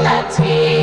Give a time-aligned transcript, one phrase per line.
[0.00, 0.81] reality.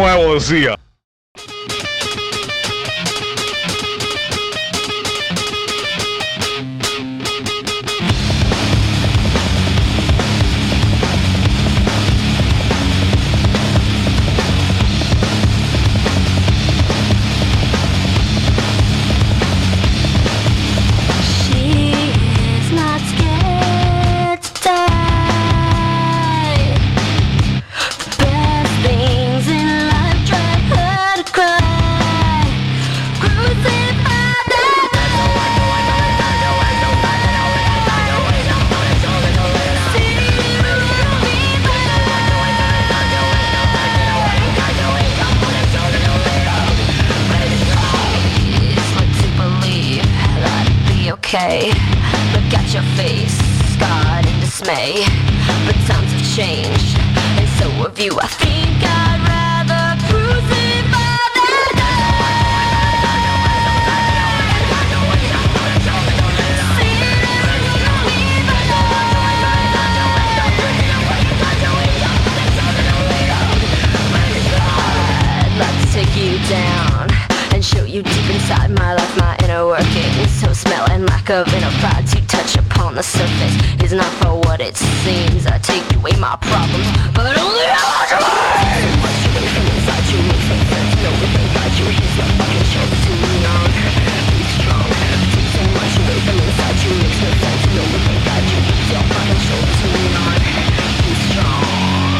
[0.00, 0.79] Nuevo, decía.
[0.79, 0.79] can't
[81.30, 83.54] of in a pride you touch upon the surface
[83.84, 85.46] is not for what it seems.
[85.46, 88.18] I take away my problems, but only how to
[89.70, 90.94] inside you, makes me sense.
[91.02, 92.86] No, inside you, he's your fucking show.
[92.90, 94.90] Be strong.
[95.54, 97.62] From inside you, makes.
[97.78, 97.82] No,
[98.50, 98.58] you,
[98.90, 100.34] your fucking shoulder to lean on.
[101.04, 102.19] be strong.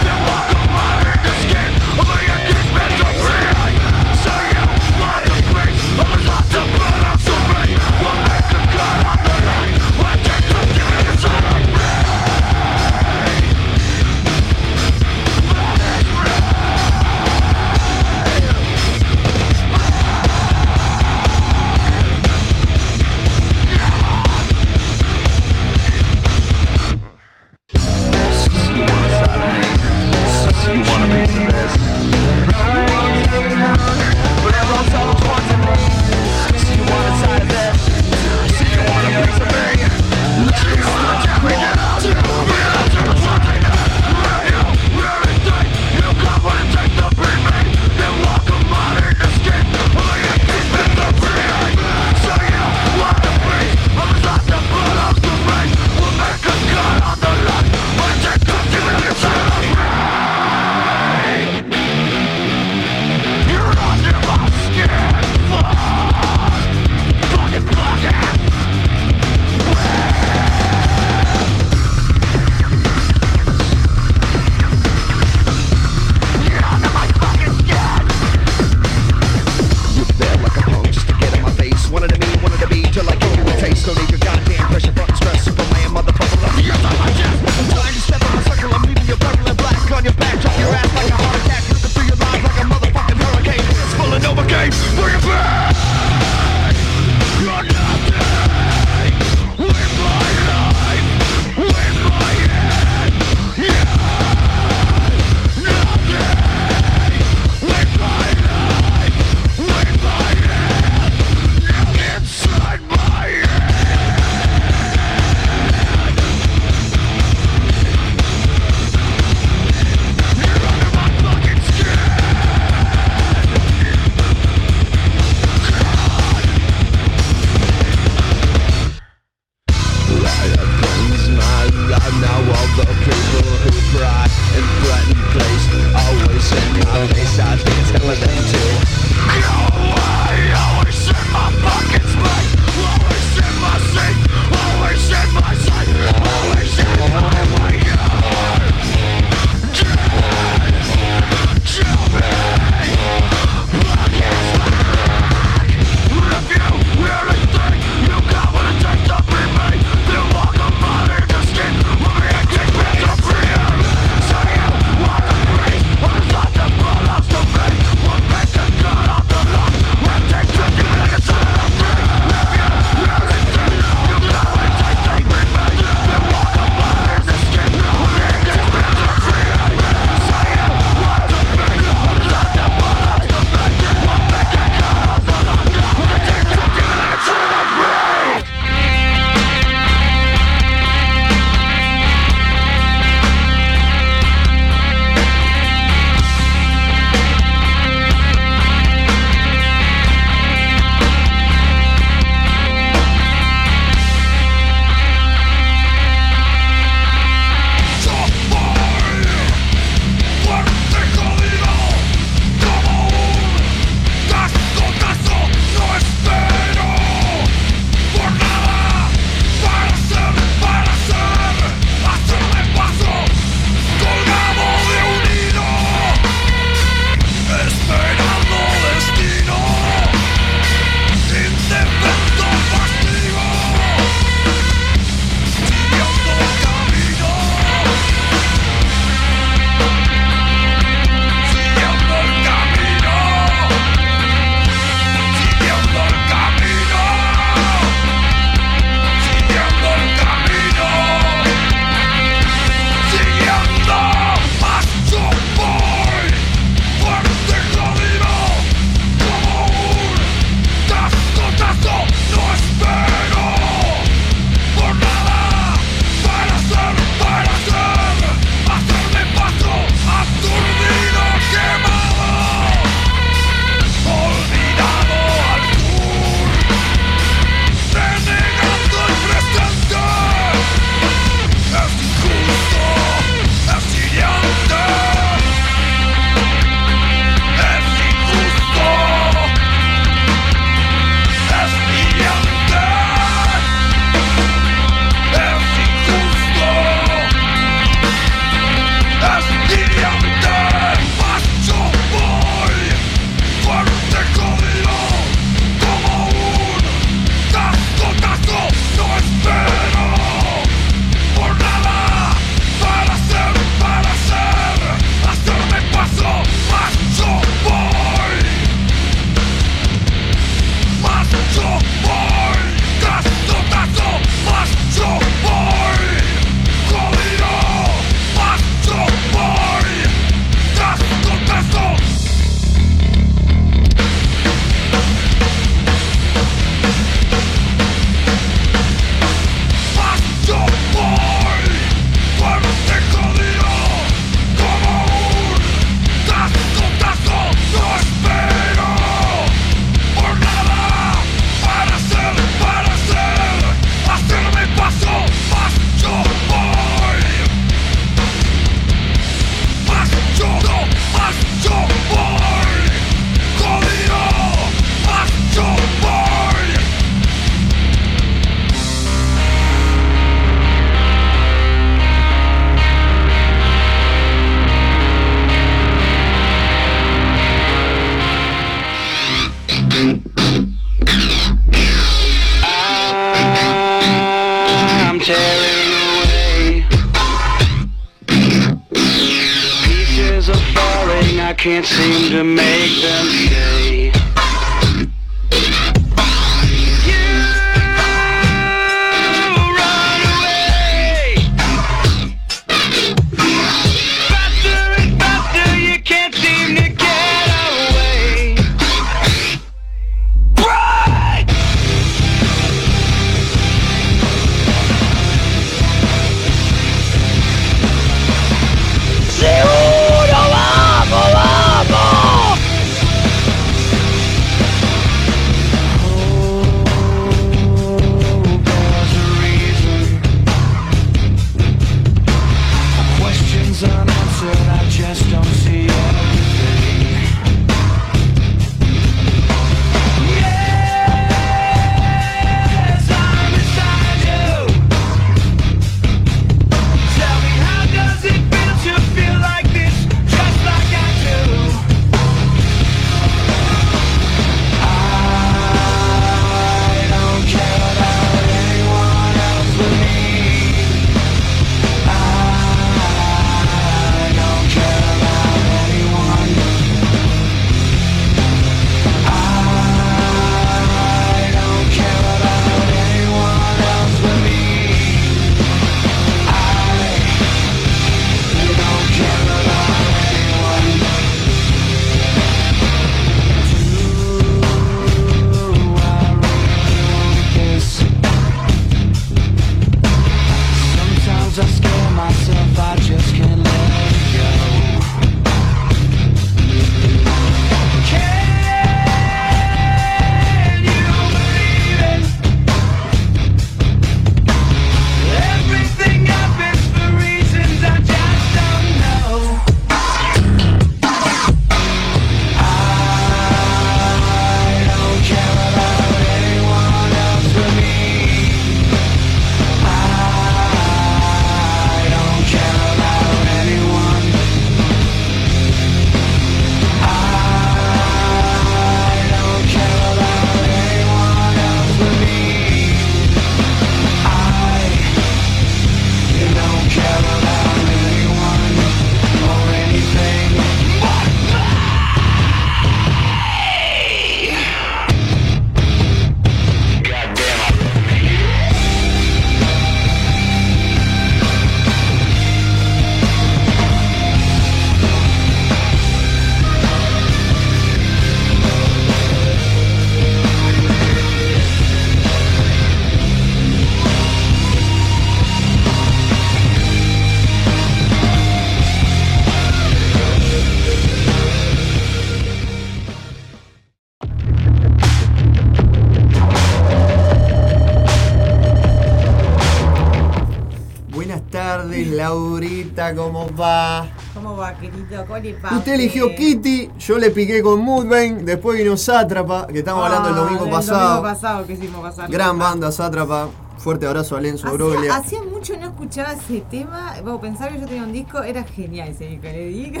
[585.32, 590.34] Usted eligió Kitty, yo le piqué con Mudvayne, después vino Sátrapa, que estamos hablando el
[590.34, 591.08] domingo Ah, pasado.
[591.08, 592.30] domingo pasado que hicimos pasar.
[592.30, 593.48] Gran banda, Sátrapa.
[593.78, 595.16] Fuerte abrazo a Lenzo Broglia.
[595.16, 597.14] Hacía, hacía mucho no escuchaba ese tema.
[597.24, 600.00] Vos pensar que yo tenía un disco, era genial ese disco, le digo.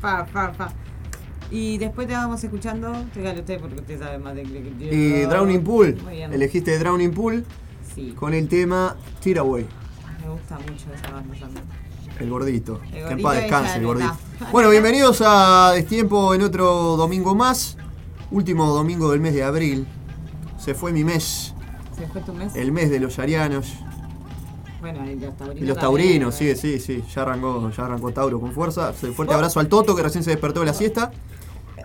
[0.00, 0.68] fa, fa, fa.
[1.50, 4.94] Y después te vamos escuchando, usted porque usted sabe más de que.
[4.94, 6.32] Y Drowning Pool, Muy bien.
[6.32, 7.44] elegiste Drowning Pool
[7.94, 9.64] Sí, con el tema Tearaway.
[10.22, 11.64] me gusta mucho esa banda también.
[12.18, 12.80] El gordito.
[12.92, 14.16] El que en paz de descanse el gordito.
[14.52, 17.78] Bueno, bienvenidos a Destiempo en otro domingo más.
[18.30, 19.86] Último domingo del mes de abril.
[20.58, 21.54] Se fue mi mes.
[21.96, 22.54] ¿Se fue tu mes?
[22.54, 23.72] El mes de los arianos.
[24.80, 25.62] Bueno, y los taurinos.
[25.62, 27.02] Y los también, taurinos, sí, sí, sí.
[27.14, 28.92] Ya arrancó, ya arrancó Tauro con fuerza.
[28.92, 31.10] Fuerte abrazo al Toto que recién se despertó de la siesta.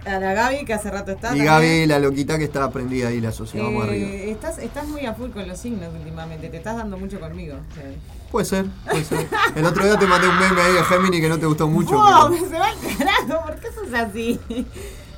[0.05, 1.27] A la Gaby, que hace rato está.
[1.27, 1.45] Y también.
[1.45, 4.09] Gaby, la loquita que está prendida ahí, la sociedad vamos arriba.
[4.09, 7.55] Eh, estás, estás muy a full con los signos últimamente, te estás dando mucho conmigo.
[7.55, 7.85] o sea.
[8.31, 9.27] Puede ser, puede ser.
[9.55, 11.95] El otro día te mandé un meme ahí de Gemini que no te gustó mucho.
[11.95, 12.29] ¡Wow!
[12.31, 14.39] pero- Se va al carajo, ¿por qué sos así?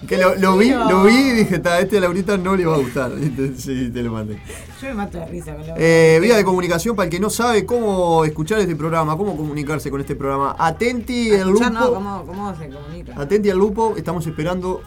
[0.08, 2.76] que lo, lo vi, lo vi y dije, "Ta, este a Laurita no le va
[2.76, 3.12] a gustar.
[3.22, 4.42] Y te- sí, te lo mandé.
[4.82, 7.30] Yo me mato de risa con lo Eh, vía de comunicación para el que no
[7.30, 10.56] sabe cómo escuchar este programa, cómo comunicarse con este programa.
[10.60, 11.70] Atenti el lupo.
[11.70, 13.14] No, ¿cómo, ¿Cómo se comunica?
[13.16, 14.82] Atenti al lupo, estamos esperando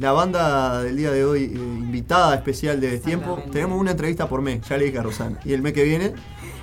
[0.00, 3.24] la banda del día de hoy, eh, invitada especial de Tiempo.
[3.26, 3.52] Exactamente.
[3.52, 5.38] Tenemos una entrevista por mes, ya le dije a Rosana.
[5.44, 6.14] Y el mes que viene,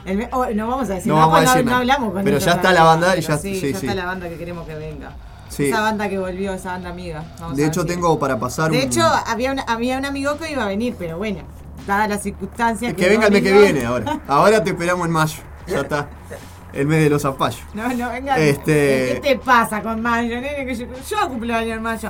[0.06, 2.24] El me- oh, no vamos a decir No nada, vamos a decir no, hablamos con
[2.24, 4.66] Pero ya está la banda y ya- sí, sí, ya está la banda que queremos
[4.68, 5.12] que venga.
[5.50, 5.66] Sí.
[5.68, 7.24] Esa banda que volvió, esa banda amiga.
[7.40, 8.84] Vamos de hecho tengo para pasar De un...
[8.84, 11.40] hecho, había, una- había un amigo que iba a venir, pero bueno,
[11.86, 12.94] dadas las circunstancias.
[12.96, 14.20] que venga el mes que viene ahora.
[14.28, 15.38] Ahora te esperamos en mayo.
[15.68, 16.10] Ya está.
[16.78, 17.62] El mes de los zapallos.
[17.74, 18.38] No, no, venga.
[18.38, 20.66] Este- ¿Qué te pasa con mayo, nene?
[20.66, 22.10] Que yo, yo cumplo año en mayo.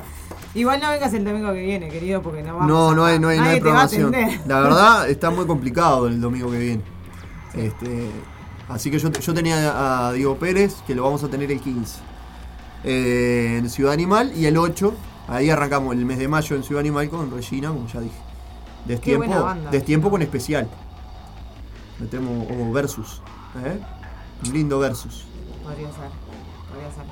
[0.53, 3.29] Igual no vengas el domingo que viene, querido, porque no vamos No, no hay, no
[3.29, 4.11] hay, no hay programación.
[4.45, 6.81] La verdad está muy complicado el domingo que viene.
[7.53, 8.09] Este,
[8.67, 11.99] así que yo, yo tenía a Diego Pérez, que lo vamos a tener el 15.
[12.83, 14.93] eh, en Ciudad Animal y el 8,
[15.27, 18.13] ahí arrancamos el mes de mayo en Ciudad Animal con Regina, como ya dije.
[18.15, 19.71] buena Destiempo, banda.
[19.71, 20.67] destiempo con especial.
[21.99, 23.21] Metemos como versus.
[23.65, 23.79] ¿eh?
[24.45, 25.25] Un lindo versus.
[25.63, 26.09] Podría ser,
[26.69, 27.03] podría ser.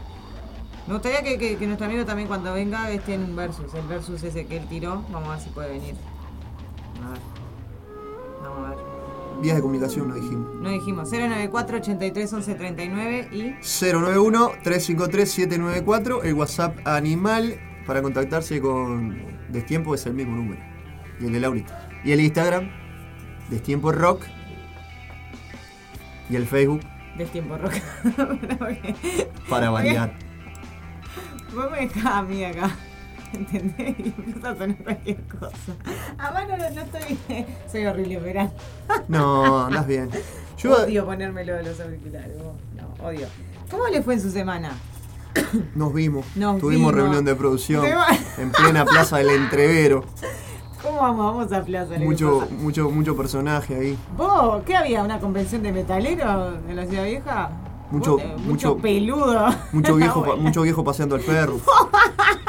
[0.87, 3.73] Me gustaría que, que- que nuestro amigo también cuando venga esté en un versus.
[3.73, 5.95] El versus ese que él tiró, vamos a ver si puede venir.
[7.03, 7.19] A ver.
[8.43, 8.77] Vamos a ver.
[9.41, 10.47] Vías de comunicación no dijimos.
[10.61, 19.17] No dijimos 094 83 11 39 y 091-353-794, el WhatsApp animal para contactarse con
[19.49, 20.61] Destiempo es el mismo número.
[21.19, 21.89] Y el de Laurita.
[22.05, 22.69] Y el Instagram,
[23.49, 24.21] Destiempo Rock.
[26.29, 26.81] Y el Facebook,
[27.17, 27.73] Destiempo Rock.
[28.59, 30.13] Porque para variar.
[31.53, 32.69] Vos me dejás a mí acá.
[33.33, 33.95] ¿Entendés?
[33.99, 35.73] Y empieza a sonar cualquier cosa.
[36.17, 37.45] Además no, no estoy.
[37.71, 38.51] Soy horrible en verano.
[39.07, 40.09] No, andas bien.
[40.57, 42.37] Yo Odio ponérmelo de los auriculares.
[42.37, 42.53] vos.
[42.75, 43.27] No, odio.
[43.69, 44.71] ¿Cómo le fue en su semana?
[45.75, 46.25] nos vimos.
[46.35, 46.93] Nos Tuvimos vimos.
[46.95, 47.83] reunión de producción
[48.37, 50.05] en plena plaza del Entrevero.
[50.85, 51.35] ¿Cómo vamos?
[51.35, 51.95] Vamos a plaza.
[51.95, 53.97] ¿qué Mucho, mucho, mucho personaje ahí.
[54.17, 54.63] ¿Vos?
[54.65, 55.03] ¿Qué había?
[55.03, 57.49] ¿Una convención de metaleros en la ciudad vieja?
[57.91, 59.47] Mucho- eh, mucho, peludo.
[59.71, 61.57] Mucho viejo, pa- mucho viejo paseando al perro.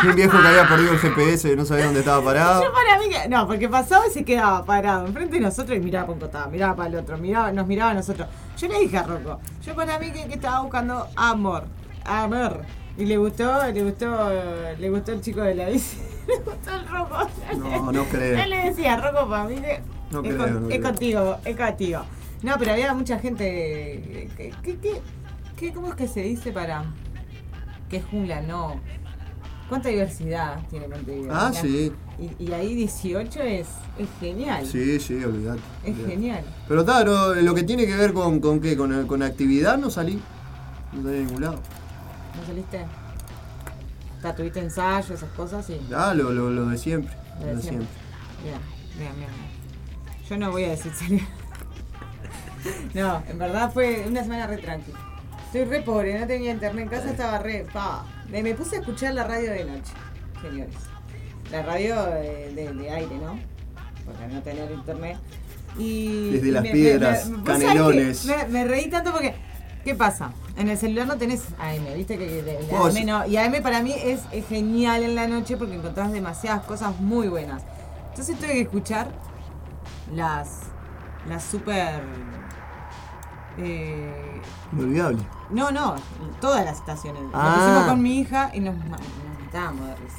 [0.03, 2.63] Y un viejo que había perdido el GPS, no sabía dónde estaba parado.
[2.63, 3.29] Yo para mí que.
[3.29, 6.51] No, porque pasaba y se quedaba parado enfrente de nosotros y miraba para un costado,
[6.51, 8.29] miraba para el otro, miraba, nos miraba a nosotros.
[8.59, 11.65] Yo le dije a Rocco, yo para mí que, que estaba buscando amor.
[12.05, 12.61] Amor.
[12.99, 14.31] Y le gustó, le gustó,
[14.79, 15.99] le gustó el chico de la bici.
[16.29, 17.29] Le gustó el Rocco.
[17.59, 18.39] No, no creo.
[18.43, 19.57] Él le decía, Rocco, para mí.
[20.11, 20.83] No es, creo, con- no es creo.
[20.83, 22.01] contigo, es contigo.
[22.43, 24.31] No, pero había mucha gente.
[24.37, 25.01] que- que-
[25.57, 26.85] que- ¿Cómo es que se dice para.?
[27.89, 28.81] Que es jungla, no.
[29.69, 31.33] ¿Cuánta diversidad tiene Montevideo?
[31.35, 31.93] Ah, sí.
[32.19, 33.67] y, y ahí 18 es,
[33.99, 34.65] es genial.
[34.67, 35.61] Sí, sí, olvidate.
[35.83, 36.11] Es olvidate.
[36.13, 36.45] genial.
[36.69, 40.21] Pero claro, lo que tiene que ver con, con qué, con, con actividad no salí.
[40.93, 41.55] No salí a ningún lado.
[42.39, 42.85] ¿No saliste?
[44.27, 45.65] Sea, ¿Tuviste ensayo, esas cosas?
[45.67, 45.81] Sí.
[45.95, 47.15] Ah, lo, lo, lo de siempre.
[47.41, 47.87] Lo Lo de siempre.
[48.43, 48.59] Bien,
[48.99, 49.31] bien, bien.
[50.29, 51.23] Yo no voy a decir salir.
[52.95, 54.93] no, en verdad fue una semana re tranqui.
[55.47, 57.67] Estoy re pobre, no tenía internet en casa, estaba re.
[57.73, 58.05] Pa.
[58.29, 59.93] Me, me puse a escuchar la radio de noche,
[60.43, 60.75] señores.
[61.53, 63.39] La radio de, de aire, ¿no?
[64.05, 65.19] Porque no tener internet.
[65.79, 66.31] Y.
[66.31, 68.27] Desde y las me- piedras, me- me- ¿vos sabés canelones.
[68.51, 69.35] me reí tanto porque.
[69.87, 70.33] ¿Qué pasa?
[70.57, 72.19] En el celular no tenés AM, ¿viste?
[72.19, 73.25] Que, de- AM no.
[73.25, 77.29] Y AM para mí es, es genial en la noche porque encontrás demasiadas cosas muy
[77.29, 77.63] buenas.
[78.09, 79.07] Entonces tuve que escuchar
[80.13, 80.63] las.
[81.29, 82.03] las super.
[83.59, 84.41] Eh,
[84.73, 85.19] Inolvidable.
[85.51, 85.95] no, no,
[86.41, 87.23] todas las estaciones.
[87.33, 87.55] Ah.
[87.57, 89.01] Lo pusimos con mi hija y nos, nos
[89.45, 90.17] matábamos de risa.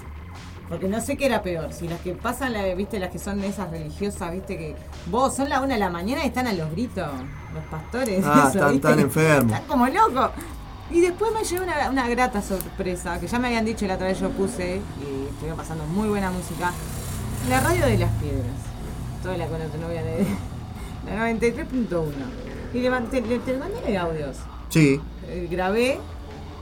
[0.69, 3.41] Porque no sé qué era peor, si las que pasan, la, viste, las que son
[3.43, 4.75] esas religiosas, viste, que
[5.09, 7.07] vos son la una de la mañana y están a los gritos,
[7.53, 8.23] los pastores.
[8.25, 8.87] Ah, eso, están- ¿viste?
[8.89, 9.53] están enfermos.
[9.53, 10.31] Están como locos.
[10.91, 14.07] Y después me llevé una, una grata sorpresa, que ya me habían dicho la otra
[14.07, 16.71] vez yo puse, y estuvieron pasando muy buena música.
[17.49, 18.45] La radio de las piedras.
[19.23, 20.25] Toda la con tu novia de
[21.05, 22.11] la 93.1.
[22.73, 24.35] Y le, mandé- le- te mandé audios.
[24.69, 24.99] Sí.
[25.27, 25.97] Eh, grabé,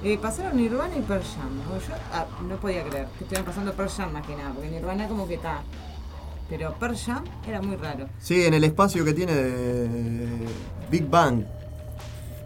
[0.03, 1.55] eh, pasaron Nirvana y Pearl Jam.
[1.57, 1.79] ¿no?
[1.79, 5.07] Yo ah, no podía creer que estuvieran pasando Pearl Jam más que nada, porque Nirvana
[5.07, 5.61] como que está.
[6.49, 8.07] Pero Pearl Jam era muy raro.
[8.19, 10.29] Sí, en el espacio que tiene de
[10.91, 11.43] Big Bang.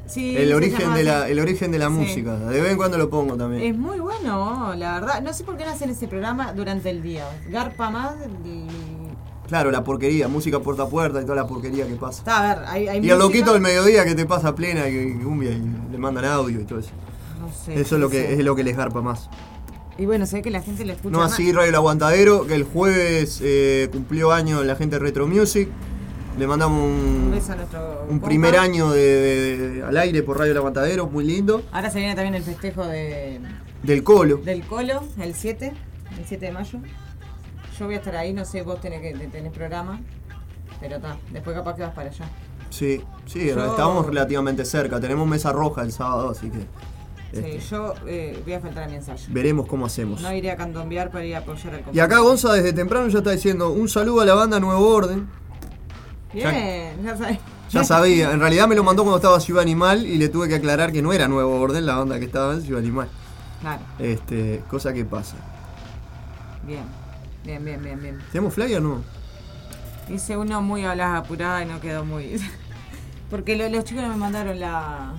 [0.07, 1.91] Sí, El origen de la, el origen de la Sí.
[1.91, 2.35] música.
[2.37, 3.61] De vez en cuando lo pongo también.
[3.61, 5.21] Es muy bueno, la verdad.
[5.21, 7.25] No sé por qué no hacen ese programa durante el día.
[7.49, 8.65] Garpa más y...
[9.47, 12.19] Claro, la porquería, música puerta a puerta y toda la porquería que pasa.
[12.19, 14.87] Está, a ver, hay, hay Y el música- loquito del mediodía que te pasa plena
[14.87, 16.91] y, y cumbia y le mandan audio y todo eso.
[17.49, 17.79] No sé.
[17.81, 18.33] Eso es lo que sé.
[18.33, 19.29] es lo que les garpa más.
[19.97, 21.33] Y bueno, se ve que la gente le escucha No más.
[21.33, 25.67] así Radio El Aguantadero, que el jueves eh, cumplió año la gente de Retro Music.
[26.37, 26.89] Le mandamos Un
[27.25, 30.57] un, beso a nuestro un primer año de, de- de- al aire por Radio El
[30.59, 31.63] Aguantadero, muy lindo.
[31.71, 33.41] Ahora se viene también el festejo de,
[33.83, 34.37] Del Colo.
[34.37, 35.73] del Colo, el 7,
[36.17, 36.79] el 7 de mayo.
[37.77, 39.99] Yo voy a estar ahí, no sé, vos tenés, que, tenés programa,
[40.79, 42.25] pero está, después capaz que vas para allá.
[42.69, 44.97] Sí, sí, Yo- estábamos relativamente cerca.
[45.01, 46.59] Tenemos mesa roja el sábado, así que
[47.31, 49.23] Sí, este, yo eh, voy a faltar a mi ensayo.
[49.29, 50.19] veremos cómo hacemos.
[50.21, 52.23] No iré a candombear para ir a apoyar al Y acá compañero.
[52.23, 55.27] Gonza desde temprano ya está diciendo un saludo a la banda Nuevo Orden.
[56.33, 57.39] Bien, ya sabes.
[57.71, 60.55] Ya sabía, en realidad me lo mandó cuando estaba Ciudad Animal y le tuve que
[60.55, 63.07] aclarar que no era Nuevo Orden la banda que estaba en Ciudad Animal.
[63.61, 65.35] Claro, Este, cosa que pasa.
[66.65, 66.83] bien.
[67.45, 68.19] Bien, bien, bien, bien.
[68.31, 69.03] ¿Tenemos flyer o no?
[70.09, 72.39] Hice uno muy a las apuradas y no quedó muy.
[73.29, 75.13] Porque lo- los chicos no me mandaron la.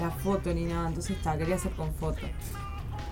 [0.00, 2.20] La foto ni nada, entonces está, quería hacer con foto.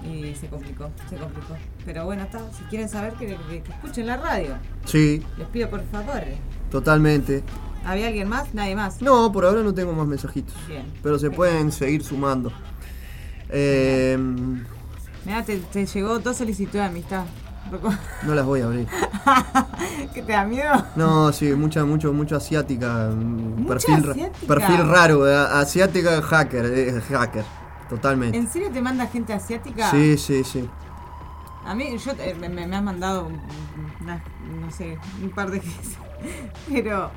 [0.04, 1.56] Y se complicó, se complicó.
[1.86, 5.70] Pero bueno, está, si quieren saber que, que- que escuchen la radio, Sí, les pido
[5.70, 6.22] por favor.
[6.70, 7.42] totalmente.
[7.86, 8.52] ¿Había alguien más?
[8.54, 9.00] Nadie más.
[9.02, 10.54] No, por ahora no tengo más mensajitos.
[10.68, 10.84] Bien.
[11.02, 12.50] Pero se pueden seguir sumando.
[13.50, 14.16] Eh,
[15.24, 17.24] Mira, te, te llegó dos solicitudes de amistad.
[18.22, 18.88] No las voy a abrir.
[20.14, 20.72] ¿Qué te da miedo?
[20.96, 23.08] No, sí, mucha, mucho, mucho asiática.
[23.10, 24.46] mm, ¿Mucha perfil, asiática?
[24.46, 27.44] perfil raro, eh, asiática hacker, eh, hacker,
[27.88, 28.36] totalmente.
[28.38, 29.90] ¿En serio te manda gente asiática?
[29.90, 30.68] Sí, sí, sí.
[31.66, 35.96] A mí, yo eh, me, me han mandado, no sé, un par de veces.
[36.68, 37.10] Pero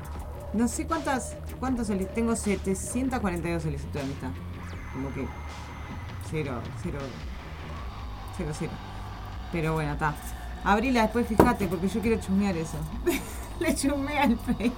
[0.54, 4.28] no sé cuántas, cuántas solic- tengo 742 solicitudes de amistad.
[4.94, 5.26] Como que
[6.30, 6.98] cero, cero,
[8.36, 8.72] cero, cero.
[9.52, 10.14] Pero bueno, está.
[10.64, 12.76] Abrila después, fíjate, porque yo quiero chusmear eso.
[13.60, 14.72] Le chusmea el Face.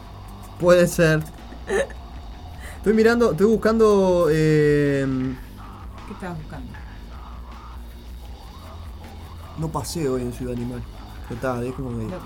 [0.58, 1.22] Puede ser.
[2.76, 4.28] Estoy mirando, estoy buscando.
[4.30, 5.06] eh,
[6.06, 6.72] ¿Qué estabas buscando?
[9.58, 10.82] no pasé hoy en Ciudad Animal.
[11.28, 12.22] Ya Está, que ¿Lo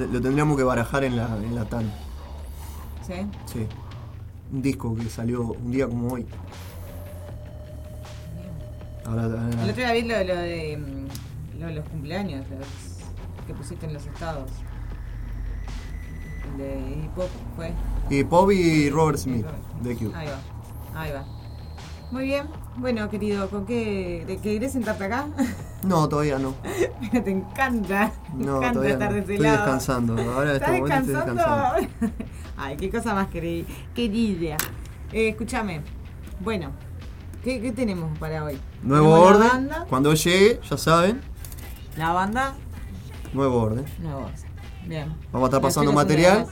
[0.00, 0.06] que?
[0.12, 1.92] lo tendríamos que barajar en la, en la TAN.
[3.06, 3.14] ¿Sí?
[3.52, 3.66] Sí.
[4.50, 6.26] Un disco que salió un día como hoy.
[9.04, 11.06] Ahora, ahora- El otro día vi lo, lo de
[11.66, 14.50] de los cumpleaños, los que pusiste en los estados.
[16.52, 17.72] El de hip hop fue.
[18.10, 19.46] y Bobby y Robert Smith,
[19.82, 20.12] de Q.
[20.14, 21.24] Ahí va, ahí va.
[22.10, 22.46] Muy bien.
[22.76, 24.24] Bueno, querido, ¿con qué?
[24.26, 25.26] ¿De qué querés sentarte acá?
[25.82, 26.54] No, todavía no.
[27.10, 28.12] Pero te encanta.
[28.36, 29.14] Me No, encanta todavía estar no.
[29.16, 29.56] de ese Estoy lado.
[29.56, 30.12] descansando.
[30.12, 31.74] Ahora este ¿Estás momento estoy descansando?
[31.80, 32.24] descansando.
[32.56, 34.56] Ay, qué cosa más queri- querida.
[35.12, 35.80] Eh, escúchame.
[36.38, 36.70] Bueno,
[37.42, 38.56] ¿qué, qué tenemos para hoy?
[38.84, 39.70] Nuevo orden.
[39.88, 41.20] Cuando llegue, ya saben,
[41.96, 42.54] la banda,
[43.32, 43.84] nuevo orden.
[44.00, 44.30] nuevo.
[44.86, 45.14] Bien.
[45.32, 46.46] Vamos a estar pasando material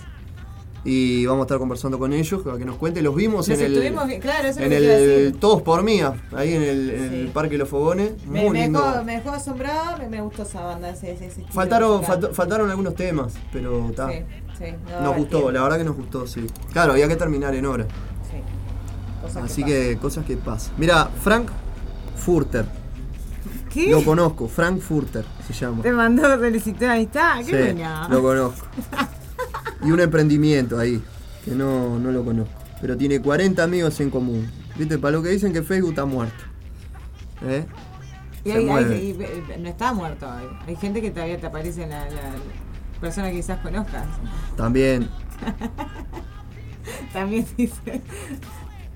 [0.85, 3.03] y vamos a estar conversando con ellos para que nos cuenten.
[3.05, 5.35] Los vimos en el, claro, eso es en que el.
[5.39, 7.31] Todos por Mía, ahí en el, en el Sí.
[7.35, 8.13] Parque Los Fogones.
[8.27, 8.81] Me, Muy me lindo.
[8.81, 13.35] dejó, me dejó asombrada, me, me gustó esa banda, ese, ese, Faltaron, faltaron algunos temas,
[13.53, 14.09] pero está.
[14.09, 14.19] Sí,
[14.59, 15.51] sí, no nos gustó, tiempo.
[15.53, 16.47] la verdad que nos gustó, sí.
[16.73, 17.85] Claro, había que terminar en hora.
[18.31, 18.39] Sí.
[19.23, 19.67] Cosas Así pasan.
[19.77, 20.73] que cosas que pasan.
[20.79, 21.49] Mira, Frank
[22.17, 22.65] Furter.
[23.73, 23.91] ¿Qué?
[23.91, 25.83] Lo conozco, Frank Furter se llama.
[25.83, 27.39] ¿Te mandó solicitud de amistad?
[27.39, 28.09] ¡Qué Sí, buena!
[28.09, 28.67] lo conozco.
[29.83, 31.03] Y un emprendimiento ahí,
[31.45, 32.53] que no, no lo conozco.
[32.83, 34.51] Pero tiene 40 amigos en común.
[34.77, 34.99] ¿Viste?
[34.99, 36.45] Para lo que dicen que Facebook está muerto.
[37.43, 37.65] ¿Eh?
[38.45, 40.31] Y hay- hay- y- y- no está muerto.
[40.31, 42.33] Hay, hay gente que todavía te aparece en la, la
[43.01, 44.05] persona que quizás conozcas.
[44.57, 45.09] También.
[47.15, 48.03] También dice.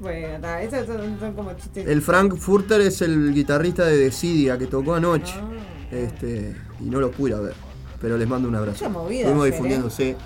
[0.05, 1.87] Bueno, está, esos son, son como chistes.
[1.87, 5.35] El Frank Furter es el guitarrista de Decidia que tocó anoche.
[5.37, 5.51] Ah.
[5.90, 7.55] Este, y no lo pude ir a ver.
[8.01, 8.85] Pero les mando un abrazo.
[8.85, 10.17] Mucha movida Estuvimos ayer, difundiendo, ¿eh?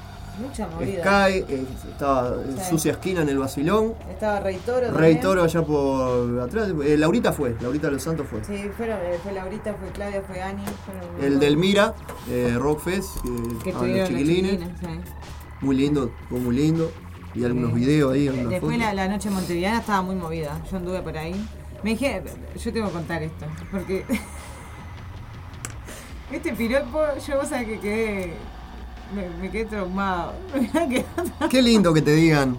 [0.41, 1.03] Mucha movida.
[1.03, 2.65] Sky, eh, estaba en Sí.
[2.71, 3.95] Sucia Esquina en el Basilón.
[4.11, 4.91] Estaba Rey Toro.
[4.93, 5.21] Rey.
[5.21, 6.73] Toro allá por atrás.
[6.85, 8.43] Eh, Laurita fue, Laurita Los Santos fue.
[8.45, 10.63] Sí, fueron, fue Laurita, fue Claudia, fue Ani.
[10.87, 11.95] fueron- El del Mira,
[12.31, 13.21] eh, Rockfest,
[13.65, 14.61] que, los chiquilines.
[15.61, 16.91] Muy lindo, fue muy lindo.
[17.39, 18.95] Y algunos videos ahí, algunas Después fotos.
[18.95, 20.61] la, la noche montevideana estaba muy movida.
[20.71, 21.35] Yo anduve por ahí.
[21.83, 22.23] Me dije,
[22.63, 23.47] yo tengo que contar esto.
[23.71, 24.05] Porque
[26.33, 28.33] este piropo, yo vos sabés que quedé.
[29.15, 30.33] Me, me quedé traumado.
[31.51, 32.57] Qué lindo que te digan.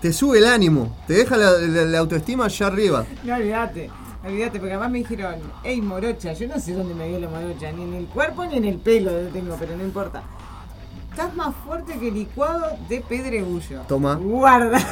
[0.00, 3.04] Te sube el ánimo, te deja la, la- la autoestima allá arriba.
[3.22, 3.88] No, olvídate,
[4.24, 7.70] olvídate, porque además me dijeron, hey morocha, yo no sé dónde me dio la morocha,
[7.70, 10.24] ni en el cuerpo ni en el pelo lo tengo, pero no importa.
[11.12, 13.82] Estás más fuerte que licuado de pedregullo.
[13.82, 14.14] Toma.
[14.16, 14.78] Guarda.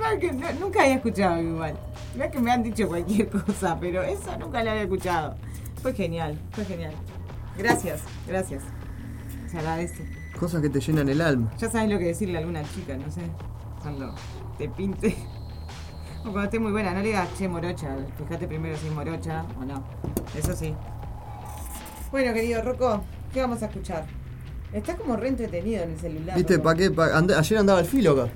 [0.00, 1.74] ¿Sabes que no- nunca había escuchado igual.
[2.16, 5.36] No es que me han dicho cualquier cosa, pero eso nunca lo había escuchado.
[5.82, 6.92] Fue genial, fue genial.
[7.58, 8.62] Gracias, gracias.
[9.50, 10.06] Se agradece.
[10.38, 11.50] Cosas que te llenan el alma.
[11.58, 13.22] Ya sabes lo que decirle a alguna chica, no sé.
[13.82, 14.14] Cuando
[14.58, 15.16] te pinte.
[16.20, 17.96] O cuando esté muy buena, no le digas, che, morocha.
[18.16, 19.82] Fíjate primero si es morocha o no.
[20.36, 20.74] Eso sí.
[22.12, 23.02] Bueno, querido Rocco,
[23.32, 24.04] ¿qué vamos a escuchar?
[24.72, 26.36] Estás como re entretenido en el celular.
[26.36, 26.58] ¿Viste?
[26.58, 26.90] ¿Para qué?
[26.90, 28.32] Pa- and- ayer andaba el filo acá.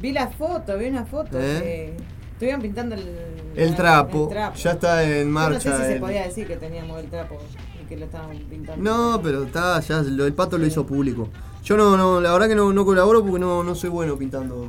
[0.00, 1.38] Vi la foto, vi una foto.
[1.40, 1.96] ¿Eh?
[2.32, 3.08] Estuvieron pintando el,
[3.56, 4.56] El la- trapo, el trapo.
[4.56, 5.76] ya está en Yo No marcha.
[5.76, 7.38] sé si se podía decir que teníamos el trapo
[7.82, 8.82] y que lo estaban pintando.
[8.84, 11.28] No, pero está, ya lo- el pato lo hizo público.
[11.64, 14.66] Yo no, no, la verdad que no, no colaboro porque no, no soy bueno pintando.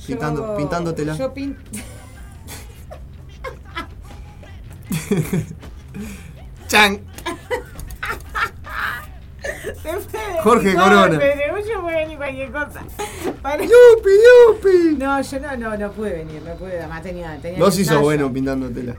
[0.00, 1.16] Yo- Pintando, pintándotela.
[1.16, 1.56] Yo pin...
[6.68, 7.00] ¡Chan!
[10.42, 11.18] Jorge no, Corona.
[11.66, 12.82] Yo puedo venir cualquier cosa.
[13.42, 14.10] Para- ¡Yupi,
[14.48, 14.96] yupi!
[14.96, 18.00] No, yo no, no, no pude venir, no pude, además tenía, tenía Vos ensayo.
[18.00, 18.94] bueno pintándotela.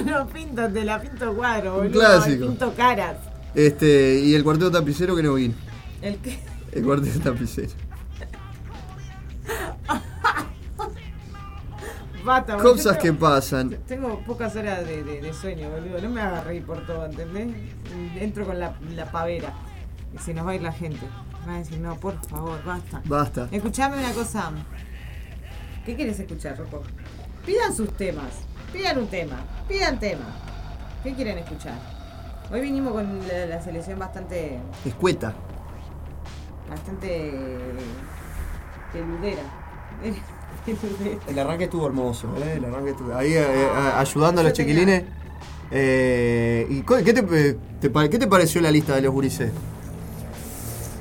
[0.00, 2.00] unos pintos, de la pinto cuadro, Un boludo.
[2.00, 2.46] clásico.
[2.46, 3.16] Pinto caras.
[3.54, 5.54] Este, y el cuarteto tapicero que no vino.
[6.02, 6.38] El que.
[6.72, 7.70] El cuarteto tapicero.
[12.26, 12.72] Boludo.
[12.72, 13.70] Cosas que pasan.
[13.86, 16.00] Tengo pocas horas de, de- de sueño, boludo.
[16.02, 17.48] No me hagas reír por todo, ¿entendés?
[18.20, 19.52] Entro con la, la pavera.
[20.14, 21.06] Y se nos va a ir la gente.
[21.48, 23.00] Va a decir, no, por favor, basta.
[23.06, 23.48] Basta.
[23.50, 24.50] Escuchame una cosa.
[25.84, 26.82] ¿Qué quieres escuchar, Rocco?
[27.44, 28.40] Pidan sus temas.
[28.72, 29.36] Pidan un tema.
[29.68, 30.24] Pidan tema.
[31.04, 31.74] ¿Qué quieren escuchar?
[32.50, 34.58] Hoy vinimos con la, la selección bastante.
[34.84, 35.34] Escueta.
[36.68, 37.38] bastante.
[38.92, 39.42] peludera.
[41.28, 42.54] El arranque estuvo hermoso, ¿eh?
[42.56, 43.14] El arranque estuvo.
[43.14, 45.04] Ahí eh, eh, ayudando a los chiquilines.
[45.70, 49.50] Eh, ¿y qué, te, te pare- qué te pareció la lista de los gurises?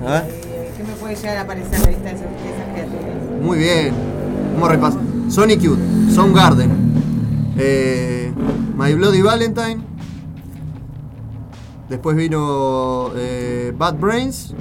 [0.06, 0.23] ¿Ah?
[0.28, 2.25] Eh, ¿Qué me puede llegar a aparecer la lista de, esas
[2.73, 3.41] criaturas?
[3.41, 3.93] Muy bien.
[4.54, 5.01] Vamos a repasar.
[5.30, 5.80] Sonic Youth,
[6.13, 6.71] Soundgarden,
[7.58, 8.32] eh,
[8.78, 9.78] My Bloody Valentine.
[11.89, 14.54] Después vino eh, Bad Brains,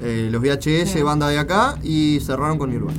[0.00, 1.02] eh, los VHS, Sí.
[1.02, 2.96] banda de acá, y cerraron con Nirvana.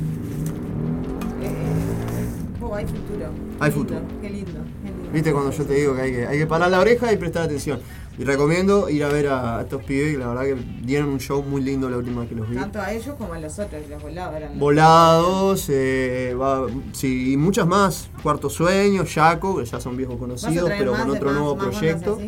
[2.82, 3.18] Hay futuro.
[3.18, 4.00] Qué Hay lindo, futuro.
[4.20, 5.10] Qué lindo, qué lindo.
[5.12, 7.42] Viste cuando yo te digo que hay, que hay que parar la oreja y prestar
[7.44, 7.80] atención.
[8.18, 11.42] Y recomiendo ir a ver a estos pibes, que la verdad que dieron un show
[11.42, 12.56] muy lindo la última vez que los vi.
[12.56, 14.58] Tanto a ellos como a los otros, los volados eran.
[14.58, 18.10] Volados, eh, va- sí, y muchas más.
[18.22, 21.34] Cuarto Sueño, Yaco, que ya son viejos ¿Vas a conocidos, pero más con otro más-
[21.38, 22.18] nuevo más proyecto.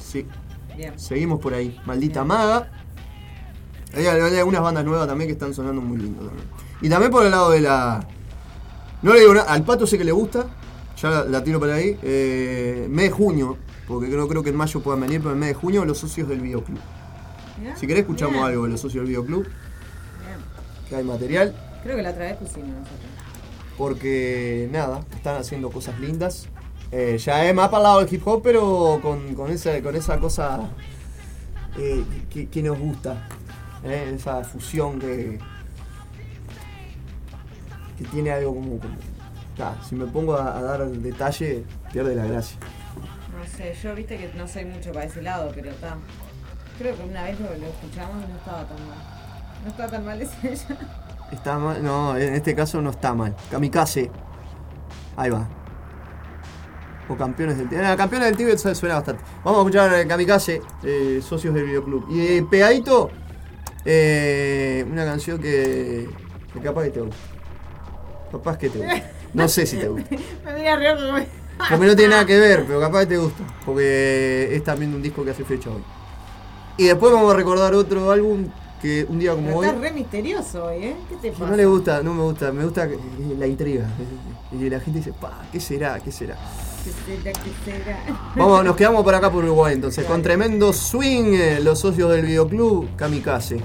[0.00, 0.26] Sí,
[0.76, 0.98] Bien.
[0.98, 1.78] seguimos por ahí.
[1.84, 2.28] Maldita Bien.
[2.28, 2.70] Maga.
[3.94, 6.46] Hay, hay algunas bandas nuevas también que están sonando muy lindo también.
[6.80, 8.06] Y también por el lado de la.
[9.02, 10.46] No le digo nada, al pato sé que le gusta,
[11.00, 11.98] ya la, la tiro para ahí.
[12.02, 13.56] Eh, mes de junio,
[13.86, 16.28] porque no creo que en mayo puedan venir, pero en mes de junio los socios
[16.28, 16.78] del videoclub.
[17.76, 20.38] Si querés escuchamos bien, algo de los socios del videoclub, bien.
[20.88, 21.54] que hay material.
[21.82, 23.10] Creo que la otra vez pusimos nosotros.
[23.76, 26.48] porque nada, están haciendo cosas lindas.
[26.90, 29.94] Eh, ya es más para el lado del hip hop, pero con, con esa, con
[29.94, 30.60] esa cosa
[31.78, 33.28] eh, que, que nos gusta.
[33.84, 35.38] esa fusión que,
[37.98, 38.78] que tiene algo como.
[38.78, 38.96] como-
[39.56, 42.56] ta, si me pongo a, a dar detalle, pierde la gracia.
[43.36, 45.96] No sé, yo viste que no soy mucho para ese lado, pero está.
[46.78, 48.98] Creo que una vez lo, lo escuchamos y no estaba tan mal.
[49.64, 50.78] No estaba tan mal ese ya.
[51.32, 53.34] Está mal, no, en este caso no está mal.
[53.50, 54.10] Kamikaze.
[55.16, 55.48] Ahí va.
[57.08, 57.84] O campeones del Tíbet.
[57.84, 59.22] Ah, campeones del Tíbet su- suena bastante.
[59.42, 62.06] Vamos a escuchar eh, Kamikaze, eh, socios del videoclub.
[62.10, 63.10] Y eh, pegadito,
[63.84, 66.08] eh, una canción que,
[66.52, 67.16] que capaz que te gusta.
[68.30, 69.10] Capaz que te gusta.
[69.32, 70.16] No sé si te gusta.
[70.44, 71.18] Me mira re como.
[71.68, 73.42] Porque no tiene nada que ver, pero capaz que te gusta.
[73.64, 75.82] Porque es también un disco que hace fecha hoy.
[76.76, 78.46] Y después vamos a recordar otro álbum
[78.80, 79.66] que un día como Pero hoy.
[79.66, 80.96] estás re misterioso hoy, ¿eh?
[81.08, 81.50] ¿Qué te pasa?
[81.50, 82.88] No le gusta, no me gusta, me gusta
[83.36, 83.88] la intriga.
[84.52, 85.98] Y la gente dice, pa, ¿qué será?
[85.98, 86.36] ¿Qué será?
[86.84, 87.32] ¿Qué será?
[87.32, 87.98] ¿Qué será?
[88.36, 92.24] Vamos, nos quedamos por acá por Uruguay entonces, con tremendo swing, eh, los socios del
[92.24, 93.60] videoclub Kamikaze.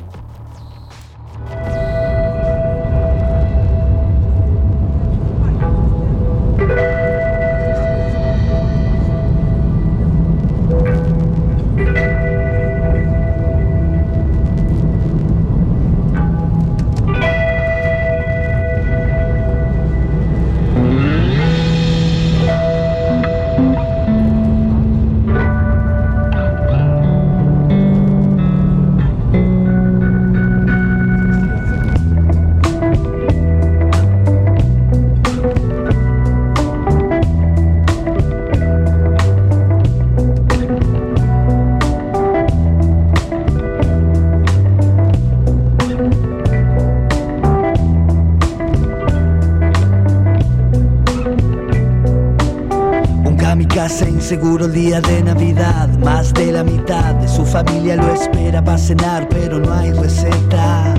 [54.34, 55.88] Inseguro el día de Navidad.
[56.00, 60.96] Más de la mitad de su familia lo espera para cenar, pero no hay receta.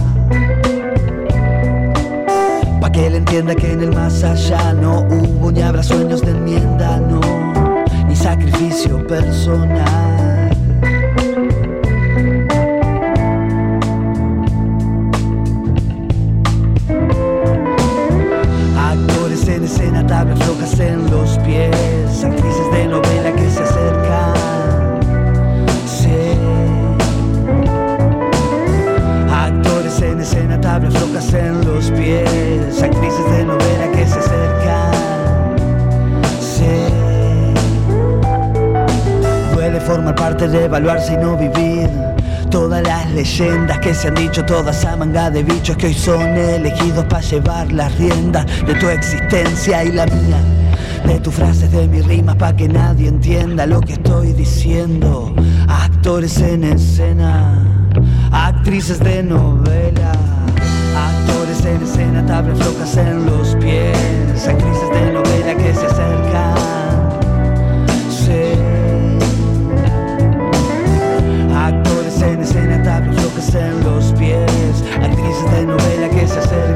[2.81, 6.31] Pa' que él entienda que en el más allá no hubo ni habrá sueños de
[6.31, 7.21] enmienda, no,
[8.07, 10.14] ni sacrificio personal.
[40.55, 41.89] Evaluarse y no vivir.
[42.51, 46.23] Todas las leyendas que se han dicho, todas a manga de bichos que hoy son
[46.37, 50.39] elegidos para llevar las riendas de tu existencia y la mía.
[51.05, 55.35] De tus frases, de mis rimas, pa' que nadie entienda lo que estoy diciendo.
[55.69, 57.63] Actores en escena,
[58.31, 60.13] actrices de novela.
[60.97, 64.47] Actores en escena, tablas flojas en los pies.
[64.47, 65.24] Actrices de novela
[73.55, 74.85] en los pies.
[75.01, 76.74] Actrices de novela que se acercan.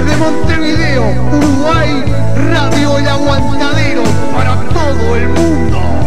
[0.00, 2.04] Desde Montevideo, Uruguay,
[2.50, 5.99] Radio El Aguantadero para todo el mundo.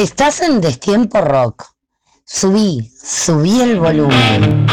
[0.00, 1.74] Estás en Destiempo Rock.
[2.24, 4.66] Subí, subí el volumen.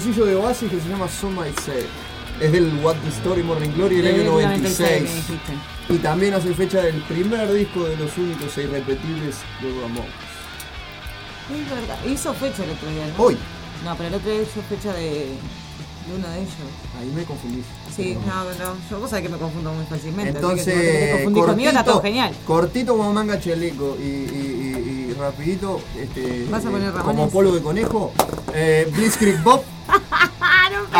[0.00, 1.86] Sencillo de Oasis que se llama Some Might Say.
[2.40, 5.02] Es del What the Story Morning Glory del año Del 96.
[5.02, 5.52] me dijiste.
[5.90, 10.10] Y también hace fecha del primer disco de los únicos e irrepetibles de Ramones.
[11.52, 11.98] Es verdad.
[12.06, 13.24] Hizo fecha el otro día, ¿no?
[13.24, 13.36] Hoy.
[13.84, 16.54] No, pero el otro día hizo fecha de, de uno de ellos.
[16.98, 17.62] Ahí me confundí.
[17.94, 18.76] Sí, no, no.
[18.90, 20.30] Yo vos sabés que me confundo muy fácilmente.
[20.38, 22.34] así que Entonces, si vos te conmigo, está todo cortito, genial.
[22.46, 27.04] cortito como manga chaleco y, y- y- y rapidito, este, ¿Vas a eh, poner como
[27.08, 27.32] Ramones?
[27.32, 28.12] polvo de conejo,
[28.54, 29.62] eh, Blitzkrieg Bob,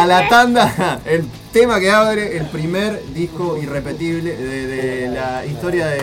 [0.03, 5.87] a la tanda, el tema que abre el primer disco irrepetible de, de la historia
[5.89, 5.99] de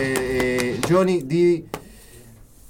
[0.74, 1.66] eh, Johnny, Didi,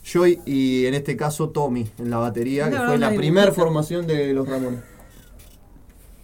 [0.05, 3.53] Joy y en este caso Tommy en la batería, que No, fue la no, primera
[3.53, 4.81] formación de los Ramones.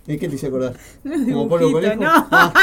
[0.07, 0.75] ¿Y qué te hice acordar?
[1.03, 1.13] ¿Como
[1.59, 1.95] de dibujito, conejo?
[1.97, 2.27] no.
[2.31, 2.53] Ah.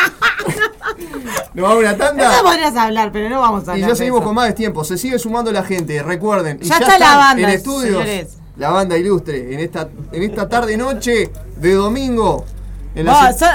[1.53, 2.33] ¿Nos vamos a una tanda?
[2.35, 3.89] Eso podrías hablar, pero no vamos a Y hablar.
[3.89, 4.83] ya de seguimos con más tiempo.
[4.83, 6.01] Se sigue sumando la gente.
[6.03, 6.59] Recuerden.
[6.61, 8.03] y Ya está la banda, En estudios.
[8.03, 8.37] señores.
[8.61, 9.53] La banda ilustre.
[9.55, 12.45] En esta, en esta tarde noche de domingo.
[12.93, 13.45] En la so-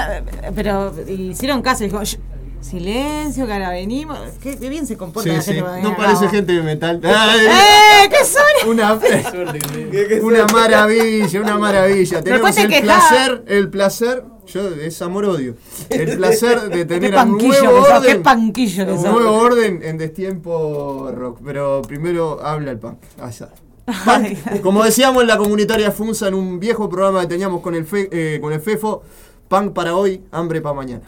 [0.53, 2.17] pero hicieron caso dijo, "Shh,
[2.59, 4.19] silencio, que ahora venimos.
[4.41, 5.51] Qué, qué bien se comporta Sí, la sí.
[5.53, 5.63] gente.
[5.69, 6.99] cuando No parece gente de metal.
[7.05, 8.09] ¡Eh!
[8.09, 8.69] ¿Qué son?
[8.69, 8.99] Una,
[10.23, 12.21] una maravilla, una maravilla.
[12.21, 15.55] Tenemos el placer, el placer, yo es amor odio.
[15.89, 17.51] El placer de tener a un nuevo
[17.85, 18.23] qué orden.
[18.23, 21.39] panquillo un nuevo orden en destiempo rock.
[21.45, 22.97] Pero primero habla el punk.
[23.21, 23.49] Allá.
[24.05, 27.85] Punk, como decíamos en la comunitaria Funza en un viejo programa que teníamos con el,
[27.85, 29.01] Fe- eh, con el FEFO,
[29.47, 31.03] punk para hoy, hambre para mañana.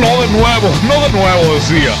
[0.00, 1.92] No de nuevo, no de nuevo, decía.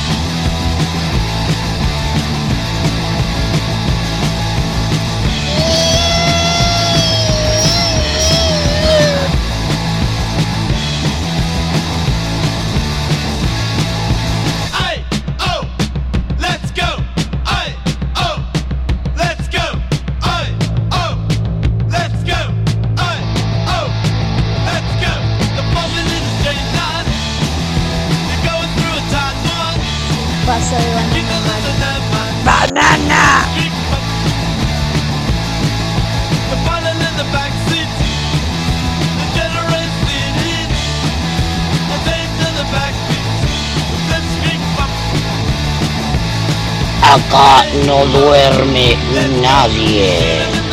[47.10, 48.94] Acá no duerme
[49.40, 50.67] nadie.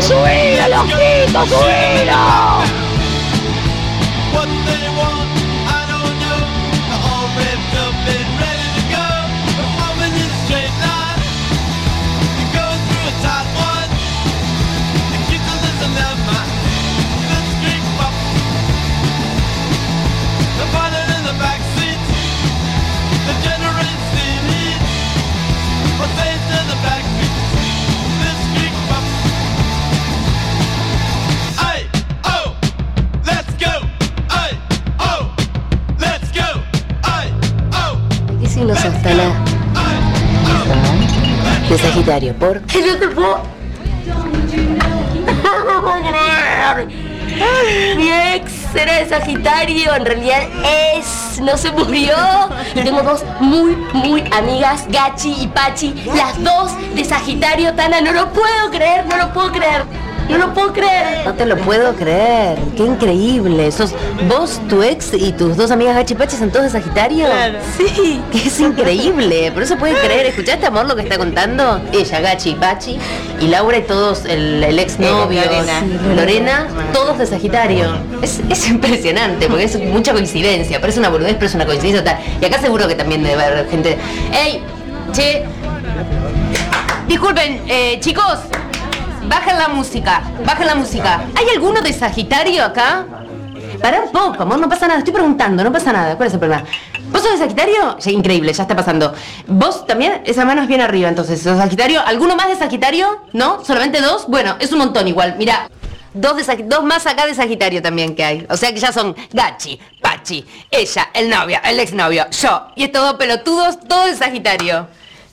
[0.00, 2.65] ¡Subilo, loquito, subilo!
[42.06, 42.62] De Sagitario, por.
[47.96, 50.42] Mi ex era de Sagitario, en realidad
[50.94, 52.14] es, no se murió.
[52.76, 58.12] Y tengo dos muy, muy amigas, Gachi y Pachi, las dos de Sagitario, Tana, no
[58.12, 59.82] lo puedo creer, no lo puedo creer.
[60.28, 61.24] No lo puedo creer.
[61.24, 62.58] No te lo puedo creer.
[62.76, 63.70] Qué increíble.
[63.70, 63.92] Sos
[64.28, 67.26] vos, tu ex y tus dos amigas Gachi y Pachi son todos de Sagitario.
[67.26, 67.58] Claro.
[67.76, 69.50] Sí, que es increíble.
[69.54, 70.26] Pero no se puede creer.
[70.26, 71.80] ¿Escuchaste, amor, lo que está contando?
[71.92, 72.98] Ella, Gachi Pachi.
[73.40, 75.42] Y Laura y todos, el, el ex novio.
[75.44, 75.82] Lorena.
[76.16, 77.96] Lorena, todos de Sagitario.
[78.22, 80.80] Es, es impresionante, porque es mucha coincidencia.
[80.80, 82.18] Parece una boludez, pero es una coincidencia total.
[82.40, 83.96] Y acá seguro que también debe haber gente.
[84.32, 84.62] ¡Ey!
[85.12, 85.44] Che.
[87.08, 88.38] Disculpen, eh, chicos.
[89.28, 91.20] Bajen la música, bajen la música.
[91.34, 93.04] ¿Hay alguno de Sagitario acá?
[93.82, 95.00] Pará un poco, amor, no pasa nada.
[95.00, 96.16] Estoy preguntando, no pasa nada.
[96.16, 96.64] ¿Cuál es el problema?
[97.10, 97.96] ¿Vos sos de Sagitario?
[98.06, 99.12] Increíble, ya está pasando.
[99.48, 100.22] ¿Vos también?
[100.24, 101.42] Esa mano es bien arriba, entonces.
[101.42, 102.00] ¿Sos Sagitario?
[102.06, 103.22] ¿Alguno más de Sagitario?
[103.32, 103.64] ¿No?
[103.64, 104.26] ¿Solamente dos?
[104.28, 105.34] Bueno, es un montón igual.
[105.38, 105.68] Mira,
[106.14, 108.46] dos, de dos más acá de Sagitario también que hay.
[108.48, 112.68] O sea que ya son Gachi, Pachi, ella, el novio, el exnovio, yo.
[112.76, 114.86] Y estos dos pelotudos, todos de Sagitario.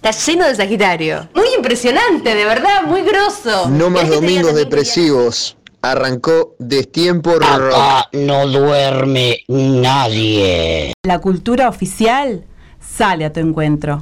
[0.04, 1.30] Está lleno de Sagitario.
[1.34, 3.70] Muy impresionante, de verdad, muy grosso.
[3.70, 5.58] No más ¿Querés que te diga domingos depresivos.
[5.82, 7.32] Arrancó Destiempo.
[7.32, 10.92] Acá no duerme nadie.
[11.04, 12.44] La cultura oficial
[12.82, 14.02] sale a tu encuentro,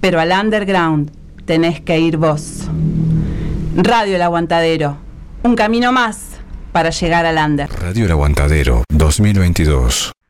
[0.00, 1.10] pero al underground
[1.44, 2.68] tenés que ir vos.
[3.74, 4.96] Radio El Aguantadero,
[5.42, 6.36] un camino más
[6.70, 7.68] para llegar al under.
[7.68, 10.12] Radio El Aguantadero 2022.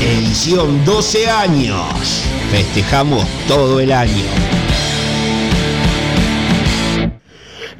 [0.00, 2.22] Edición 12 años.
[2.52, 4.24] Festejamos todo el año.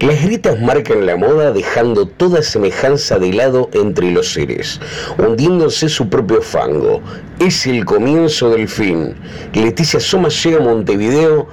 [0.00, 4.80] Las grietas marcan la moda dejando toda semejanza de lado entre los seres,
[5.16, 7.00] hundiéndose su propio fango.
[7.38, 9.14] Es el comienzo del fin.
[9.54, 11.48] Leticia Soma llega a Montevideo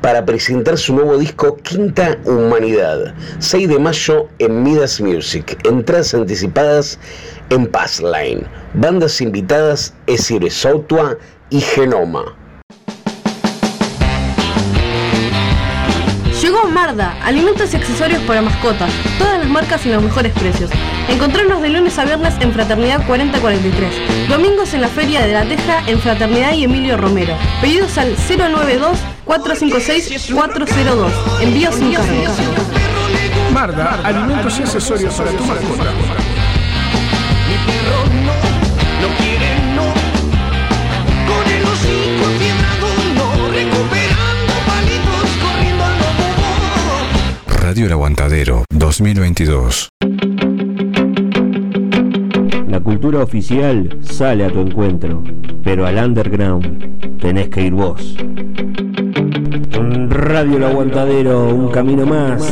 [0.00, 5.58] para presentar su nuevo disco Quinta Humanidad, 6 de mayo en Midas Music.
[5.64, 6.98] Entradas anticipadas
[7.50, 8.46] en Passline.
[8.74, 11.16] Bandas invitadas Esire Sautua
[11.50, 12.36] y Genoma.
[16.40, 20.70] Llegó Marda, alimentos y accesorios para mascotas, todas las marcas y los mejores precios.
[21.08, 25.82] Encontrarnos de lunes a viernes en Fraternidad 4043, domingos en la Feria de la Teja
[25.88, 27.34] en Fraternidad y Emilio Romero.
[27.60, 28.16] Pedidos al
[29.28, 31.42] 092-456-402.
[31.42, 32.08] Envío sin cargo.
[33.52, 35.84] Marda, alimentos y accesorios para tu mascota.
[39.00, 39.84] No quiere no
[41.26, 46.24] Con el hocico fiebrado no Recuperando palitos corriendo al lobo
[47.62, 49.88] Radio El Aguantadero 2022.
[52.68, 55.24] La cultura oficial sale a tu encuentro,
[55.62, 58.14] pero al underground tenés que ir vos.
[60.18, 62.42] Radio El Aguantadero, un camino más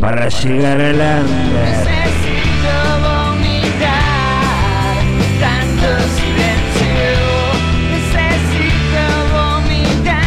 [0.00, 1.86] para llegar al under.
[1.86, 3.92] Necesito vomitar
[5.38, 5.86] Tanto
[6.16, 7.06] silencio
[7.92, 9.02] Necesito
[9.32, 10.24] vomitar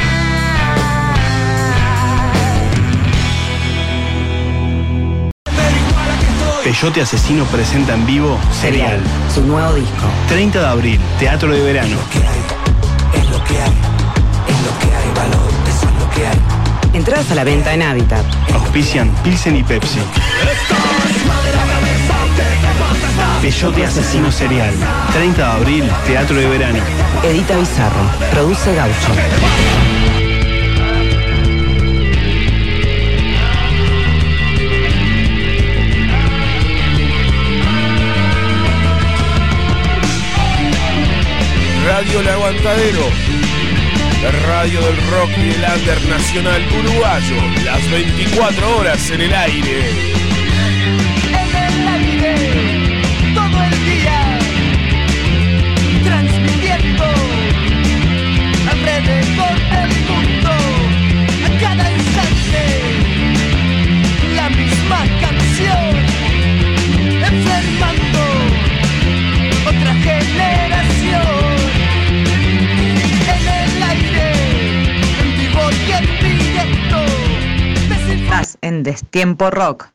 [6.63, 9.01] Peyote Asesino presenta en vivo Serial.
[9.35, 10.05] Su nuevo disco.
[10.29, 11.97] 30 de abril, Teatro de Verano.
[13.13, 13.73] Es lo que hay.
[13.83, 13.88] Es
[16.99, 18.25] Entradas a la venta en Habitat.
[18.53, 19.99] Auspician Pilsen y Pepsi.
[23.41, 24.73] Peyote Asesino Serial.
[25.13, 26.79] 30 de abril, Teatro de Verano.
[27.23, 28.01] Edita Bizarro.
[28.33, 29.13] Produce Gaucho.
[41.85, 43.58] Radio El Aguantadero.
[44.21, 47.35] La radio del rock y el under nacional uruguayo.
[47.63, 50.38] Las 24 horas en el aire.
[79.09, 79.89] Tiempo Rock.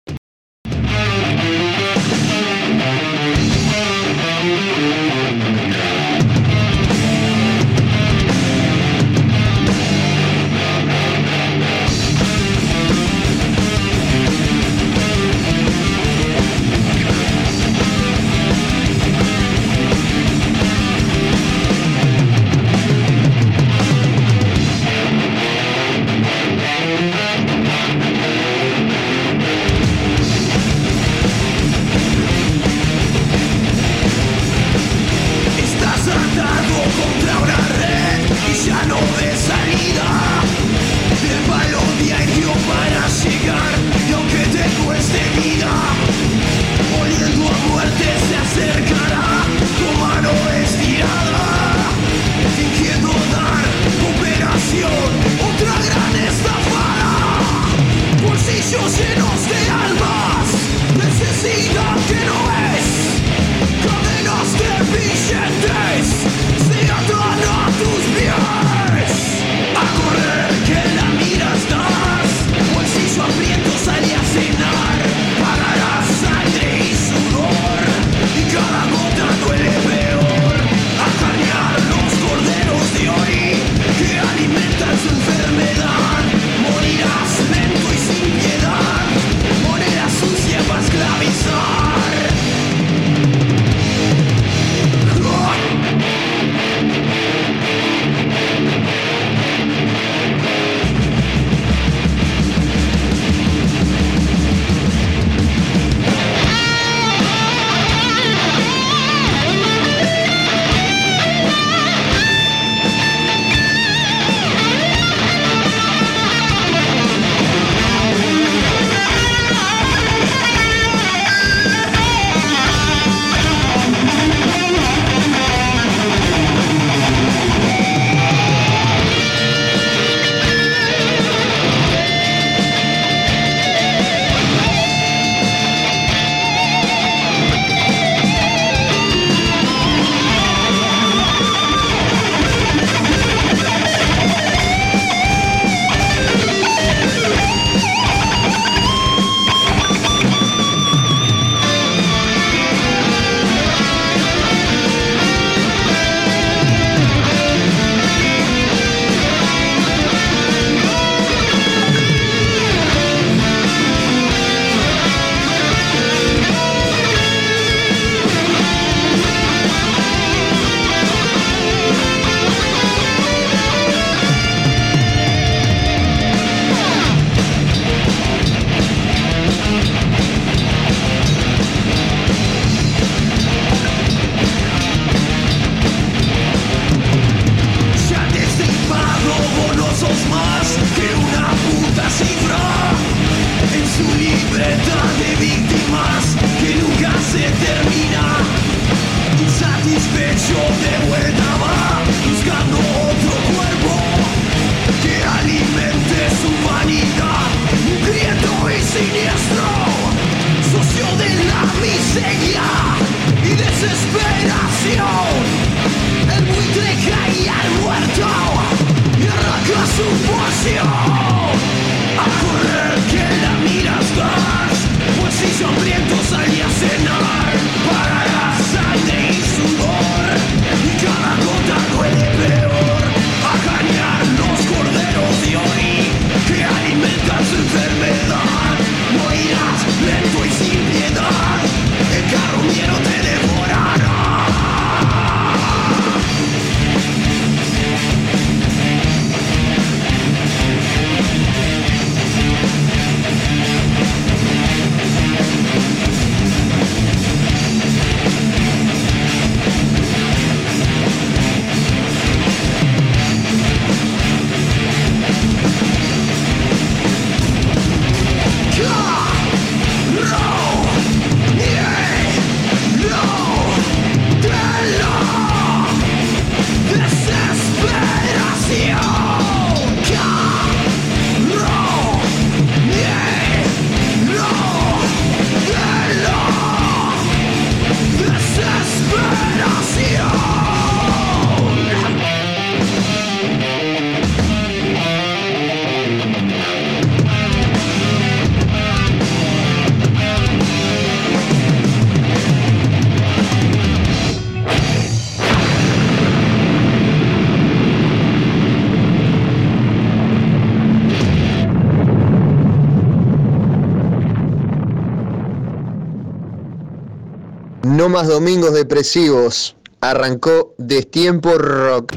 [318.17, 319.77] Más domingos depresivos.
[320.01, 322.15] Arrancó Destiempo Rock.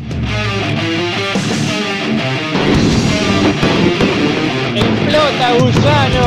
[4.75, 6.25] ¡Explota, gusano!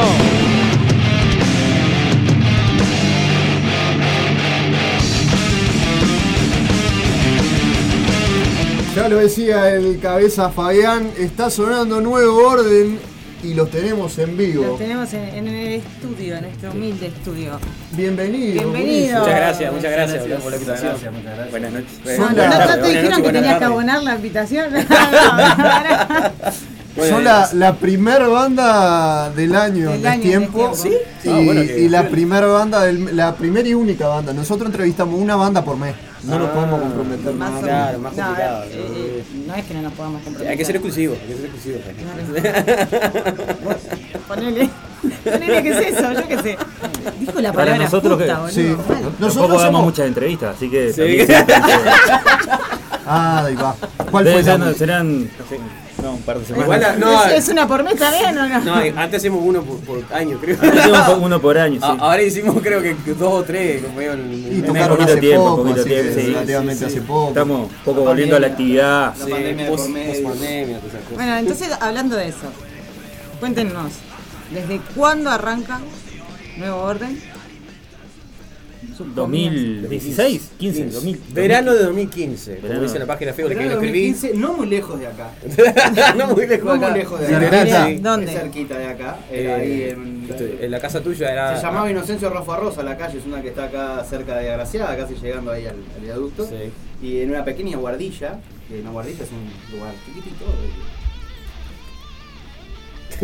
[8.94, 13.11] Ya lo decía el cabeza Fabián, está sonando nuevo orden
[13.42, 14.64] y los tenemos en vivo.
[14.64, 17.58] Lo tenemos en, en el estudio, en nuestro humilde estudio.
[17.92, 18.62] Bienvenido.
[18.62, 19.20] Bienvenido.
[19.20, 20.40] Muchas gracias, muchas gracias, Gracias.
[20.42, 20.88] por la invitación.
[20.90, 21.50] Gracias, muchas gracias.
[21.50, 22.18] Buenas noches.
[22.18, 24.70] No, Buenas no, te dijeron que tenías que abonar la invitación.
[27.08, 30.72] Son la, la primer banda del año Del de año, tiempo.
[30.76, 30.98] de tiempo.
[31.24, 34.32] Y, Ah, bueno, y la primera banda del, la primera y única banda.
[34.34, 35.94] Nosotros entrevistamos una banda por mes.
[36.24, 38.64] No nos Ah, podemos comprometer más Claro, más No, complicado.
[38.64, 40.50] eh, eh, no es que no nos podamos comprometer.
[40.52, 41.78] Hay que ser exclusivo, hay que ser exclusivo.
[44.28, 44.70] Ponele.
[45.24, 46.12] Ponele, ¿qué es eso?
[46.12, 46.58] Yo qué sé.
[47.18, 48.50] Dijo la Para palabra nosotros justa, que boludo.
[48.52, 48.76] sí.
[49.20, 51.26] Tampoco damos somos- muchas entrevistas, así que Sí.
[51.26, 51.28] también
[53.06, 53.74] Ah, ahí va.
[54.10, 55.28] ¿Cuál Debe fue ser- la- serán
[56.02, 56.64] no, un par de semanas.
[56.66, 58.60] Igual la- no, ¿Es, es una por mes también o no?
[58.60, 60.56] No, antes hacíamos uno por, por año, creo.
[60.60, 61.86] Hacemos uno por año, sí.
[61.98, 65.20] Ahora hicimos creo que dos o tres, como medio en- Y En tocaron poquito hace
[65.20, 66.26] tiempo, poco, poquito tiempo, sí.
[66.26, 67.28] relativamente hace poco.
[67.28, 69.14] Estamos un poco volviendo a la actividad.
[69.14, 69.30] Sí,
[69.68, 71.14] post- post-pandemia, todas esas cosas.
[71.14, 72.52] Bueno, entonces hablando de eso,
[73.40, 73.92] cuéntenos,
[74.50, 75.80] ¿desde cuándo arranca
[76.58, 77.31] Nuevo Orden?
[78.98, 81.20] 2016, 15, 2000.
[81.32, 84.12] Verano de 2015, como dice la página Facebook que de escribí.
[84.12, 85.30] 2015, no muy lejos de acá.
[86.16, 86.88] no muy lejos No de acá.
[86.90, 87.44] muy lejos de Sí, acá.
[87.64, 87.98] Literal, sí.
[88.00, 88.32] ¿Dónde?
[88.32, 89.16] Es cerquita de acá.
[89.30, 91.56] Eh, Era ahí en, estoy- en la casa tuya era.
[91.56, 94.96] Se llamaba Inocencio Rafa Rosa, la calle es una que está acá cerca de Agraciada,
[94.96, 96.48] casi llegando ahí al, al viaducto.
[97.02, 98.38] Y en una pequeña guardilla,
[98.68, 100.44] que una guardilla es un lugar chiquitito.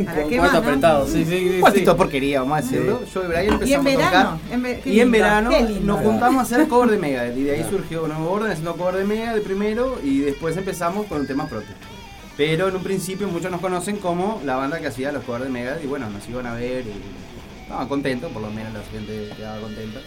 [0.04, 0.58] ¿Para qué más, no?
[0.58, 1.48] apretado, sí, sí, sí.
[1.54, 3.00] Un cuartito de porquería, vamos a decirlo.
[3.04, 3.10] Sí.
[3.14, 3.52] Yo y Brian Y en
[3.86, 4.38] empezamos a tocar.
[4.52, 5.50] en ve- qué y en verano
[5.82, 7.36] nos juntamos a hacer cover de Megadeth.
[7.36, 11.26] Y de ahí surgió Nuevo Orden haciendo cover de Megadeth primero y después empezamos con
[11.26, 11.74] temas propios.
[12.36, 15.50] Pero en un principio muchos nos conocen como la banda que hacía los covers de
[15.50, 19.30] Megadeth y bueno, nos iban a ver y estaban contentos, por lo menos la gente
[19.36, 20.00] quedaba contenta.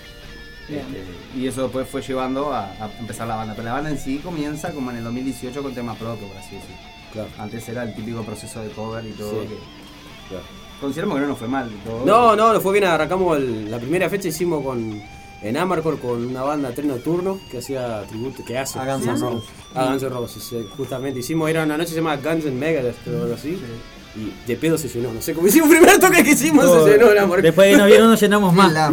[0.69, 1.03] Este,
[1.37, 3.53] y eso después fue llevando a, a empezar la banda.
[3.55, 6.55] Pero la banda en sí comienza como en el 2018 con temas propios, por así
[6.55, 7.27] decirlo.
[7.37, 9.41] Antes era el típico proceso de cover y todo.
[9.41, 9.47] Sí.
[9.49, 9.55] que
[10.79, 11.69] Consideramos que no nos fue mal.
[11.86, 12.05] todo.
[12.05, 12.86] No, no, nos fue bien.
[12.86, 15.01] Arrancamos el- la primera fecha, hicimos con
[15.43, 18.77] en Amarcord con una banda Tren Nocturno que hacía tributo, que hace.
[18.79, 19.49] A Guns N' Roses.
[19.75, 21.19] A Guns N' Roses, sí, justamente.
[21.19, 23.59] Hicimos, era una noche se llama Guns N' Megadeth, o algo así.
[24.15, 26.91] Y de pedo se llenó, no sé cómo hicimos el primer toque que hicimos, se
[26.91, 27.43] llenó la Amarcord.
[27.43, 28.73] Después de que nos vieron, nos llenamos más.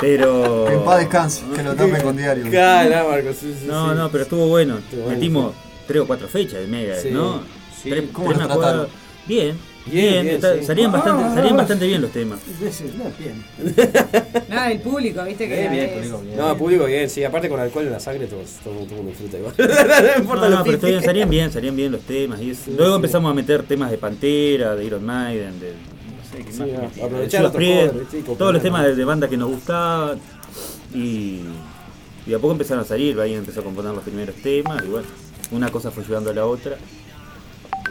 [0.00, 0.68] Pero.
[0.70, 2.44] En paz descanse, que lo tapen con diario.
[2.50, 3.96] Claro, la Amarcord, sí, sí, No, sí.
[3.96, 4.76] no, pero estuvo bueno.
[4.78, 5.54] Estuvo bueno, Metimos
[5.86, 7.10] tres o cuatro fechas de Mega, Sí.
[7.10, 7.40] ¿no?
[7.82, 7.90] Sí.
[7.90, 8.88] Tres- ¿Cómo tres lo trataron?
[9.26, 9.56] Bien,
[9.86, 10.64] Bien, bien, bien, está- sí.
[10.64, 12.40] salían, Ah, bastante, salían bastante bien los temas.
[14.48, 16.36] Nada, el público, viste que Bien, bien, público bien.
[16.36, 19.10] No, público bien, sí, aparte con alcohol en la sangre todo, todo, todo el mundo
[19.10, 19.54] disfruta igual.
[19.58, 22.40] no importa No, no, pero bien, salían bien, salían bien los temas.
[22.40, 22.56] Y.
[22.76, 22.96] Luego sí.
[22.96, 25.72] empezamos a meter temas de Pantera, de Iron Maiden, de.
[25.72, 30.18] No sé Sí, aprovechar como todos los temas de, de banda que nos gustaban.
[30.94, 31.40] Y.
[32.26, 34.82] Y a poco empezaron a salir, ahí empezó a componer los primeros temas.
[34.84, 35.06] Y bueno,
[35.52, 36.76] una cosa fue llevando a la otra,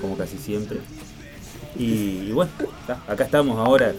[0.01, 0.79] como casi siempre.
[1.77, 2.51] Y, y bueno,
[2.81, 3.93] está, acá estamos ahora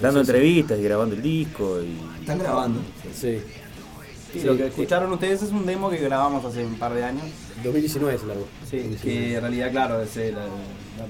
[0.00, 1.78] dando entrevistas y grabando el disco.
[1.82, 2.80] Y, Están grabando.
[3.14, 3.38] Sí.
[4.32, 7.22] Sí, lo que escucharon ustedes es un demo que grabamos hace un par de años.
[7.62, 8.46] 2019 se largó.
[8.68, 10.32] Sí, que en realidad, claro, es la-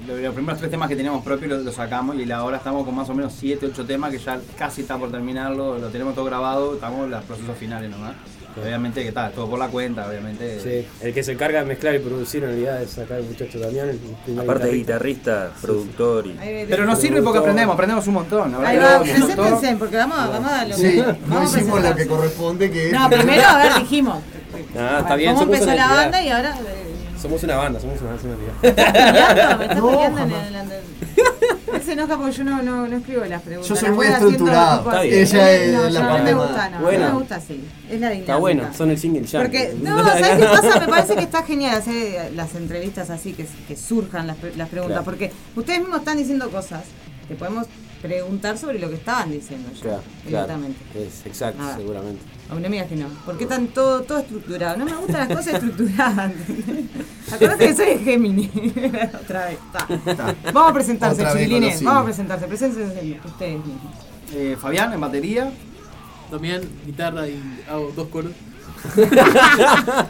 [0.07, 2.93] la- los primeros tres temas que teníamos propios los, los sacamos y ahora estamos con
[2.93, 6.25] más o menos 7, 8 temas que ya casi está por terminarlo, lo tenemos todo
[6.25, 8.15] grabado, estamos en los procesos finales nomás.
[8.61, 10.59] Obviamente que está, todo por la cuenta, obviamente.
[10.61, 13.59] Sí, el que se encarga de mezclar y producir en realidad es acá el muchacho
[13.59, 13.89] Damián.
[14.27, 15.33] el aparte de guitarrista.
[15.47, 16.37] guitarrista, productor y.
[16.69, 18.51] Pero nos sirve porque aprendemos, aprendemos un montón.
[18.53, 19.35] la verdad Ahí va, montón.
[19.45, 20.95] preséntense, porque vamos, a- vamos a lo Sí, que.
[20.97, 22.93] no vamos a hicimos lo que corresponde que es.
[22.93, 24.17] No, primero, a ver, dijimos.
[24.77, 26.55] Ah, está bien, ¿Cómo empezó la banda y ahora.
[27.21, 30.55] Somos una banda, somos una, una ¿Me estás peleando en el
[31.85, 33.69] se enoja porque yo no, no, no escribo las preguntas.
[33.69, 34.77] Yo soy las muy voy haciendo estructurado.
[34.79, 35.09] tipo Está así.
[35.09, 35.21] bien.
[35.21, 37.05] Ella es no, la yo no me gusta, no, Buena.
[37.07, 37.53] no me gusta así.
[37.53, 38.19] Es la dinámica.
[38.19, 39.41] Está bueno, son el single ya.
[39.41, 40.79] Porque, no, ¿sabes qué pasa?
[40.79, 44.97] Me parece que está genial hacer las entrevistas así, que, que surjan las, las preguntas.
[45.03, 45.05] Claro.
[45.05, 46.81] Porque ustedes mismos están diciendo cosas
[47.27, 47.67] que podemos
[48.01, 50.45] preguntar sobre lo que estaban diciendo ya, Claro, claro.
[50.47, 50.79] directamente.
[50.95, 52.21] Es, exacto, seguramente.
[52.49, 53.07] Aún no me digas que no.
[53.25, 54.77] Porque están todo, todo estructurado.
[54.77, 56.31] No me gustan las cosas estructuradas.
[57.33, 58.51] Acordate que soy Gemini.
[59.23, 59.57] Otra vez.
[60.53, 61.83] Vamos a presentarse, chiquilines.
[61.83, 62.47] Vamos a presentarse.
[62.47, 63.93] Preséntense ustedes mismos.
[64.33, 65.51] Eh, Fabián en batería.
[66.29, 68.31] También guitarra y hago dos coros.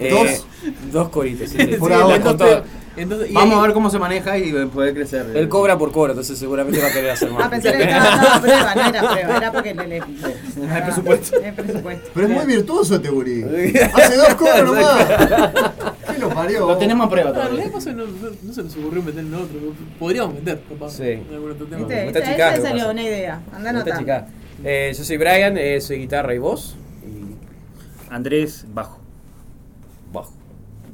[0.00, 0.46] Eh, Dos.
[0.90, 1.50] Dos coritos.
[1.50, 1.76] sí, sí.
[1.76, 2.64] Por Sí, ahora.
[2.96, 5.26] Entonces, y Vamos ahí- a ver cómo se maneja y poder crecer.
[5.34, 7.44] Él cobra por cobra, entonces seguramente va a querer hacer más.
[7.46, 10.82] Ah, pensé que estaba dando prueba, no era prueba, era porque le, le, No hay
[10.86, 11.36] presupuesto.
[11.42, 11.90] No.
[12.14, 13.42] Pero es muy virtuoso este gurí.
[13.94, 15.06] Hace dos cobros nomás.
[16.12, 16.66] ¿Qué lo parió?
[16.66, 17.64] Lo tenemos a prueba todavía.
[17.66, 18.04] no, no,
[18.42, 19.58] no se nos ocurrió meter en otro.
[19.98, 20.90] Podríamos meter, capaz.
[20.90, 21.02] Sí.
[21.04, 21.22] en
[22.08, 23.40] Esa- Chicago, esa salió una idea.
[23.54, 24.26] Anda Esta chica.
[24.64, 26.76] Eh, yo soy Brian, eh, soy guitarra y voz.
[28.10, 28.90] Andrés, bajo.
[28.90, 29.01] Bajo.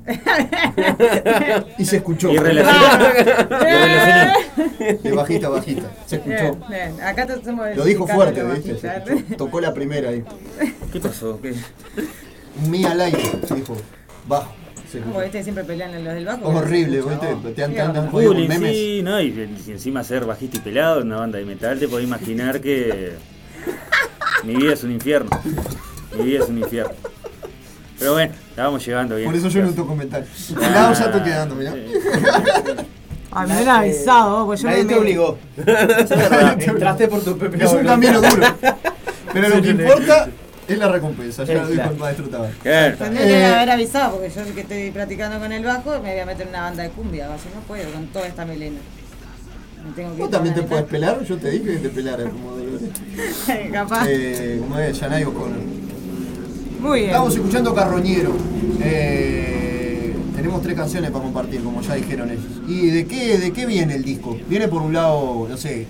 [1.79, 2.31] Y se escuchó.
[2.31, 2.39] Y.
[5.03, 5.91] De bajita a bajita.
[6.07, 6.57] Se escuchó.
[6.57, 7.01] Bien, bien.
[7.03, 8.75] Acá te somos Lo dijo fuerte, ¿viste?
[9.37, 10.25] Tocó la primera ahí.
[10.93, 11.39] ¿Qué pasó?
[11.41, 11.55] ¿Qué?
[12.69, 13.77] Mí al aire, se dijo.
[14.27, 14.55] Bajo.
[14.91, 16.51] Se Como viste, siempre pelean los del bajo.
[16.51, 17.27] Es horrible, ¿viste?
[17.55, 17.63] Te
[18.73, 19.01] y,
[19.67, 23.13] y encima ser bajista y pelado en una banda de metal, te podés imaginar que
[24.45, 25.29] mi vida es un infierno.
[26.17, 26.95] Mi vida es un infierno.
[27.99, 29.29] Pero bueno, la vamos llevando bien.
[29.29, 30.25] Por eso yo no toco metal.
[30.63, 31.73] Al lado ya estoy quedando, mirá.
[33.31, 35.39] A mí me han avisado, pues yo Nadie me te obligó.
[36.59, 38.47] Entraste por tu propia Es un camino duro.
[39.33, 40.29] Pero lo que importa
[40.67, 41.45] es la recompensa.
[41.45, 42.51] Ya Eh, lo dijo el maestro Tabar.
[42.63, 46.27] Tendría que haber avisado, porque yo que estoy practicando con el bajo me voy a
[46.27, 48.79] meter en una banda de cumbia, así no puedo con toda esta melena.
[49.95, 51.23] Tengo ¿Vos también te puedes pelar?
[51.25, 54.07] Yo te dije que te pelaras como de Capaz.
[54.09, 54.99] eh, ¿Cómo es?
[55.01, 55.59] Yanay O'Connor.
[56.81, 57.11] Muy bien.
[57.11, 58.33] Estamos escuchando Carroñero.
[58.81, 62.45] Eh, tenemos tres canciones para compartir, como ya dijeron ellos.
[62.67, 64.37] ¿Y de qué, de qué viene el disco?
[64.49, 65.87] ¿Viene por un lado, no sé,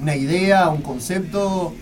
[0.00, 1.72] una idea, un concepto?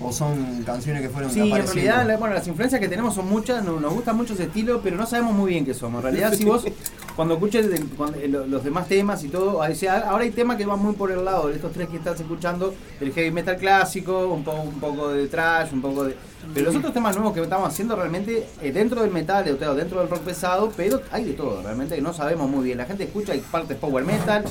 [0.00, 3.28] ¿O son canciones que fueron Sí, en realidad, la- bueno, las influencias que tenemos son
[3.28, 5.98] muchas, no- nos gusta mucho ese estilo, pero no sabemos muy bien qué somos.
[5.98, 6.64] En realidad, si vos,
[7.16, 10.30] cuando escuches el- cuando- eh, lo- los demás temas y todo, ahí se- ahora hay
[10.30, 13.32] temas que van muy por el lado de estos tres que estás escuchando, del heavy
[13.32, 16.14] metal clásico, un, poco un poco de trash, un poco de...
[16.54, 19.74] Pero los otros temas nuevos que estamos haciendo realmente eh, dentro del metal, o sea,
[19.74, 22.78] dentro del rock pesado, pero hay de todo, realmente no sabemos muy bien.
[22.78, 24.44] La gente escucha, hay partes power metal,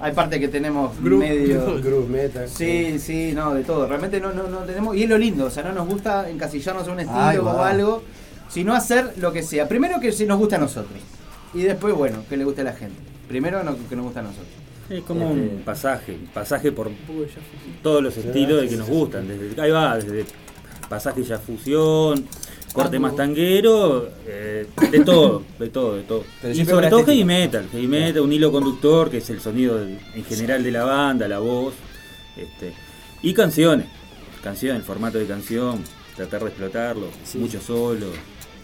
[0.00, 1.80] hay partes que tenemos Groove- medio...
[1.82, 2.48] groove metal.
[2.48, 3.86] Sí, sí, no, de todo.
[3.86, 4.96] Realmente no, no, no tenemos.
[4.96, 7.54] Y es lo lindo, o sea, no nos gusta encasillarnos en un estilo va.
[7.54, 8.02] o algo,
[8.48, 9.68] sino hacer lo que sea.
[9.68, 10.98] Primero que se nos guste a nosotros.
[11.54, 12.96] Y después, bueno, que le guste a la gente.
[13.28, 14.48] Primero no, que nos guste a nosotros.
[14.88, 16.90] Es como Este, un pasaje, pasaje por
[17.82, 19.26] todos los estilos de que nos gustan.
[19.28, 20.24] Desde, ahí va, desde
[20.92, 22.26] pasaje ya fusión,
[22.74, 26.22] corte más tanguero, eh, de todo, de todo, de todo.
[26.42, 29.78] Pero Y sobre todo heavy metal, heavy metal, un hilo conductor que es el sonido
[29.78, 31.72] del- en general de la banda, la voz,
[32.36, 32.74] este,
[33.22, 33.86] y canciones,
[34.44, 35.82] canciones, el formato de canción,
[36.14, 38.08] tratar de explotarlo, mucho solo.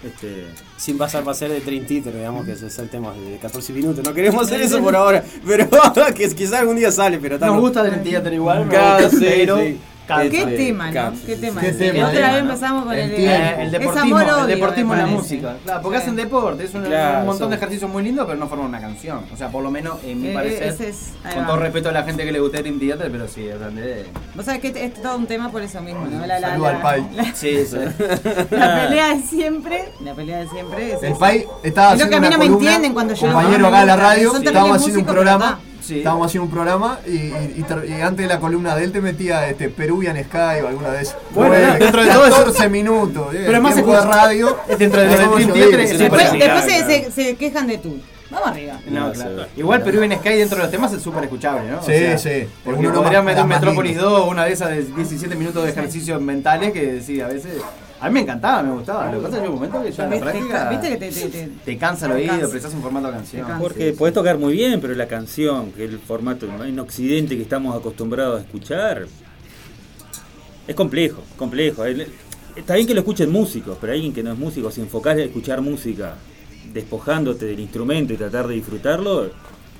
[0.04, 0.44] Este,
[0.76, 3.72] Sin pasar para ser de Dream Theater, digamos que ese es el tema de 14
[3.72, 4.04] minutos.
[4.04, 5.66] No queremos hacer eso por ahora, pero
[6.14, 9.24] que quizás algún día sale, pero Nos gusta Dream Theater igual, me Claro, gusta, sí,
[9.28, 9.76] pero sí.
[10.08, 10.30] Cansa.
[10.30, 11.12] ¿Qué tema, no?
[11.26, 11.60] ¿Qué tema?
[11.60, 11.78] ¿Qué es?
[11.78, 12.32] tema, La otra eh?
[12.32, 15.56] vez empezamos con el, El, tiempo, el es deportismo, amor, el deportismo en la música.
[15.64, 16.02] Claro, porque Sí.
[16.02, 18.66] hacen deporte, es un, Claro, un montón son- de ejercicios muy lindos, pero no forman
[18.68, 19.20] una canción.
[19.32, 22.02] O sea, por lo menos en mi Eh, parecer, es- con todo respeto a la
[22.02, 24.06] gente que le guste Dream Theater, pero sí, es grande.
[24.34, 26.26] Vos sabés que es todo un tema por eso mismo, ¿no?
[26.26, 27.06] La, la, Saludo al la- Pai.
[27.14, 27.76] la- Sí, sí.
[28.50, 31.14] la pelea de siempre, la pelea de siempre es El.
[31.14, 33.80] Pai estaba Es lo haciendo que a mí no me entienden cuando yo compañero acá
[33.82, 35.98] en la gusta, radio, estábamos haciendo un programa, Sí.
[35.98, 38.92] estábamos haciendo un programa y, y- y ter- y antes de la columna de él
[38.92, 41.16] te metía este Peruvian Sky o alguna vez.
[41.30, 43.34] Bueno, dentro de todo eso- 14 minutos.
[43.34, 44.56] eh, Pero más de radio.
[44.68, 45.16] es dentro de es
[45.98, 47.96] se puede- Después se, se, se quejan de tú.
[48.30, 48.78] Vamos arriba.
[48.86, 49.46] No, claro.
[49.56, 51.82] Igual Perú en Sky dentro de los temas es súper escuchable, ¿no?
[51.82, 52.46] Sí, sí.
[52.62, 54.10] Porque Uno podría más- meter más Metrópolis lindo.
[54.10, 57.54] 2, una de esas de 17 minutos de ejercicios mentales que sí, a veces.
[58.00, 59.10] A mí me encantaba, me gustaba.
[59.10, 60.70] Lo que pasa es que hay un momento que ya en la práctica.
[60.70, 62.48] Viste que te, te, te- Te cansa el oído, cansa.
[62.48, 63.46] precisas un formato de canción.
[63.58, 67.42] Porque podés tocar muy bien, pero la canción, que es el formato en Occidente que
[67.42, 69.06] estamos acostumbrados a escuchar,
[70.66, 71.84] es complejo, complejo.
[72.56, 75.20] Está bien que lo escuchen músicos, pero alguien que no es músico, si enfocás a
[75.22, 76.14] escuchar música
[76.72, 79.32] despojándote del instrumento y tratar de disfrutarlo, Eso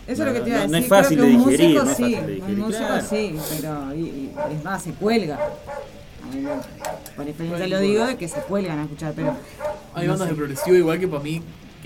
[0.06, 0.72] es no, lo que te iba a decir.
[0.72, 1.68] no es fácil Creo de un digerir.
[1.68, 3.06] músico no es sí, fácil de un digerir, músico claro.
[3.08, 5.38] sí, pero y- y es más, se cuelga.
[7.16, 9.36] Por experiencia lo digo de que se cuelgan a escuchar, pero.
[9.94, 10.34] Hay no bandas sé.
[10.34, 11.42] de progresivo igual que para mí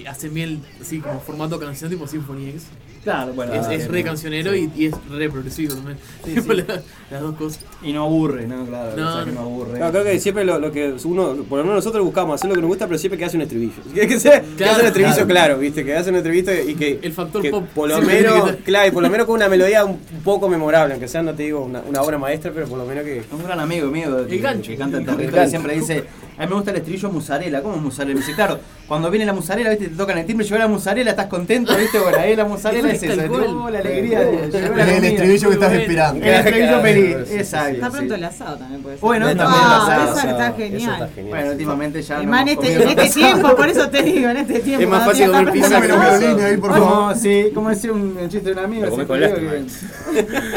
[0.07, 2.67] hacen bien así como formato canción tipo Symphony X.
[3.03, 3.53] Claro, bueno.
[3.55, 4.71] Es, es re cancionero sí.
[4.77, 5.99] y, y es re progresivo también.
[6.25, 6.49] Sí, sí.
[6.49, 7.65] la- las dos cosas.
[7.83, 8.65] Y no aburre, ¿no?
[8.65, 9.41] Claro, No, o sea que no.
[9.41, 9.79] aburre.
[9.81, 12.55] No, creo que siempre lo, lo que uno, por lo menos nosotros buscamos hacer lo
[12.55, 13.73] que nos gusta, pero siempre que hace un estribillo.
[13.95, 15.27] Que, que, sea, que hace un estribillo claro.
[15.29, 15.85] claro, ¿viste?
[15.85, 17.01] Que hace un estribillo y que.
[17.03, 19.85] El factor que pop Por lo menos, claro, y por lo menos con una melodía
[19.85, 22.87] un poco memorable, aunque sea, no te digo, una, una obra maestra, pero por lo
[22.87, 23.25] menos que.
[23.33, 24.71] Un gran amigo mío que, gancho.
[24.71, 25.51] que canta El territorio gancho.
[25.51, 26.05] siempre dice,
[26.39, 28.15] a mí me gusta el estribillo musarela, ¿cómo musarela?
[28.15, 31.11] Me dice, claro, cuando viene la musarela, viste, te tocan el timbre, llega la musarela,
[31.11, 35.73] estás contento, viste, bueno, ahí la musarela es eso, la alegría el estribillo que estás
[35.73, 36.25] esperando.
[36.25, 37.35] El estribillo feliz, Está
[37.71, 37.91] exacto.
[37.91, 38.21] pronto sí.
[38.21, 39.01] el asado también puede ser.
[39.01, 40.19] Bueno, también el asado.
[40.19, 40.93] Esa está Eso genial.
[40.93, 41.29] está genial.
[41.31, 44.61] Bueno, últimamente ya no en este, en este tiempo, por eso te digo, en este
[44.61, 44.83] tiempo.
[44.83, 47.17] Es más fácil está comer pizza que pronto ahí, por favor.
[47.17, 48.87] Sí, como decía un chiste de un amigo.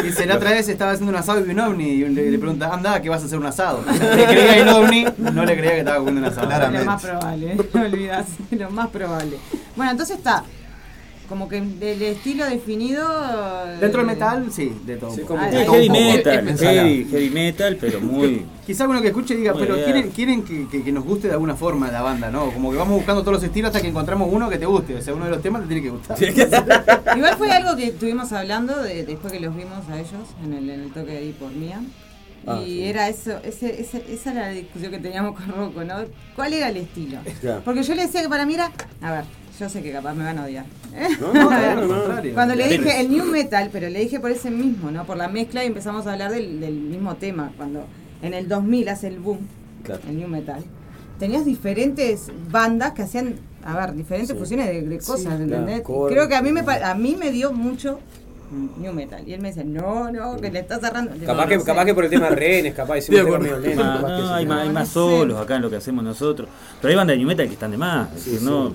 [0.03, 2.73] Dice, la otra vez estaba haciendo un asado y vi un ovni y le, pregunta,
[2.73, 3.83] anda, que vas a hacer un asado.
[4.15, 6.71] Le creía el ovni, no le creía que estaba comiendo un asado.
[6.71, 8.14] Lo más probable, no
[8.51, 9.37] lo más probable.
[9.75, 10.43] Bueno, entonces está
[11.27, 13.03] como que del estilo definido.
[13.65, 15.09] eh, Dentro del metal, sí, de todo.
[15.09, 15.37] un poco.
[15.39, 18.45] Ah, Sí, de heavy metal, Es heavy, heavy metal, pero muy.
[18.67, 21.33] Quizá uno que escuche diga, Muy pero quieren, quieren que, que- que nos guste de
[21.33, 22.51] alguna forma la banda, ¿no?
[22.51, 24.95] Como que vamos buscando todos los estilos hasta que encontramos uno que te guste.
[24.95, 26.17] O sea, uno de los temas te tiene que gustar.
[27.17, 30.11] Igual fue algo que estuvimos hablando de, después que los vimos a ellos
[30.43, 31.81] en el, en el toque de ahí por Mía.
[32.47, 32.83] Ah, y sí.
[32.83, 35.95] era eso, ese, ese- esa era la discusión que teníamos con Rocco, ¿no?
[36.35, 37.17] ¿Cuál era el estilo?
[37.41, 37.61] Claro.
[37.65, 38.71] Porque yo le decía que para mí era,
[39.01, 39.23] a ver,
[39.59, 40.65] yo sé que capaz me van a odiar.
[41.19, 42.33] No, no, claro, contrario.
[42.33, 45.05] Cuando le dije el new metal, pero le dije por ese mismo, ¿no?
[45.05, 47.51] Por la mezcla y empezamos a hablar del, del mismo tema.
[47.57, 47.85] Cuando
[48.21, 49.39] en el 2000 hace el boom,
[49.83, 50.01] Claro.
[50.09, 50.63] el new metal,
[51.19, 54.37] tenías diferentes bandas que hacían, a ver, diferentes Sí.
[54.37, 55.81] fusiones de, de cosas, claro, ¿entendés?
[55.81, 56.13] core.
[56.13, 57.99] Creo que a mí me pa- a mí me dio mucho
[58.77, 59.27] new metal.
[59.27, 61.13] Y él me decía, no, no, que le estás cerrando.
[61.13, 61.65] Digo, Capaz, no que, sé.
[61.65, 63.39] capaz que por el tema de rehenes, capaz hicimos acuerdo.
[63.43, 63.83] medio lento.
[63.83, 64.33] Ah, capaz que no, sí.
[64.33, 66.47] hay más, hay más solos acá en lo que hacemos nosotros.
[66.81, 68.13] Pero hay bandas de new metal que están de más.
[68.15, 68.53] Es Sí, decir, sí.
[68.53, 68.67] no.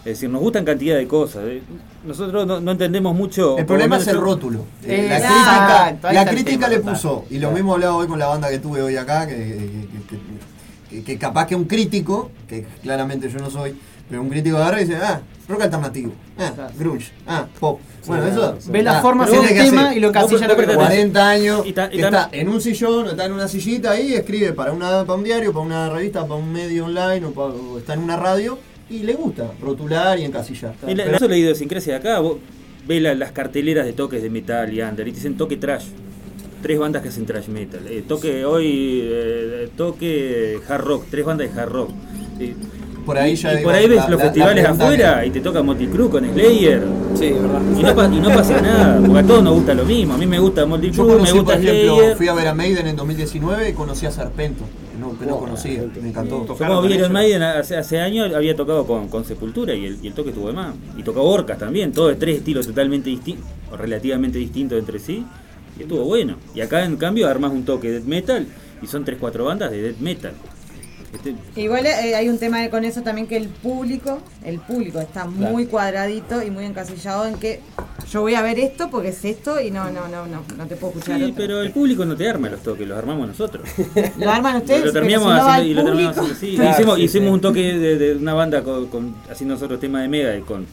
[0.00, 1.44] Es decir, nos gustan cantidad de cosas.
[1.46, 1.62] eh.
[2.04, 3.50] Nosotros no, no entendemos mucho.
[3.56, 4.64] El por problema es el yo- rótulo.
[4.84, 6.92] Eh, la exacto, crítica, la está el crítica tema, le total.
[6.94, 9.86] puso, y lo mismo hablaba hoy con la banda que tuve hoy acá, que, que-
[10.08, 13.76] que- que- que capaz que un crítico, que claramente yo no soy,
[14.12, 17.80] pero un crítico agarra y dice, ah, rock alternativo, ah, grunge, ah, pop.
[18.06, 18.58] Bueno, eso.
[18.68, 21.62] Ve la ah, forma del que tema y lo casilla lo que le 40 años,
[21.64, 24.72] Y ta- y que está en un sillón, está en una sillita ahí, escribe para,
[24.72, 28.18] una, para un diario, para una revista, para un medio online, o, está en una
[28.18, 28.58] radio,
[28.90, 30.74] y le gusta rotular y encasillar.
[30.86, 32.18] Y la, eso es la idiosincrasia de acá.
[32.18, 32.36] Vos
[32.86, 35.86] ves la- las carteleras de toques de metal y under y te dicen toque trash.
[36.60, 37.80] Tres bandas que hacen trash metal.
[37.88, 41.04] Eh, toque hoy, eh, toque hard rock.
[41.10, 41.90] Tres bandas de hard rock.
[42.38, 42.54] Eh,
[43.04, 45.30] Por ahí y- ya y digo, por ahí ves la- los la- festivales afuera y
[45.30, 46.82] te toca Multicrew con Slayer.
[47.14, 47.60] Sí, verdad.
[47.78, 50.14] Y no, pa- y no pasa nada, porque a todos nos gusta lo mismo.
[50.14, 52.16] A mí me gusta Yo Multicrew, me conocí, por gusta ejemplo, Slayer.
[52.16, 55.38] fui a ver a Maiden en 2019 y conocí a Serpento, que no, que no
[55.38, 56.46] conocía, me encantó.
[56.46, 59.98] Yo como vi Iron Maiden hace, hace años había tocado con, con Sepultura y el,
[60.02, 60.74] y el toque estuvo de más.
[60.96, 65.24] Y tocó Orcas también, todos tres estilos totalmente distintos, o relativamente distintos entre sí.
[65.78, 66.36] Y estuvo bueno.
[66.54, 68.46] Y acá en cambio armas un toque de death metal
[68.82, 70.32] y son tres cuatro bandas de death metal.
[71.12, 75.26] Este, Igual eh, hay un tema con eso también que el público, el público está
[75.26, 77.60] muy cuadradito y muy encasillado en que
[78.10, 80.76] yo voy a ver esto porque es esto y no, no, no, no, no te
[80.76, 81.18] puedo escuchar.
[81.18, 81.34] sí, otro.
[81.36, 83.68] pero el público no te arma los toques, los armamos nosotros.
[84.18, 86.34] Lo arman ustedes, lo pero terminamos si no va haciendo, el y lo terminamos haciendo,
[86.40, 86.54] sí.
[86.56, 87.34] Claro, hicimos sí, hicimos sí.
[87.34, 90.66] un toque de, de una banda con, con- haciendo nosotros temas de Mega y con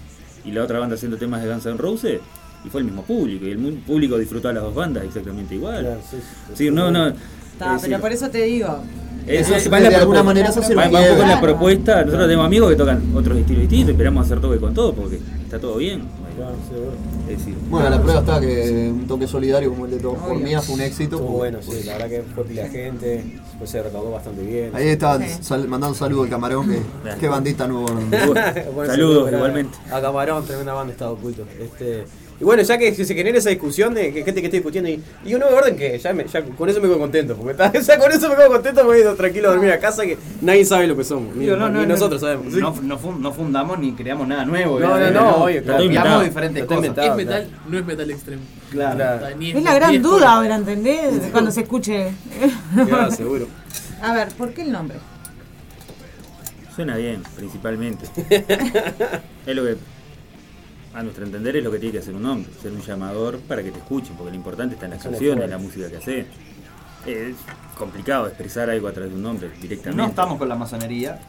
[0.45, 2.21] y la otra banda haciendo temas de Guns N' Roses
[2.65, 5.81] y fue el mismo público y el público disfrutó a las dos bandas exactamente igual.
[5.81, 6.17] Claro, sí,
[6.55, 7.07] Sí, no, no.
[7.09, 8.81] Está, es pero por eso te digo.
[9.29, 11.41] Eso Eso va de alguna manera se hace va, va un que poco en la
[11.41, 11.95] propuesta.
[12.03, 15.59] Nosotros tenemos amigos que tocan otros estilos distintos, esperamos hacer toque con todo porque está
[15.59, 16.01] todo bien.
[16.37, 16.51] Bueno.
[17.29, 20.37] Es decir, Bueno, la prueba está que un toque solidario como el de todos por
[20.37, 21.17] mía fue un éxito.
[21.17, 24.71] Estuvo bueno, sí, la verdad que fue pila de gente, pues se recaudó bastante bien.
[24.73, 25.37] Ahí estaba Sí.
[25.41, 26.79] sal- mandando un saludo al camarón, que,
[27.19, 27.87] qué bandita nuevo.
[28.85, 29.77] Saludos, igualmente.
[29.91, 31.43] A Camarón, tremenda banda, estado oculto.
[31.59, 32.05] Este,
[32.39, 35.01] y bueno, ya que se genera esa discusión de que gente que está discutiendo y,
[35.25, 37.35] y un nuevo orden que ya, me- ya con eso me quedo contento.
[37.35, 39.79] Porque está- ya con eso me quedo contento porque he ido tranquilo a dormir a
[39.79, 41.35] casa que nadie sabe lo que somos.
[41.35, 42.53] Ni, Digo, no, no, ni no, nosotros sabemos.
[42.53, 42.59] ¿sí?
[42.61, 44.79] No, no fun- no fundamos ni creamos nada nuevo.
[44.79, 45.83] No, no, no, obvio, inventado.
[45.83, 46.77] Copiamos diferentes cosas.
[46.85, 47.07] inventado.
[47.11, 48.41] Es metal, no es metal extremo.
[48.71, 48.95] Claro.
[48.97, 49.27] Claro.
[49.39, 51.21] Es la gran duda ahora, ¿entendés?
[51.31, 52.11] Cuando se escuche.
[52.87, 53.47] Claro, seguro.
[54.01, 54.97] A ver, ¿por qué el nombre?
[56.75, 58.05] suena bien, principalmente.
[59.45, 59.75] es lo que,
[60.93, 63.63] a nuestro entender, es lo que tiene que hacer un hombre, ser un llamador para
[63.63, 66.25] que te escuchen, porque lo importante está en las canciones, en la música que haces.
[67.05, 67.35] Es
[67.77, 70.01] complicado expresar algo a través de un nombre directamente.
[70.01, 71.19] No estamos con la masonería.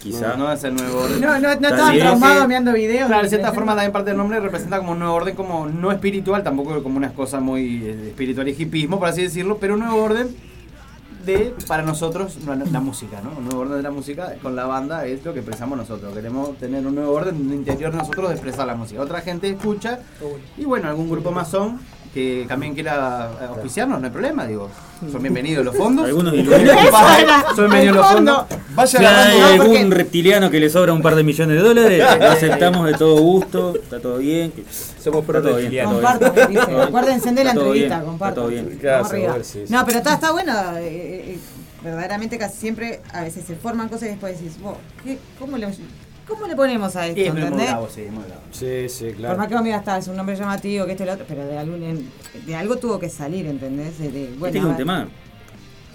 [0.00, 0.36] Quizá.
[0.36, 1.20] No, no es el nuevo orden.
[1.20, 3.06] No, no, no estaban traumados mirando videos.
[3.06, 5.92] Claro, de cierta forma también parte del nombre representa como un nuevo orden, como no
[5.92, 9.80] espiritual, tampoco como unas cosas muy eh, espiritual y hipismo, por así decirlo, pero un
[9.80, 10.34] nuevo orden
[11.24, 13.30] de, para nosotros, la, la música, ¿no?
[13.38, 16.14] Un nuevo orden de la música con la banda es lo que expresamos nosotros.
[16.14, 19.00] Queremos tener un nuevo orden en el interior de nosotros de expresar la música.
[19.00, 20.00] Otra gente escucha
[20.56, 21.80] y bueno, algún grupo masón
[22.12, 24.68] que también quiera eh, auspiciarnos, no hay problema, digo.
[25.10, 26.04] Son bienvenidos los fondos.
[26.06, 26.34] Algunos
[27.56, 28.44] Son bienvenidos los fondos.
[28.74, 32.04] Vaya Si hay algún porque- reptiliano que le sobra un par de millones de dólares,
[32.20, 34.50] lo aceptamos de todo gusto, está todo bien.
[34.52, 34.64] que-
[35.02, 35.26] Somos.
[35.26, 35.86] Todo bien.
[36.86, 38.02] Recuerden encender la entrevista,
[39.44, 39.64] sí.
[39.68, 40.52] No, pero está, está bueno.
[40.78, 41.38] eh, eh,
[41.82, 45.68] verdaderamente casi siempre a veces se forman cosas y después decís, vos, ¿qué, ¿cómo lo
[46.28, 47.20] ¿cómo le ponemos a esto?
[47.20, 47.66] Es muy ¿Entendés?
[47.68, 48.40] bravo, sí, muy bravo.
[48.52, 49.38] Sí, sí, Por claro.
[49.38, 52.08] más que amiga está, es un nombre llamativo, que este lo otro, pero de, algún,
[52.46, 53.98] de algo tuvo que salir, ¿entendés?
[53.98, 55.08] De, de- bueno, este es un tema.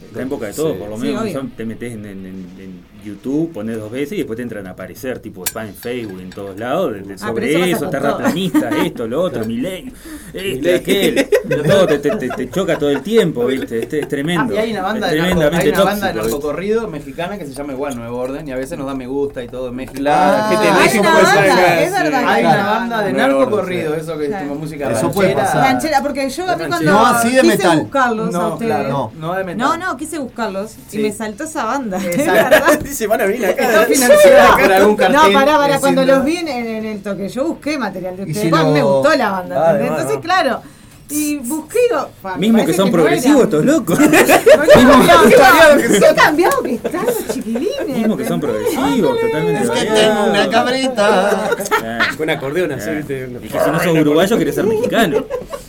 [0.05, 0.79] Está en boca de todo, Sí.
[0.79, 1.23] por lo menos.
[1.55, 4.71] te metes en, en- en- en YouTube, pones dos veces y después te entran a
[4.71, 8.69] aparecer, tipo spam en Facebook, en todos lados, de- de- Ah, sobre eso eso, terraplanista,
[8.85, 9.91] esto, lo otro, mi ley,
[10.33, 11.27] este, aquel.
[11.65, 13.79] todo te, te- te- te choca todo el tiempo, ¿viste?
[13.83, 14.53] Este es tremendo.
[14.53, 16.13] Ah, y hay una banda de narco, hay una banda de tóxico, ¿viste?
[16.31, 19.43] narcocorrido mexicana que se llama igual Nuevo Orden y a veces nos da me gusta
[19.43, 19.97] y todo en México.
[19.97, 22.61] Claro, hay una banda, es verdad, Hay Claro.
[22.61, 25.45] una banda de narcocorrido, eso que es como música Eso puede ranchera.
[25.53, 25.71] pasar.
[25.71, 27.79] Ranchera, porque yo a mí cuando No así de quise metal.
[27.79, 28.71] buscarlos a No, ustedes.
[28.73, 29.11] claro, No.
[29.19, 29.57] no de metal.
[29.57, 30.99] No, no, quise buscarlos Sí.
[30.99, 31.99] y me saltó esa banda.
[32.97, 33.63] Dice, van a venir acá.
[33.63, 35.15] Está financiada por algún cartel.
[35.15, 38.25] No, pará, pará, cuando los vi en, en- el toque, yo busqué material de Y
[38.31, 39.85] ustedes, si porque lo- me gustó la banda, bueno.
[39.97, 40.61] Entonces, claro,
[41.09, 43.49] y busqué digo, Mismo que son no progresivos eran.
[43.49, 43.99] estos locos.
[44.57, 47.87] Variado que cambiado que están los chiquilines.
[47.97, 51.49] Mismo que son progresivos, totalmente Es que tengo una cabrita.
[51.83, 52.99] Ah, Con acordeón así, ah.
[53.43, 55.23] Y que si no sos uruguayo querés ser mexicano.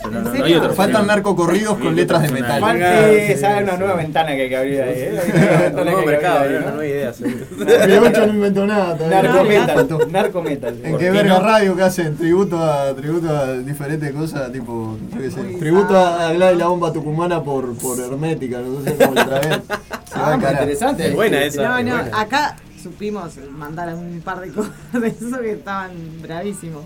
[0.09, 0.73] No, no, no, no hay otro.
[0.73, 2.59] Faltan narcocorridos con letras de metal.
[2.61, 4.93] Falta una nueva ventana que hay que abrir ahí.
[4.95, 5.73] ¿eh?
[5.75, 6.45] Un nuevo mercado,
[6.75, 7.13] no, hay idea.
[7.13, 7.23] sí.
[7.59, 8.97] El 8 no inventó nada.
[9.07, 10.11] Narcometal.
[10.11, 10.79] Narcometal.
[10.83, 12.15] ¿En qué verga radio que hacen?
[12.17, 15.41] Tributo a, tributo a diferentes cosas, tipo, yo qué sé.
[15.59, 19.13] Tributo a, a Gladys la bomba tucumana por, por hermética, no sé cómo.
[20.09, 21.07] Se va Ah, interesante.
[21.07, 21.81] Es buena esa.
[21.81, 25.91] No, no, acá supimos mandar un par de cosas de eso que estaban
[26.21, 26.83] bravísimos.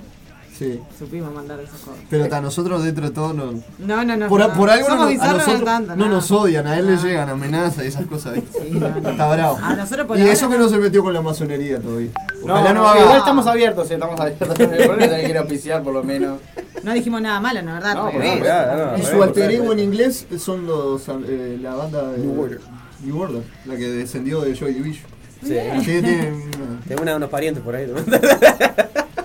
[0.58, 0.80] Sí.
[1.00, 2.00] Supimos mandar esas cosas.
[2.10, 3.54] Pero a nosotros dentro de todo no.
[3.80, 4.28] No, no, no.
[4.28, 4.54] Por, no.
[4.54, 6.10] por algo Somos no, a bizarros, nosotros no tanto, no nada.
[6.12, 8.36] nos odian, a él le llegan amenazas y esas cosas.
[8.36, 9.10] Sí, no, no.
[9.10, 9.58] Está bravo.
[9.62, 10.70] A nosotros por y eso que no.
[10.70, 12.12] se metió con la masonería todavía.
[12.46, 13.02] No, Ojalá no, no, haga.
[13.02, 14.60] igual estamos abiertos, sí, estamos abiertos.
[14.60, 16.40] Es que quiere auspiciar por lo menos.
[16.84, 17.96] No dijimos nada malo, ¿no verdad?
[17.96, 22.12] No, no, no, Y su no, alter ego en inglés son los eh, la banda
[22.12, 22.60] de New Order.
[23.04, 25.06] New Order, la que descendió de Joy Division.
[25.42, 25.56] Sí.
[25.80, 26.52] Sí, tienen.
[26.88, 27.92] Tengo una- unos parientes por ahí.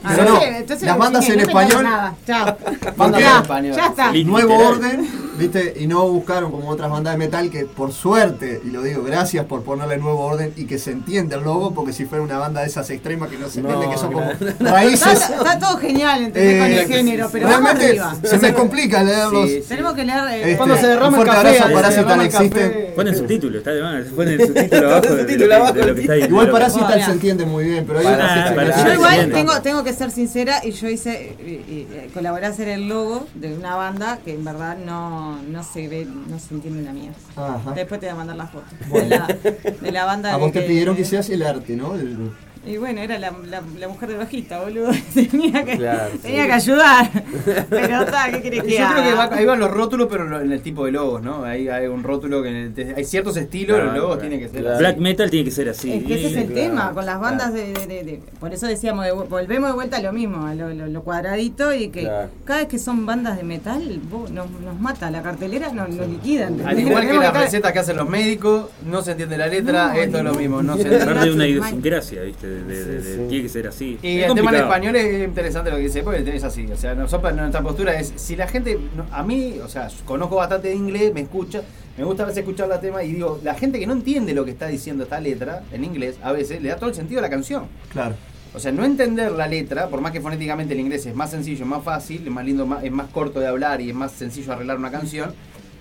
[0.02, 0.08] ¿no?
[0.10, 1.86] Ah, No, no, entonces las bandas en español-.
[2.26, 2.56] Chao.
[2.96, 3.76] Bandas Ya, en español.
[3.76, 4.12] Ya está.
[4.12, 5.08] Nuevo orden,
[5.38, 5.74] ¿viste?
[5.78, 9.44] Y no buscaron como otras bandas de metal que por suerte, y lo digo, gracias
[9.46, 12.60] por ponerle nuevo orden y que se entienda el logo, porque si fuera una banda
[12.62, 15.22] de esas extremas que no se No, entiende, que son como raíces.
[15.30, 16.58] está todo genial, ¿entendés?
[16.62, 19.48] con eh, el género, pero realmente se me complica leerlos.
[19.48, 20.18] Sí, Tenemos que leer.
[20.28, 22.92] eh, Este, Cuando se derrama un el fuerte café, existe.
[22.96, 24.04] Ponen subtítulos, está de más.
[24.16, 26.22] Ponen el subtítulo abajo de, abajo de lo que está ahí.
[26.24, 27.04] Igual de lo- Parásita Bueno.
[27.06, 28.84] se entiende muy bien, pero hay excepciones.
[28.84, 32.48] Yo igual tengo, tengo que ser sincera y yo hice, y- y- y colaboré a
[32.50, 36.54] hacer el logo de una banda que en verdad no, no se ve, no se
[36.54, 37.12] entiende una mía.
[37.36, 37.72] Ajá.
[37.72, 39.08] Después te voy a mandar la foto Bueno.
[39.08, 39.26] de, la,
[39.80, 40.34] de la banda.
[40.34, 41.94] A vos te que- pidieron que seas el arte, ¿no?
[41.94, 42.32] El-
[42.66, 44.90] Y bueno, era la, la, la mujer de bajita, boludo.
[45.14, 46.18] Tenía que, Claro, sí.
[46.18, 47.10] tenía que ayudar.
[47.70, 50.52] Pero está, ¿qué querés que Yo creo que va- ahí van los rótulos, pero en
[50.52, 51.44] el tipo de logos, ¿no?
[51.44, 54.28] Ahí hay un rótulo que en el- te- hay ciertos estilos, Claro, los logos claro.
[54.28, 54.82] tienen que ser Black así.
[54.82, 55.92] Black metal tiene que ser así.
[55.92, 58.52] Es que ese es el Claro, tema, con las bandas de, de- de- de- Por
[58.52, 61.88] eso decíamos, de- volvemos de vuelta a lo mismo, a lo, lo- lo cuadradito y
[61.88, 62.28] que Claro.
[62.44, 66.06] cada vez que son bandas de metal, vos, nos, nos mata, la cartelera nos, nos
[66.08, 66.42] liquida.
[66.48, 66.66] ¿entendés?
[66.66, 69.94] Al igual que las recetas que hacen los médicos, no se entiende la letra, No,
[69.94, 71.06] esto es lo mismo, no se entiende.
[71.06, 72.47] Parte de una idiosincrasia, ¿viste?
[72.48, 73.26] De, de- de- de- Sí, sí.
[73.28, 73.98] Tiene que ser así.
[74.02, 74.64] Y Es el tema en complicado.
[74.64, 76.66] español es interesante lo que dice, porque es así.
[76.72, 78.78] O sea, nosotros, nuestra postura es, si la gente,
[79.10, 81.62] a mí, o sea, conozco bastante de inglés, me escucha,
[81.96, 84.44] me gusta a veces escuchar la tema y digo, la gente que no entiende lo
[84.44, 87.22] que está diciendo esta letra en inglés, a veces le da todo el sentido a
[87.22, 87.64] la canción.
[87.92, 88.14] Claro.
[88.54, 91.66] O sea, no entender la letra, por más que fonéticamente el inglés es más sencillo,
[91.66, 94.52] más fácil, es más lindo, más- es más corto de hablar y es más sencillo
[94.52, 95.32] arreglar una canción.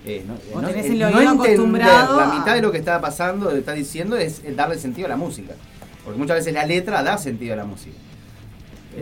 [0.06, 3.50] eh, no, Vos no- tenés el no entender la mitad de lo que está pasando,
[3.50, 5.54] está diciendo, es el darle sentido a la música.
[6.08, 7.94] Porque muchas veces la letra da sentido a la música.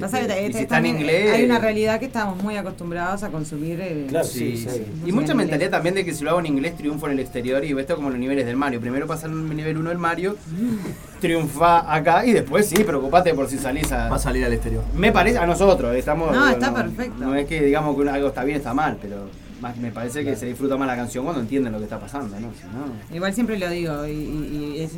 [0.01, 1.33] Pasa que Este, te- y te- si está en inglés.
[1.33, 3.81] Hay una realidad que estamos muy acostumbrados a consumir.
[3.81, 4.71] eh, Claro, Sí, sí, sí.
[4.85, 4.85] sí.
[5.07, 7.65] Y mucha mentalidad también de que si lo hago en inglés triunfo en el exterior
[7.65, 8.81] y esto como los niveles del Mario.
[8.81, 10.37] Primero pasa en el nivel 1 del Mario,
[11.21, 14.09] triunfa acá y después sí, preocupate por si salís a...
[14.09, 14.83] Va a salir al exterior.
[14.95, 16.35] Me parece, a nosotros, estamos...
[16.35, 17.15] No, está perfecto.
[17.25, 19.29] No es que digamos que algo está bien, está mal, pero
[19.61, 22.39] más me parece que se disfruta más la canción cuando entienden lo que está pasando,
[22.39, 22.51] ¿no?
[22.53, 24.93] Si no- Igual siempre lo digo, y, y- y es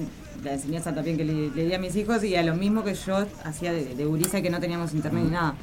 [0.44, 2.94] la enseñanza también que le, le di a mis hijos y a lo mismo que
[2.94, 5.54] yo hacía de, de que no teníamos internet ni nada.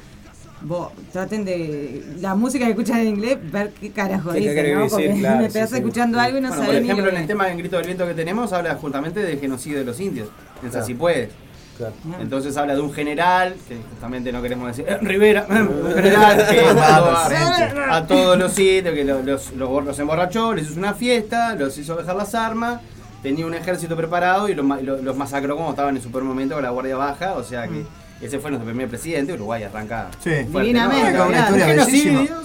[0.62, 4.80] Vos traten de la música que escuchan en inglés, ver qué carajo ¿Qué dice, ¿no?
[4.84, 4.90] decir?
[4.90, 5.80] Porque Claro, me estás sí, sí.
[5.80, 7.58] escuchando algo y no Bueno, por sabes ni ejemplo, lo en que el tema en
[7.58, 10.28] Grito del Viento que tenemos habla justamente del genocidio de los indios.
[10.62, 10.86] En Claro.
[10.86, 11.28] Si puedes.
[11.76, 11.92] Claro.
[12.20, 16.60] Entonces habla de un general, que justamente no queremos decir, eh, Rivera, un general que
[16.80, 21.96] a, a todos los indios, que los, los, emborrachó, les hizo una fiesta, los hizo
[21.96, 22.80] dejar las armas,
[23.22, 26.24] tenía un ejército preparado y los, ma- lo- los masacró como estaban en su peor
[26.24, 27.84] momento con la Guardia Baja, o sea que
[28.20, 30.30] ese fue nuestro primer presidente, Uruguay arranca Sí.
[30.50, 30.88] fuerte, ¿no?
[30.88, 31.84] una historia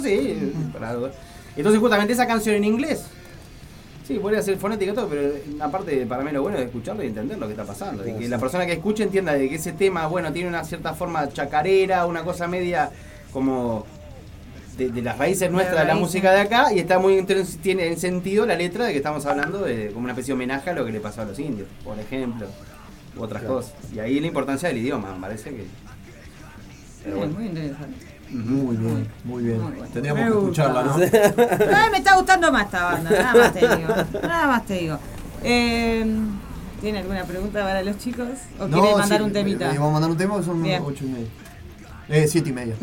[0.01, 0.95] sí, para.
[1.55, 3.05] Entonces justamente esa canción en inglés,
[4.11, 5.31] Sí, podría ser fonética y todo, pero
[5.61, 8.05] aparte para mí lo bueno es escucharlo y entender lo que está pasando.
[8.07, 10.93] Y que la persona que escuche entienda de que ese tema, bueno, tiene una cierta
[10.93, 12.91] forma chacarera, una cosa media
[13.31, 13.85] como
[14.77, 17.23] de, de las raíces nuestras de la música de acá y está muy
[17.61, 20.69] tiene en sentido la letra de que estamos hablando de como una especie de homenaje
[20.71, 22.47] a lo que le pasó a los indios, por ejemplo,
[23.17, 23.55] u otras Claro.
[23.57, 23.73] cosas.
[23.93, 25.65] Y ahí la importancia del idioma, me parece que.
[27.03, 27.33] Pero bueno.
[27.33, 28.10] muy interesante.
[28.33, 29.61] Muy bien, muy bien.
[29.61, 29.87] Muy bueno.
[29.93, 30.97] Tendríamos Me que escucharla, ¿no?
[31.91, 33.95] Me está gustando más esta banda, nada más te digo.
[34.21, 34.97] Nada más te digo.
[35.43, 36.05] Eh,
[36.79, 38.27] ¿Tiene alguna pregunta para los chicos?
[38.59, 39.67] ¿O No, quiere mandar sí, un temita?
[39.67, 40.81] Vamos a mandar un tema, son Bien.
[40.85, 41.27] ocho y media.
[42.11, 42.75] Eh, siete y media.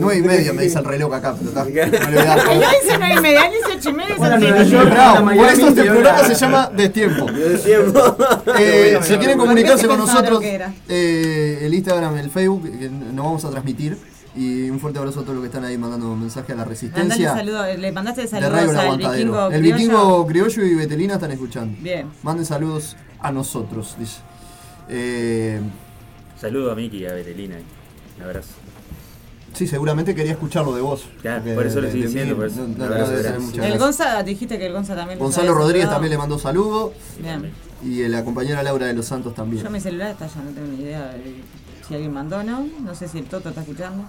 [0.00, 1.64] Nueve y media me dice el reloj acá, pero está.
[1.64, 1.70] No
[2.10, 2.40] le voy a dar.
[2.48, 4.14] Ay, no dice nueve y media, él dice ocho y media.
[4.16, 4.62] Bueno, Nueva.
[4.64, 7.26] York, bravo, Miami, por eso este programa se llama Destiempo.
[7.32, 8.16] Destiempo.
[8.58, 10.42] Eh, si quieren comunicarse con ¿Por qué se pensaron nosotros,
[10.88, 13.96] eh, el Instagram, el Facebook, que nos vamos a transmitir.
[14.34, 16.70] Y un fuerte abrazo a todos los que están ahí mandando mensaje a la Mandale
[16.70, 17.34] resistencia.
[17.34, 19.76] saludo, le mandaste saludos al vikingo El criollo?
[19.76, 21.74] vikingo criollo y Betelina están escuchando.
[21.80, 22.08] Bien.
[22.22, 24.18] Manden saludos a nosotros, dice.
[24.90, 25.60] Eh,
[26.38, 27.56] Saludo a Miki y a Betelina.
[28.18, 28.48] Un abrazo.
[29.54, 31.04] sí, seguramente quería escucharlo de vos.
[31.22, 32.86] Claro, porque por eso lo de- estoy de diciendo, por no-
[33.58, 33.78] no- El.
[33.78, 35.18] Gonza, dijiste que el Gonza también.
[35.18, 35.94] Gonzalo Rodríguez saludado.
[35.96, 36.92] también le mandó saludos.
[37.18, 37.52] Bien.
[37.82, 39.62] Y la compañera Laura de los Santos también.
[39.64, 41.42] Yo mi celular está ya, no tengo ni idea de
[41.86, 42.66] si alguien mandó o no.
[42.82, 44.04] No sé si el Toto está escuchando.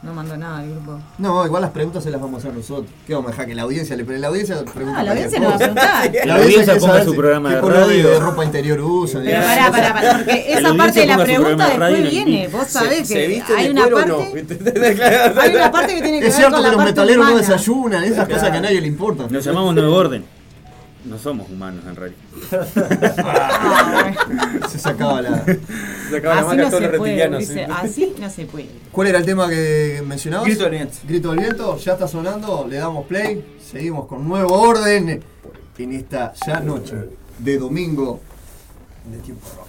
[0.00, 1.00] No mandó nada al grupo.
[1.18, 2.86] No, igual las preguntas se las vamos a hacer nosotros.
[3.04, 4.20] ¿Qué vamos a dejar que la audiencia le pregunte?
[4.20, 5.00] La audiencia pregunta.
[5.00, 6.10] Ah, la audiencia nos va a preguntar.
[6.26, 8.08] La audiencia ponga su programa de radio.
[8.08, 9.20] de ropa interior usa.
[9.24, 12.48] Pero pará, pará, pará, porque esa parte de la pregunta de después en el viene.
[12.48, 14.08] Vos sabés ¿Se que viste hay una parte.
[15.34, 15.40] no?
[15.40, 17.30] Hay una parte que tiene que Es ver cierto con que la los parte metaleros
[17.30, 19.26] no desayunan, esas cosas que a nadie le importan.
[19.30, 20.37] Nos llamamos Nuevo Orden.
[21.04, 22.18] No somos humanos en realidad.
[24.68, 25.44] Se sacaba la.
[26.10, 27.38] Se acaba la Así marca no todos se los puede, reptilianos.
[27.40, 27.72] dice, sí.
[27.74, 28.68] así no se puede.
[28.92, 30.46] ¿Cuál era el tema que mencionabas?
[30.46, 30.94] Grito del viento.
[31.06, 35.22] Grito del viento, ya está sonando, le damos play, seguimos con nuevo orden
[35.78, 36.96] en esta ya noche
[37.38, 38.20] de domingo
[39.10, 39.68] de tiempo rock.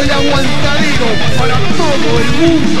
[0.00, 1.06] El Aguantadero
[1.36, 2.80] para todo el mundo.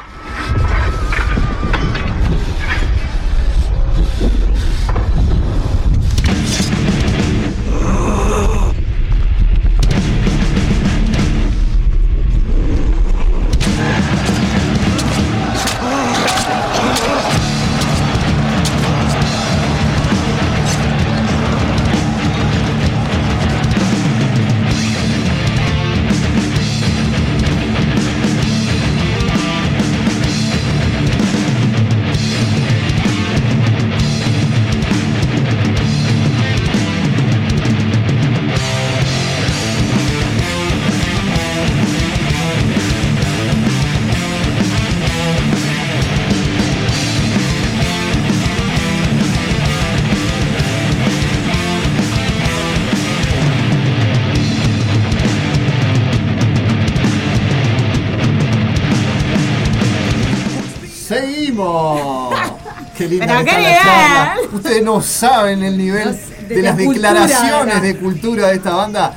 [64.71, 66.17] Ustedes no saben el nivel
[66.47, 69.13] de de, la las declaraciones de cultura de esta banda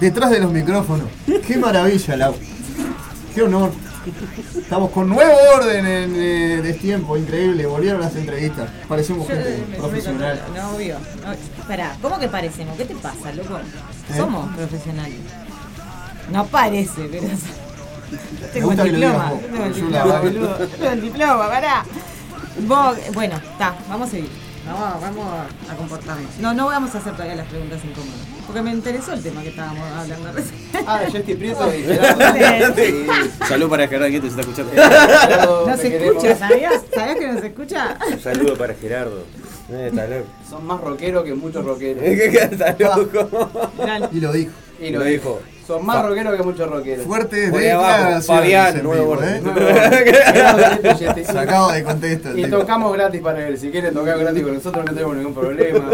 [0.00, 1.06] detrás de los micrófonos.
[1.46, 2.34] ¡Qué maravilla, Lau!
[3.32, 3.70] ¡Qué honor!
[4.56, 7.64] Estamos con nuevo orden en eh, Destiempo, increíble.
[7.66, 8.70] Volvieron las entrevistas.
[8.88, 10.40] Parecemos Yo gente me- me profesional.
[10.40, 10.94] controlo, No, obvio.
[10.98, 12.76] No, pará, ¿cómo que parecemos?
[12.76, 13.56] ¿Qué te pasa, loco?
[13.56, 14.16] ¿Eh?
[14.16, 15.14] Somos profesionales.
[16.32, 17.28] No parece, pero.
[18.52, 19.32] Tengo el diploma.
[19.48, 20.54] Tengo el diploma, boludo.
[20.56, 21.84] Tengo el diploma, pará.
[22.66, 24.47] Vos, bueno, está, vamos a seguir.
[24.68, 25.26] Vamos, vamos
[25.70, 26.36] a comportarnos.
[26.40, 28.20] No, no vamos a hacer todavía las preguntas incómodas.
[28.46, 30.60] Porque me interesó el tema que estábamos hablando recién.
[30.86, 33.06] Ah, Jessy Prieto y Sí.
[33.46, 34.72] Salud para Gerardo que te está escuchando.
[35.66, 36.82] No se escucha, ¿sabías?
[36.94, 37.98] ¿Sabías que no se escucha?
[38.10, 39.24] Un saludo para Gerardo.
[39.70, 40.26] Eh, está loco.
[40.48, 42.02] Son más rockeros que muchos rockeros.
[42.02, 43.50] Está loco.
[44.12, 44.52] Y lo dijo.
[44.80, 45.40] Y lo Lo dijo.
[45.68, 47.04] Son más rockeros que muchos rockeros.
[47.04, 49.18] Fuertes ahí abajo, Fabián, nuevo.
[49.22, 49.42] ¿eh?
[51.26, 52.38] Sacado de contexto.
[52.38, 53.58] Y tocamos gratis para él.
[53.58, 55.90] Si quiere tocar gratis con nosotros no tenemos ningún problema.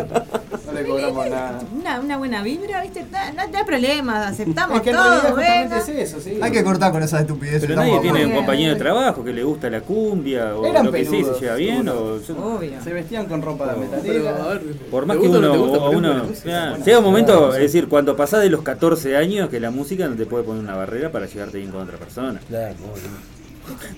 [0.65, 1.61] No le cobramos nada.
[1.77, 3.05] Una, una buena vibra, ¿viste?
[3.11, 6.39] No, no hay problema, aceptamos Es que todo, es eso, sí.
[6.41, 7.61] Hay que cortar con esa estupidez.
[7.61, 10.87] Pero nadie de tiene un compañero de trabajo que le gusta la cumbia o Eran
[10.87, 11.95] lo que sea, peludos, se lleva bien o
[12.45, 12.81] Obvio.
[12.83, 14.61] Se vestían con ropa de metalera.
[14.91, 16.27] por más ¿te que uno
[16.85, 20.15] llega un momento, es decir, cuando pasás de los 14 años que la música no
[20.15, 22.39] te puede poner una barrera para llevarte bien con otra persona.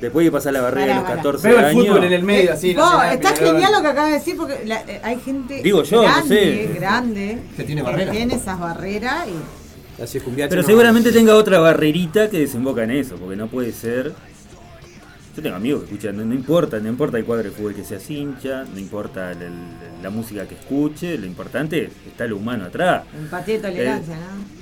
[0.01, 1.23] Después de pasar la barrera de los Pará, pará.
[1.23, 1.87] 14 Veo el años.
[1.87, 2.73] fútbol en el medio, así.
[2.73, 5.83] Vos, Nacional, está genial lo que acabas de decir porque la- eh, hay gente Digo
[5.83, 6.79] yo, no grande, sé.
[6.79, 8.13] grande Que tiene barrera.
[8.13, 10.67] tiene esas barreras y Así es Pero no.
[10.67, 14.13] seguramente tenga otra barrerita que desemboca en eso, porque no puede ser.
[15.35, 17.83] Yo tengo amigos que escuchan, no, no importa, no importa el cuadro de fútbol que
[17.85, 22.67] seas hincha, no importa el- el- la música que escuche, lo importante está lo humano
[22.67, 23.05] atrás.
[23.19, 24.56] empatía y tolerancia, ¿no?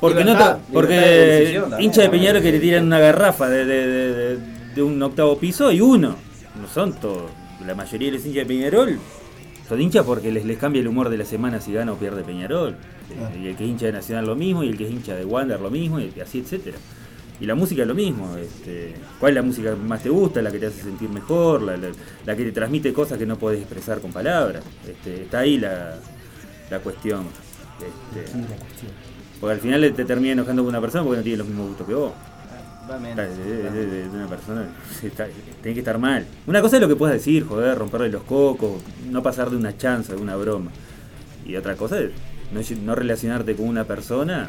[0.00, 2.12] Porque, no Libertad, ta- libertad de porque decisión también, hincha de ¿no?
[2.12, 6.16] Peñarol que le tiran una garrafa de, de- un octavo piso y uno.
[6.60, 7.30] No son todos.
[7.64, 8.98] La mayoría de los hinchas de Peñarol
[9.68, 12.22] son hinchas porque les, les cambia el humor de la semana si gana o pierde
[12.22, 12.76] Peñarol.
[13.40, 15.24] Y el que es hincha de Nacional lo mismo, y el que es hincha de
[15.24, 16.76] Wander lo mismo, y así, etcétera.
[17.40, 18.36] Y la música es lo mismo.
[18.36, 20.40] Este, ¿Cuál es la música que más te gusta?
[20.42, 21.88] La que te hace sentir mejor, la, la-
[22.26, 24.62] la que te transmite cosas que no podés expresar con palabras.
[24.88, 25.96] Este, está ahí la,
[26.70, 27.24] la cuestión.
[27.78, 28.32] Este,
[29.44, 31.86] porque al final te termina enojando con una persona porque no tiene los mismos gustos
[31.86, 32.12] que vos.
[33.10, 34.68] Está, de, de- de- de una persona
[35.02, 35.26] está-
[35.60, 36.24] tiene que estar mal.
[36.46, 38.80] Una cosa es lo que puedas decir, joder, romperle los cocos,
[39.10, 40.70] no pasar de una chanza, de una broma.
[41.44, 42.10] Y otra cosa es
[42.52, 44.48] no, no relacionarte con una persona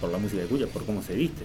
[0.00, 1.42] por la música que escucha, por cómo se viste.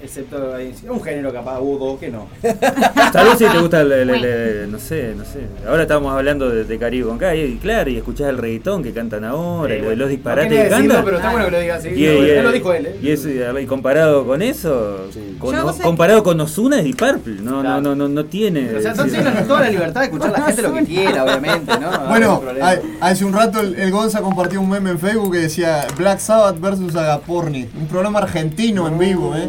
[0.00, 2.28] Excepto hay un género capaz, hubo dos que no.
[3.12, 5.40] Tal vez si te gusta el, el- el- el- no sé, no sé.
[5.68, 8.92] Ahora estamos hablando de, de Caribe con K y claro, y escuchás el reggaetón que
[8.92, 9.96] cantan ahora, Sí, y bueno.
[9.96, 11.04] los disparates No que decirlo, cantan.
[11.04, 11.88] pero está bueno que lo diga así.
[11.88, 12.96] Y, Lo- y- lo dijo él, ¿eh?
[13.02, 15.08] y eso, y comparado con eso,
[15.40, 18.24] con- Yo, vos sabés comparado con Ozuna es Deep Purple, no, no, no, no, no
[18.24, 18.76] tiene.
[18.76, 21.24] O sea, entonces tienen toda la libertad de escuchar a la gente lo que quiera,
[21.24, 21.90] obviamente, ¿no?
[21.90, 25.32] No hay Bueno, hay- hace un rato el, el Gonza compartió un meme en Facebook
[25.32, 27.68] que decía Black Sabbath versus Agaporni.
[27.76, 29.48] Un programa argentino en vivo, ¿eh?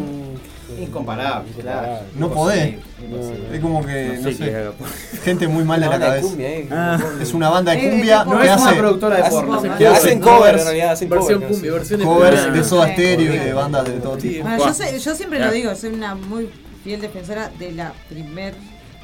[0.82, 2.00] Incomparable, claro.
[2.16, 2.76] No podés.
[3.52, 4.94] Es como que, No no sé qué es sé, Agaporni.
[5.24, 6.26] gente muy mal de la cabeza.
[6.28, 6.68] cumbia, eh.
[6.70, 6.98] Ah.
[7.20, 9.54] Es una banda de Eh, cumbia no es una productora de porno.
[9.58, 12.92] hacen que hacen covers, covers, en realidad, hacen Versión cumbia, versión covers de Soda.
[12.92, 14.42] Stereo y de bandas de todo tipo.
[14.48, 16.50] Bueno, yo, sé- yo siempre lo digo, soy una muy
[16.84, 18.54] fiel defensora de la primer,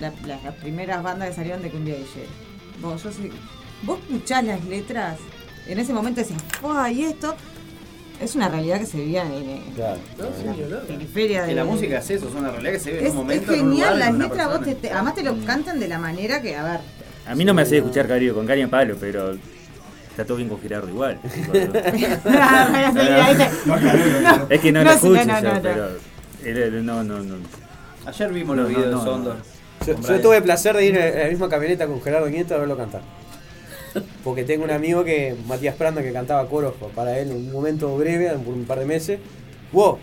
[0.01, 2.27] la- la- las primeras bandas que salieron de Cumbia DJ.
[2.81, 3.33] Vos, yo soy-
[3.83, 5.19] vos escuchás las letras,
[5.67, 7.35] en ese momento decías, ¡ay, esto!
[8.21, 9.99] Es una realidad que se vivía en, en Claro.
[10.71, 13.13] la periferia de la música es eso, es una realidad que se vive en Es,
[13.13, 13.53] un es momento.
[13.53, 16.57] lugar, genial, en las letras vos te, además te lo cantan de la manera que,
[16.57, 16.81] a ver,
[17.27, 19.37] A mí no me hace escuchar Caribe con Cari en palo, pero
[20.11, 21.19] está todo bien con Gerardo igual.
[24.49, 25.61] Es que no, no, lo escucho no, no, yo, no.
[26.43, 27.35] pero no, no, no.
[28.07, 29.13] Ayer vimos No, los no, videos no, de no.
[29.13, 29.37] Sondor.
[30.09, 32.77] Yo, tuve el placer de ir en la misma camioneta con Gerardo Nieto a verlo
[32.77, 33.03] cantar.
[34.25, 37.97] Porque tengo un amigo que, Matías Pranda, que cantaba coros para él en un momento
[37.97, 39.19] breve, por un par de meses.
[39.73, 39.99] Wow,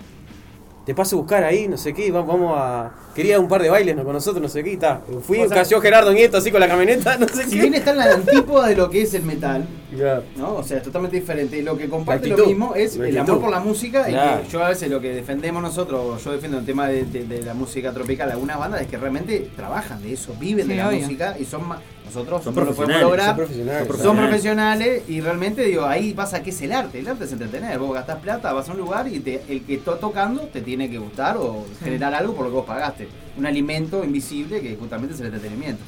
[0.85, 2.91] te paso a buscar ahí, no sé qué, va- vamos a.
[3.15, 4.03] Quería un par de bailes ¿no?
[4.03, 5.01] con nosotros, no sé qué, y está.
[5.25, 7.61] Fui, O sea, cayó Gerardo Nieto así con la camioneta, no sé Si qué.
[7.61, 9.65] bien está en la antípoda de lo que es el metal.
[10.35, 10.55] ¿no?
[10.55, 11.57] O sea, es totalmente diferente.
[11.57, 14.09] Y lo que comparte lo mismo es el amor por la música.
[14.09, 17.25] Y que yo a veces lo que defendemos nosotros, yo defiendo el tema de, de-
[17.27, 20.89] de la música tropical, algunas bandas es que realmente trabajan de eso, viven de la
[20.89, 20.99] obvio.
[21.01, 21.79] música y son más.
[22.05, 23.25] Nosotros Son no lo podemos profesionales, lograr.
[23.27, 23.87] son profesionales.
[23.87, 26.99] Son Son profesionales y realmente digo, ahí pasa que es el arte.
[26.99, 27.79] El arte es entretener.
[27.79, 30.89] Vos gastás plata, vas a un lugar y te- el que está tocando te tiene
[30.91, 33.07] que gustar o generar algo por lo que vos pagaste.
[33.37, 35.81] Un alimento invisible que justamente es el entretenimiento.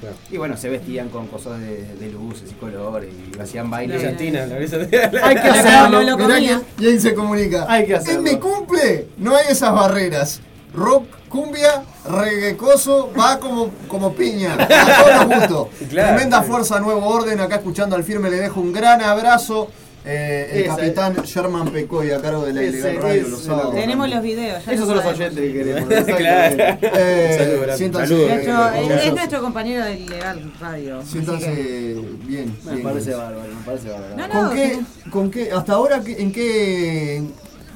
[0.00, 0.16] Claro.
[0.30, 4.02] Y bueno, se vestían con cosas de, de luces y colores y hacían bailes.
[4.02, 4.78] La brisa-
[5.22, 6.02] Hay que Lo- hacerlo.
[6.02, 6.62] lo Mirá comía.
[6.78, 7.66] que- y ahí se comunica.
[7.68, 8.22] Hay que En hacerlo.
[8.22, 10.40] mi cumple no hay esas barreras.
[10.72, 14.54] Rock, cumbia, reggaecoso, va como, como piña.
[14.54, 15.68] A todos los gustos.
[15.90, 16.08] Claro.
[16.14, 17.40] Tremenda fuerza, nuevo orden.
[17.40, 19.68] Acá escuchando al firme le dejo un gran abrazo.
[20.02, 23.74] Eh, el Esa capitán Sherman Pecoy a cargo de la ilegal radio es los sábados.
[23.74, 24.64] tenemos los videos.
[24.64, 25.88] ya Esos lo son los oyentes que queremos.
[26.16, 26.78] Claro.
[26.80, 28.30] Eh, siéntanse, Saludos.
[28.30, 31.02] Nuestro- eh, es, nuestro compañero del Legal Radio.
[31.02, 32.56] Siéntanse que- bien.
[32.64, 32.82] Me bien.
[32.82, 34.16] parece bárbaro, me parece bárbaro.
[34.16, 37.22] No, no, ¿Con qué, que- con qué, hasta ahora, en qué,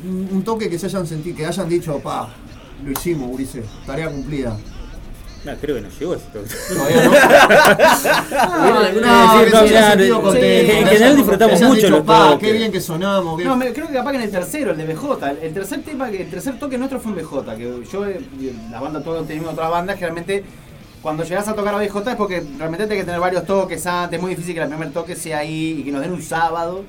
[0.04, 2.32] un un toque que se hayan sentido, que hayan dicho, pa,
[2.82, 4.56] lo hicimos, Ulises, tarea cumplida?
[5.44, 6.48] No, creo que no llegó ese toque.
[6.74, 7.12] Todavía no.
[9.06, 12.48] Ah, no, en general disfrutamos mucho dicho, los pa, toques.
[12.48, 13.38] qué bien que sonamos.
[13.38, 15.52] qué- No, me- creo que capaz que en el tercero, el de BJ, el, el
[15.54, 18.20] tercer tema, el tercer toque nuestro fue en BJ, que yo, eh,
[18.70, 20.44] la banda, todos tenemos otras bandas, generalmente
[21.02, 24.16] cuando llegas a tocar a BJ es porque realmente tienes que tener varios toques antes,
[24.16, 26.84] es muy difícil que el primer toque sea ahí y que nos den un sábado.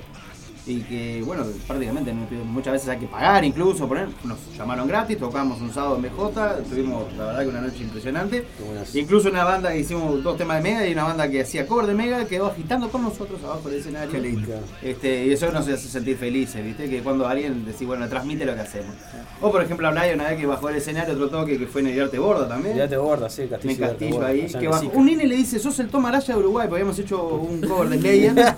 [0.68, 5.62] Y que, bueno, prácticamente muchas veces hay que pagar incluso, poner, nos llamaron gratis, tocamos
[5.62, 8.48] un sábado en BJ, tuvimos la verdad que una noche impresionante.
[8.96, 11.86] Incluso una banda que hicimos dos temas de Mega y una banda que hacía cover
[11.86, 14.12] de Mega quedó agitando con nosotros abajo del escenario.
[14.12, 14.48] Qué lindo.
[14.82, 16.90] Este, y eso nos hace sentir felices, ¿viste?
[16.90, 18.96] Que cuando alguien decís, bueno, transmite lo que hacemos.
[19.42, 21.88] O por ejemplo, Brian, una vez que bajó el escenario, otro toque que fue en
[21.88, 22.76] el Arte Borda también.
[22.76, 24.26] Ya te borda, sí, Castillo.
[24.26, 24.90] Ahí, que bajó.
[24.96, 27.90] Un nene le dice, sos el Tom Araya de Uruguay, porque habíamos hecho un cover
[27.90, 28.56] de Slayer.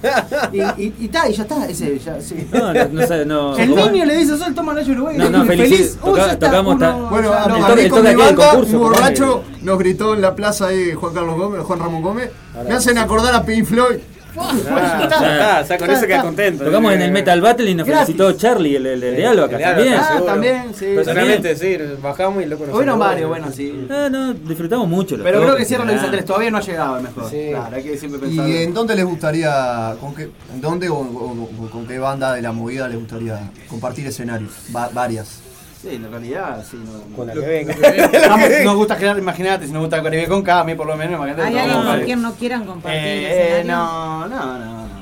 [0.53, 2.47] y, y, y, ta, y ya está, ese, ya, sí.
[2.53, 3.57] No, no, no, no.
[3.57, 5.17] el niño le dice, sos el Tom Araya de Uruguay.
[5.17, 5.97] No, no, feliz- feliz.
[6.03, 8.49] toca- ya está, tocamos uno- ta- Bueno, a, lo a el mí con mi banda,
[8.51, 12.31] concurso, un borracho, nos gritó en la plaza ahí Juan Carlos Gómez, Juan Ramón Gómez,
[12.67, 13.97] me hacen acordar a Pink Floyd.
[14.39, 16.63] Ah, ya está, con eso queda contento.
[16.63, 18.05] Tocamos en el Metal Battle y nos Gratis.
[18.15, 19.93] felicitó Charlie, el, el, el de Alba, acá Alba, también.
[19.99, 20.85] Ah, también, sí.
[20.95, 22.97] Personalmente, sí, bajamos y nos Hubieron saludó.
[22.99, 23.87] varios, bueno, sí.
[23.89, 25.17] Ah, no, disfrutamos mucho.
[25.17, 25.93] los Pero creo que toques, cierra lo ah.
[25.93, 27.29] dice Andrés, todavía no ha llegado el mejor.
[27.29, 27.47] Sí.
[27.51, 28.47] Claro, hay que siempre pensar.
[28.49, 30.23] ¿Y en dónde les gustaría, con qué,
[30.53, 33.39] en dónde o, o- o con qué banda de la movida les gustaría
[33.69, 34.51] compartir escenarios?
[34.75, 35.41] Va- varias.
[35.89, 36.77] Sí, en realidad, sí.
[36.83, 37.75] No, Con la lo- que venga.
[38.37, 40.95] Nos, nos gusta crear, imagínate, si nos gusta Caribe con K, a mí por lo
[40.97, 41.41] menos, imagínate.
[41.43, 44.97] ¿Hay no, alguien con quien no quieran compartir Eh, no, no, no, no.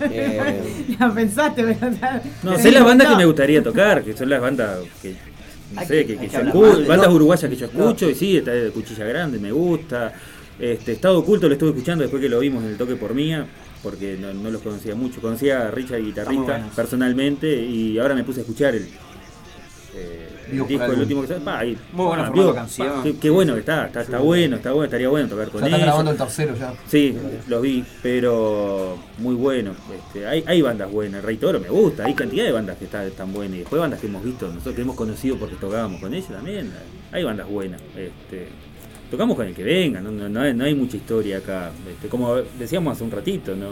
[0.00, 1.90] Eh, Ya pensaste, pero...
[2.42, 3.12] No, sé las bandas no.
[3.14, 5.14] que me gustaría tocar, que son las bandas que.
[5.74, 7.14] No sé, que- que, que escucho, bandas no.
[7.14, 10.12] uruguayas que yo escucho, y sí, está de Cuchilla Grande, me gusta.
[10.58, 13.46] Este, Estado Oculto lo estuve escuchando después que lo vimos en el toque por mía,
[13.82, 15.20] porque no, no los conocía mucho.
[15.20, 16.74] Conocía a Richard, guitarrista, buenos.
[16.74, 18.88] personalmente, y ahora me puse a escuchar el,
[19.94, 22.88] eh, el disco, último que salió, pa, ahí, Muy buena ah, canción.
[22.88, 25.60] pa, qué, qué bueno que está, está, está bueno, está bueno, estaría bueno tocar con
[25.60, 25.86] Ya están ellos.
[25.86, 26.74] grabando el tercero ya.
[26.86, 27.16] Sí,
[27.48, 29.72] los vi, pero muy bueno.
[29.94, 33.06] Este, hay, hay bandas buenas, Rey Toro me gusta, hay cantidad de bandas que están,
[33.06, 33.56] están buenas.
[33.56, 36.70] Y después bandas que hemos visto, nosotros que hemos conocido porque tocábamos con ellos también.
[37.10, 37.80] Hay bandas buenas.
[37.96, 38.48] Este,
[39.10, 41.70] tocamos con el que venga, no, no, no hay, no hay mucha historia acá.
[41.90, 43.68] Este, como decíamos hace un ratito, ¿no?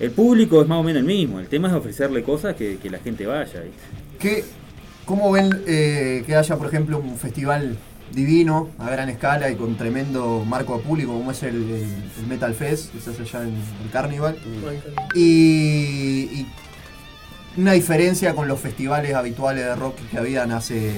[0.00, 2.90] El público es más o menos el mismo, el tema es ofrecerle cosas que, que
[2.90, 3.60] la gente vaya.
[3.60, 3.82] ¿viste?
[4.18, 4.44] ¿Qué,
[5.04, 7.76] ¿Cómo ven eh, que haya, por ejemplo, un festival
[8.12, 12.26] divino a gran escala y con tremendo marco a público como es el, el- el
[12.28, 13.54] Metal Fest, que se hace allá en
[13.84, 14.36] el Carnival?
[15.14, 15.20] Y,
[16.40, 16.46] y
[17.56, 20.92] una diferencia con los festivales habituales de rock que habían hace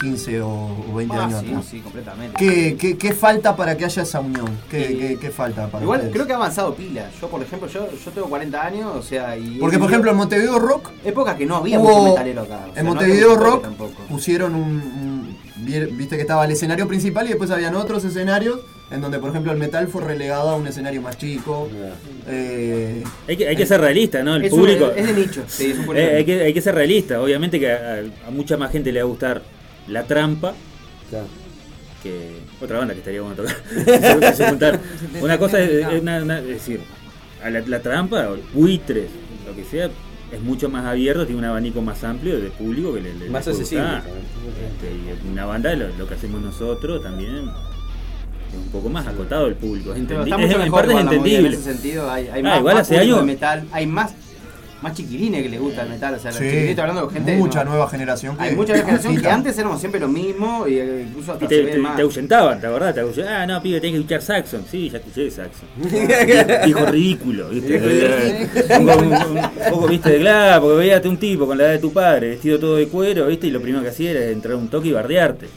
[0.00, 0.48] 15 o,
[0.90, 1.64] o 20 Ah, años sí, atrás.
[1.70, 2.36] sí, completamente.
[2.38, 4.46] ¿Qué, qué, qué falta para que haya esa unión?
[4.70, 6.14] ¿Qué, Eh, qué- qué falta para Igual ustedes?
[6.14, 7.10] creo que ha avanzado pila.
[7.20, 9.58] Yo, por ejemplo, yo, yo tengo 40 años, o sea, y.
[9.58, 10.90] Porque, por ejemplo, en Montevideo Rock.
[11.04, 12.60] Época que no había hubo- mucho metalero acá.
[12.68, 14.02] o sea, en no Montevideo mucho Rock tampoco.
[14.08, 18.60] pusieron un, un- vi- Viste que estaba el escenario principal y después habían otros escenarios
[18.90, 21.68] en donde, por ejemplo, el metal fue relegado a un escenario más chico.
[22.26, 24.34] Eh, Hay que, hay que ser realista, ¿no?
[24.36, 24.90] El Es un- público.
[24.96, 27.20] es de nicho, sí, es un público Eh, hay, que, hay que ser realista.
[27.22, 29.42] Obviamente que a, a mucha más gente le va a gustar
[29.90, 30.54] la trampa.
[32.02, 33.56] Que otra banda que estaría bueno tocar.
[33.68, 34.80] Se- se juntar.
[35.20, 36.80] Una cosa es, es una- una- es decir,
[37.44, 39.10] a la, la trampa, buitres,
[39.46, 39.90] lo que sea,
[40.32, 43.46] es mucho más abierto, tiene un abanico más amplio de público que le, le- Más
[43.46, 43.84] accesible.
[43.98, 47.34] Este, y una banda, lo, lo que hacemos nosotros también
[48.50, 49.92] es un poco más acotado el público.
[49.92, 51.48] Es, Pero entendi- está es- en parte es entendible.
[51.48, 54.14] En ese sentido, hay, hay Ah, más, igual más hace años- de metal, hay más,
[54.82, 56.14] más chiquilines que les gusta el metal.
[56.14, 57.36] O sea, Sí, hablando con gente.
[57.36, 60.66] mucha no- nueva generación que Hay mucha nueva generación que antes éramos siempre lo mismo,
[60.66, 61.96] y eh, incluso hasta Y se te, te, más.
[61.96, 62.94] te ahuyentaban, ¿te acordás?
[62.94, 63.40] Te ahuyentaban.
[63.42, 64.64] Ah, no, pibe, tenés que escuchar Saxon.
[64.70, 65.68] Sí, ya escuché Saxon.
[66.68, 68.48] Hijo ridículo, ¿viste?
[68.78, 70.10] un, poco- un- un poco, ¿viste?
[70.10, 72.88] De claro, porque veíate un tipo con la edad de tu padre, vestido todo de
[72.88, 73.46] cuero, ¿viste?
[73.46, 75.48] Y lo primero que hacía era entrar a un toque y bardearte.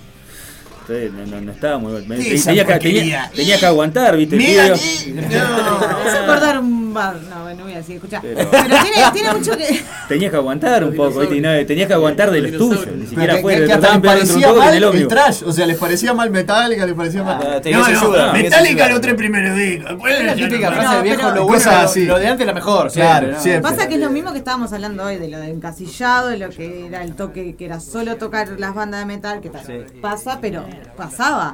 [0.81, 2.15] Entonces, no, no, no estaba muy bueno.
[2.21, 2.99] ¿Qué esa Tenía que, porquería?
[3.01, 4.35] tenía, tenía que aguantar, ¿viste?
[4.35, 8.20] Mira, Me hace acordar un No, no voy a decir, escuchá.
[8.22, 9.84] Pero- Pero, tiene, tiene mucho que.
[10.07, 11.36] Tenías que aguantar un poco, ¿viste?
[11.38, 13.60] Y no, tenías que aguantar de los tuyos, ni siquiera que, fuera.
[13.61, 16.30] que te hasta trataban les parecía mal el el, trash, o sea, les parecía mal
[16.30, 17.40] Metallica, les parecía mal.
[17.41, 18.90] Ah, no, ayuda, no, tenés Metallica ayuda.
[18.90, 19.91] los tres primeros discos.
[20.10, 22.06] Es la típica no- frase del viejo, pero- lo bueno, Cosas lo- así.
[22.06, 22.91] lo de antes era mejor.
[22.91, 23.28] Claro.
[23.61, 26.49] Pasa que es lo mismo que estábamos hablando hoy, de lo de encasillado, de lo
[26.49, 29.64] que era el toque, que era solo tocar las bandas de metal, que tal,
[30.02, 30.65] pasa, pero
[30.98, 31.53] pasaba.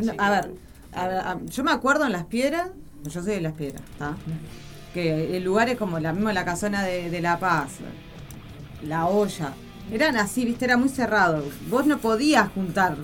[0.00, 0.50] No, A ver,
[0.94, 2.68] a ver, a- yo me acuerdo en Las Piedras,
[3.08, 4.14] yo soy de Las Piedras, ¿está?
[4.94, 7.72] Que en lugares como la misma la casona de, de La Paz,
[8.82, 9.52] La Olla,
[9.90, 11.44] eran así, viste, era muy cerrado.
[11.68, 12.96] Vos no podías juntar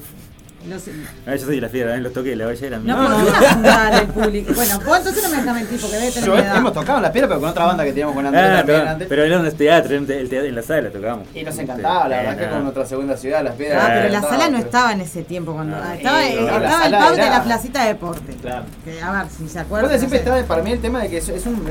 [0.69, 0.83] los,
[1.27, 3.53] Ah, yo soy de la fiera, en los toques de la olla eran no podías
[3.55, 4.53] juntar el público.
[4.55, 7.13] Bueno, vos entonces no me dejas mentir porque debe tener Yo hemos tocado en la
[7.13, 9.09] piedra, pero con otra banda que teníamos con Andrés Ah, también pero, antes.
[9.09, 11.27] pero era un teatro, en, el teatro, en la sala tocábamos.
[11.35, 12.53] Y nos encantaba, la verdad que no.
[12.53, 13.83] con nuestra segunda ciudad, las piedras.
[13.85, 16.47] Ah, pero la sala no pero- estaba en ese tiempo cuando Ah, estaba, eh, no,
[16.47, 18.33] estaba el pub de era- la placita de deporte.
[18.41, 18.65] Claro.
[18.85, 19.99] Que, a ver, si se acuerdan.
[19.99, 21.63] Siempre no está para mí el tema de que es, es un,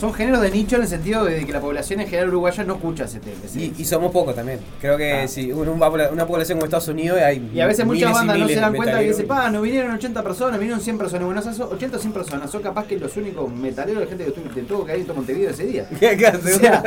[0.00, 2.74] son géneros de nicho en el sentido de que la población en general uruguaya no
[2.74, 3.36] escucha ese tema.
[3.54, 4.60] Y, y somos pocos también.
[4.80, 7.66] Creo que si uno va por la- una población como Estados Unidos hay Y a
[7.66, 10.58] veces muchas bandas no se dan de cuenta que dicen, pa, no vinieron 80 personas,
[10.58, 11.24] vinieron 100 personas.
[11.26, 14.30] Bueno, esas 80 o 100 personas son capaz que los únicos metaleros de gente que
[14.30, 15.86] estuvo- que tuvo que ir en Montevideo ese día.
[15.90, 16.82] O sea,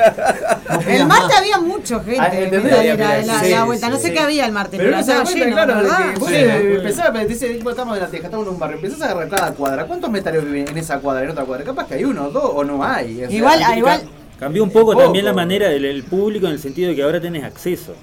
[0.87, 3.89] El martes había mucha gente Ah, metalera de la, de la sí, vuelta.
[3.89, 4.13] no sé sí.
[4.13, 6.13] qué había el martes, Pero pero, no se da estaba cuenta, lleno, claro, de ¿verdad?
[6.13, 6.35] que vos Sí.
[6.77, 9.29] empezás, te dice, "Bueno, estamos en la teja, estamos en un barrio, empezás a agarrar
[9.29, 9.85] cada cuadra.
[9.85, 11.63] ¿Cuántos metaleros viven en esa cuadra, en otra cuadra?
[11.65, 13.15] Capaz que hay uno, dos o no hay.
[13.23, 14.01] O sea, Igual, igual.
[14.39, 15.03] Cambió un poco, Poco.
[15.03, 17.93] también la manera del el público en el sentido de que ahora tenés acceso.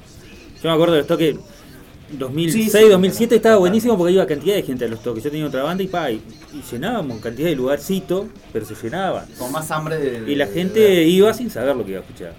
[0.63, 1.37] Yo me acuerdo de los toques
[2.19, 2.89] 2006, Sí, sí.
[2.89, 5.23] 2007 estaba buenísimo porque iba cantidad de gente a los toques.
[5.25, 9.27] Yo tenía otra banda y pa, y, y llenábamos cantidad de lugarcito, pero se llenaban.
[9.39, 10.31] Con más hambre de.
[10.33, 12.35] Y la de- gente iba sin saber lo que iba a escuchar.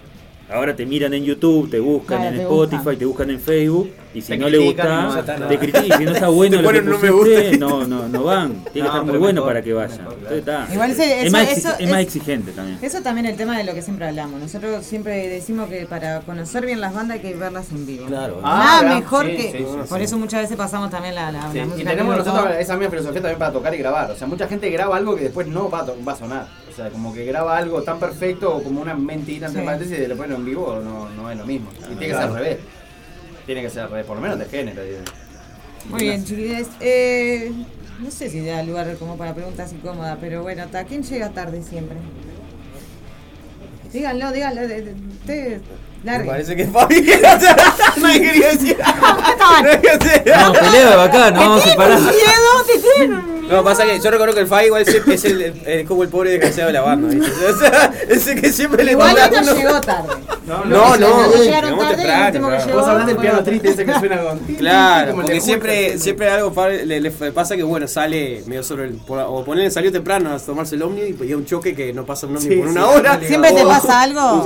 [0.52, 2.98] Ahora te miran en YouTube, te buscan Claro, en te Spotify, buscan.
[2.98, 6.04] te buscan en Facebook, y si Te no le critican gusta, te critican, y si
[6.04, 7.56] no está bueno Te lo que un no me pusiste, gusta.
[7.58, 8.52] no, no, no van.
[8.72, 9.98] Tiene que estar muy bueno mejor, para que vayan.
[10.00, 10.68] Entonces, está.
[10.72, 12.78] Igual ese- es, eso- más, exi- eso es más exigente también.
[12.82, 14.40] Eso también el tema de lo que siempre hablamos.
[14.40, 18.06] Nosotros siempre decimos que para conocer bien las bandas hay que verlas en vivo.
[18.06, 18.40] Claro.
[18.44, 19.42] Ah, Nada mejor sí, que.
[19.52, 20.04] sí, sí, por sí.
[20.04, 23.22] eso muchas veces pasamos también la, la, Sí, la y tenemos nosotros esa misma filosofía
[23.22, 24.10] también para tocar y grabar.
[24.10, 26.46] O sea, mucha gente graba algo que después no va a, to- va a sonar.
[26.72, 29.66] O sea, como que graba algo tan perfecto como una mentira entre Sí.
[29.66, 31.68] paréntesis y después en vivo no, no es lo mismo.
[31.80, 32.58] Y tiene que ser al revés.
[33.44, 34.82] Tiene que ser al revés, por lo menos de género.
[35.90, 36.68] Muy bien, chiquilines.
[36.80, 37.52] Eh,
[38.00, 41.62] no sé si da lugar como para preguntas incómodas, pero bueno, ¿a quién llega tarde
[41.62, 41.98] siempre?
[43.92, 44.62] Díganlo, díganlo.
[44.62, 45.60] de- de- Ustedes,
[46.04, 46.98] Parece que Fabi.
[47.00, 47.56] o sea,
[48.00, 48.76] nadie quería decir.
[48.80, 52.00] No, pelea de bacán, no vamos a separar.
[52.00, 52.12] miedo?
[52.66, 55.62] ¿Te tienen No, pasa que yo reconozco que el Fai igual siempre es el, el-
[55.66, 57.08] el- como el pobre desgraciado de la banda.
[57.08, 60.08] O sea, ese que siempre le Igual uno- llegó tarde.
[60.44, 62.66] No, no, no, llegaron llegamos tarde y el temprano, último que claro.
[62.66, 64.38] llegó Vos hablaste del piano triste ese que suena con.
[64.58, 66.52] Claro, porque siempre, siempre algo
[66.84, 68.94] le, le pasa que bueno, sale medio sobre el.
[68.94, 72.26] por- o ponerle salió temprano a tomarse el ómnibus y un choque que no pasa
[72.26, 73.20] un ómnibus Sí, por una sí, hora.
[73.24, 74.44] ¿Siempre te O- pasa algo?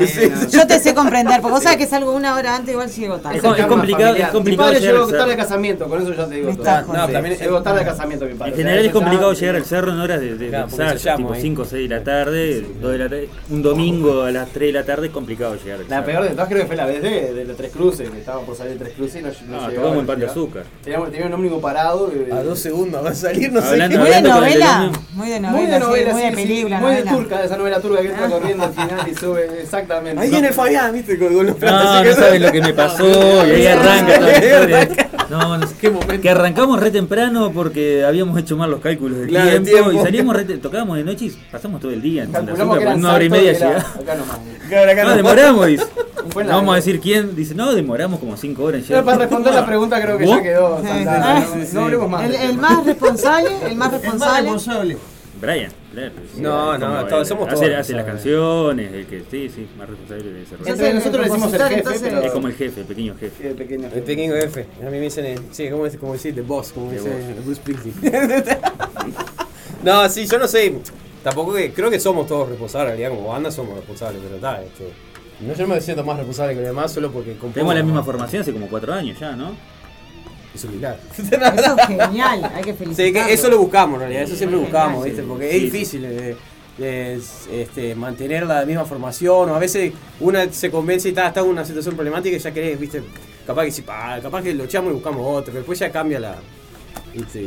[0.51, 3.37] Yo te sé comprender, porque vos sabés que salgo una hora antes, igual llego tarde.
[3.37, 5.19] Es com- es complicado, es Mi complicado padre llegar llegó al cerro.
[5.21, 6.93] tarde al casamiento, con eso ya te digo todo.
[6.93, 8.51] No, también llegó tarde al casamiento, mi padre.
[8.51, 10.67] En O sea, general es complicado llegar al cerro en horas de, de, de Claro,
[10.69, 11.41] porque ensayo, se llama tipo ahí.
[11.43, 13.29] 5 o 6 de la tarde, 2 de la tarde.
[13.51, 16.07] Un domingo a las 3 de la tarde es complicado llegar al La cerro.
[16.07, 18.47] peor de todas creo que fue la vez de, de los Tres Cruces, que estábamos
[18.47, 20.65] por salir de Tres Cruces y no, no llegaba, tocamos en pan de azúcar.
[20.83, 22.11] Teníamos, tenía un ómnibus parado.
[22.15, 23.99] eh, A dos segundos va a salir, no sé Hablando- qué.
[24.03, 26.37] Muy de con el novela, muy de Muy novela, de novela, sí, muy de sí,
[26.37, 27.17] película, muy de novela.
[27.17, 30.23] turca, esa novela turca que entra corriendo al final y sube, exactamente.
[30.23, 34.15] Ahí viene Fabián, viste, con, No, no sabes lo que me pasó y ahí arranca
[34.19, 34.39] toda la
[34.83, 35.11] historia.
[35.29, 36.21] No, no sé Qué momento.
[36.23, 40.01] Que arrancamos re temprano porque habíamos hecho mal los cálculos del Claro, el tiempo, tiempo.
[40.01, 43.15] y salíamos re tocábamos de noche y pasamos todo el día en Santa Azúcar, una
[43.15, 44.39] hora y media acá nomás.
[44.69, 45.17] Claro, acá No, no.
[45.17, 45.85] demoramos, dice.
[46.35, 47.35] No vamos a decir quién.
[47.37, 49.05] Dice, no, demoramos como 5 horas en Pero llegar.
[49.05, 50.37] para responder la pregunta creo que ¿Vos?
[50.37, 52.25] ya quedó Sí, saldada, sí, no- sí, No hablemos más.
[52.25, 54.41] El, del el más responsable, el más responsable.
[54.43, 54.97] responsable.
[55.41, 56.13] Brian, claro.
[56.35, 57.09] sí, No, como no, él.
[57.09, 60.57] todos- somos hace, todos hace las canciones, el que sí, sí, más responsable de ese
[60.57, 60.69] rol.
[60.69, 62.21] Entre nosotros le decimos el jefe, entonces- pero...
[62.23, 63.49] Es como el jefe, el pequeño jefe.
[63.49, 64.67] El pequeño El pequeño F.
[64.81, 66.35] A mí me dicen, eh, sí, ¿cómo, es, cómo decir?
[66.35, 67.45] The Boss, como The dice Boss.
[67.45, 68.45] Bruce Springsteen.
[69.85, 70.75] no, sí, yo no sé.
[71.23, 71.73] Tampoco que.
[71.73, 74.63] Creo que somos todos responsables, en realidad, como banda somos responsables, pero está.
[74.63, 74.93] Este,
[75.41, 77.55] no yo no me siento más responsable que los demás solo porque compongo.
[77.55, 79.55] Tenemos la misma formación hace como 4 años ya, ¿no?
[80.57, 80.99] Es un milagro.
[81.17, 83.27] Eso es genial, hay que Sí, felicitarlo.
[83.29, 85.23] que eso lo buscamos en realidad, eso siempre buscamos, ¿viste?
[85.23, 86.37] Porque es difícil eh,
[86.79, 91.41] es, este, mantener la misma formación, o a veces una se convence y está, está
[91.41, 93.03] en una situación problemática y ya querés, ¿viste?
[93.47, 96.37] Capaz que pa, capaz que lo echamos y buscamos otro, pero después ya cambia la.
[97.15, 97.41] ¿viste?
[97.41, 97.45] Y,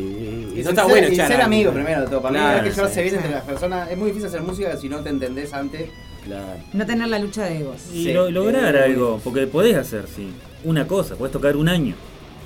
[0.55, 2.21] y Y no está ser- bueno y echar ser amigo primero de todo.
[2.21, 3.01] Para mí Claro, hay que llevarse sí.
[3.03, 3.91] bien entre las personas.
[3.91, 5.89] Es muy difícil hacer música si no te entendés antes.
[6.23, 6.45] Claro.
[6.73, 7.81] No tener la lucha de egos.
[7.93, 10.29] Y Sí, lo- lograr eh, algo, porque podés hacer, sí,
[10.63, 11.95] una cosa, podés tocar un año.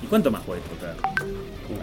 [0.04, 0.94] ¿Y cuánto más podés tocar?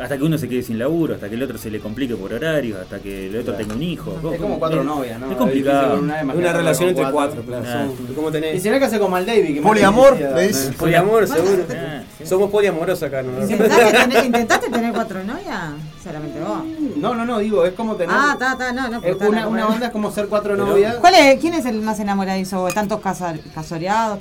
[0.02, 2.34] Hasta que uno se quede sin laburo, hasta que el otro se le complique por
[2.34, 4.18] horarios, hasta que el otro tenga un hijo.
[4.34, 5.30] Es como cuatro novias, ¿no?
[5.32, 6.00] Es complicado.
[6.00, 7.64] Una, Es una relación entre cuatro, claro.
[7.68, 8.56] Ah, Son- ¿Cómo tenés?
[8.56, 9.56] Y si no hay que hacer como al David.
[9.56, 10.72] Que Poliamor, me le dice.
[10.74, 11.64] Poliamor, seguro.
[11.72, 12.26] Ah, sí.
[12.26, 13.42] Somos poliamorosos acá, ¿no?
[13.42, 15.60] ¿Intentaste tener, ¿Intentaste tener cuatro novias?
[16.04, 16.64] Solamente vos.
[16.98, 18.16] No, no, no, digo, es como tener.
[18.18, 19.04] Ah, está, está, no, no.
[19.04, 20.96] es una, una banda es como ser cuatro Pero- novias.
[20.96, 22.68] ¿Cuál es, ¿Quién es el más enamoradizo?
[22.74, 24.20] ¿Tantos casa- casoreados?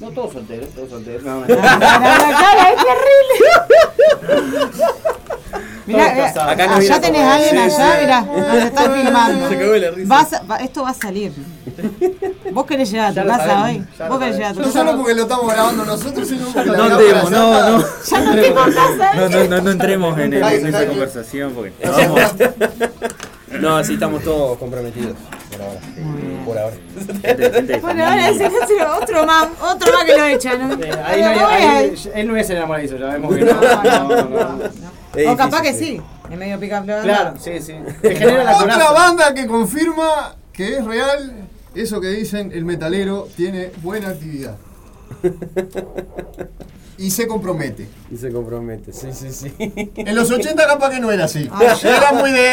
[0.00, 1.22] No todos solteros, todos solteros.
[1.22, 1.46] No, no.
[1.46, 1.60] Todos
[5.86, 6.28] mirá.
[6.50, 8.00] Acá no allá tenés a alguien sí, allá, sí.
[8.02, 9.48] mirá, donde están filmando.
[9.48, 10.08] Se cagó de la risa.
[10.08, 11.32] Vas a- va- esto va a salir.
[12.52, 13.68] Vos querés llegar a tu casa sabemos,
[13.98, 14.08] hoy.
[14.08, 14.78] Vos querés llegar a tu No casa.
[14.78, 17.84] solo porque lo estamos grabando nosotros, sino porque No entremos, no, no.
[18.10, 19.14] Ya no tengo casa.
[19.14, 22.32] No, no, no, no entremos en, el- en esa conversación porque no vamos.
[23.60, 25.14] No, sí, estamos todos comprometidos.
[26.44, 26.76] Por ahora.
[27.80, 28.28] Por ahora.
[28.28, 28.46] Ese
[29.00, 30.68] otro más, otro más que lo echan.
[30.68, 30.84] ¿no?
[30.84, 32.06] Eh, Ahí no hay- ¿Cómo es?
[32.06, 33.52] ahí- él no es el enamoradizo, ya vemos que no.
[33.60, 34.64] no, no, no.
[35.14, 36.00] Es O capaz que sí.
[36.30, 36.82] En medio pica.
[36.82, 37.74] Claro, sí, sí.
[38.00, 41.32] Te genera la Otra banda que confirma que es real
[41.74, 44.56] eso que dicen el metalero tiene buena actividad.
[47.02, 47.88] Y se compromete.
[48.12, 49.52] Y se compromete, sí, sí, sí.
[49.96, 51.48] En los 80 capaz que no era así.
[51.82, 52.48] Yo- Era muy de...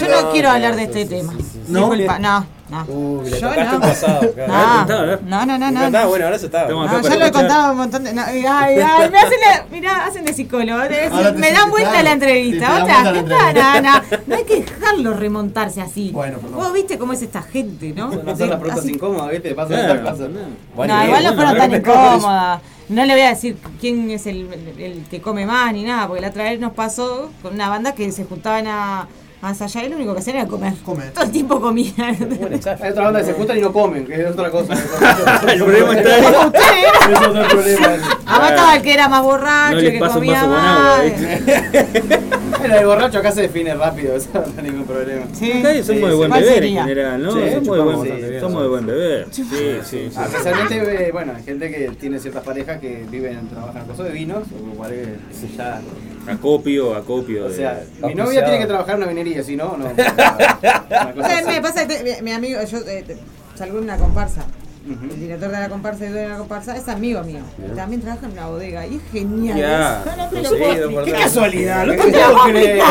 [0.00, 1.32] Yo no, No, quiero no, hablar de este sí, tema.
[1.32, 1.72] sí, sí, sí.
[1.72, 1.90] ¿No?
[1.90, 2.84] Disculpa, no, no.
[2.86, 3.80] Uy, le Yo no.
[3.80, 4.52] pasado, claro.
[4.88, 5.06] No.
[5.06, 5.22] ver.
[5.24, 5.84] No, no, no, no.
[5.86, 8.12] Está bueno, ahora se acá No, ya lo he contado un montón de.
[8.14, 10.78] no, ay, ay, me hacen la, mirá, hacen de psicólogo.
[10.82, 12.68] de decir, me dan vuelta claro, la entrevista.
[12.68, 13.48] dan Otra, vuelta la ¿qué tal?
[13.48, 13.80] entrevista.
[13.80, 16.10] No, no, no hay que dejarlo remontarse así.
[16.12, 16.56] Bueno, perdón.
[16.58, 18.10] Vos viste cómo es esta gente, ¿no?
[18.10, 19.54] No hacer las preguntas incómodas, ¿viste?
[19.54, 20.28] Pasa Claro, estas cosas.
[20.76, 22.60] Bueno, no, igual no fueron tan incómodas.
[22.88, 24.48] No le voy a decir quién es el,
[24.78, 27.94] el que come más ni nada, porque la otra vez nos pasó con una banda
[27.94, 29.08] que se juntaban a,
[29.42, 30.74] a ensayar y lo único que hacían era comer.
[30.84, 31.10] Comer.
[31.12, 32.16] Todo el tiempo comían.
[32.18, 32.58] Bueno.
[32.80, 34.74] Hay otra banda que se juntan y no comen, que es otra cosa.
[35.52, 36.22] El problema está ahí.
[36.46, 37.10] Ustedes.
[37.10, 37.86] Es otro problema.
[38.26, 41.00] Además estaba el que era más borracho, No el que comía más.
[42.62, 45.26] Bueno, el borracho acá se define rápido, eso no hay ningún problema.
[45.32, 45.52] Sí.
[45.56, 46.18] Ustedes son Sí, muy de sí.
[46.18, 47.32] buen ¿Cuál beber en general, ¿no?
[47.32, 49.26] Sí, Son muy buen- bien, somos de buen beber.
[49.30, 50.10] Sí, sí, sí.
[50.16, 54.06] Ah, Especialmente, eh, bueno, hay gente que tiene ciertas parejas que viven, trabajan en cosas
[54.06, 55.80] de vinos, o igual que ya.
[56.28, 57.46] Acopio, acopio.
[57.46, 59.86] O de- sea, mi novia tiene que trabajar en una vinería, si no, no.
[59.86, 63.16] Cosa me pasa que te- mi, mi amigo, yo eh, te-
[63.56, 64.44] salgo en una comparsa.
[64.84, 67.42] El director de la comparsa y dueño de la comparsa es amigo mío.
[67.76, 69.56] También trabaja en una bodega y es genial.
[69.56, 70.04] Yeah.
[70.32, 72.82] No, no Qué casualidad, no te puedo creer.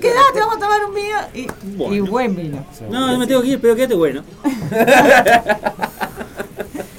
[0.00, 1.18] Quedate, vamos a tomar un vino.
[1.34, 2.06] Y, bueno.
[2.06, 2.64] buen vino.
[2.88, 4.22] No, no me tengo que ir, pero quédate bueno.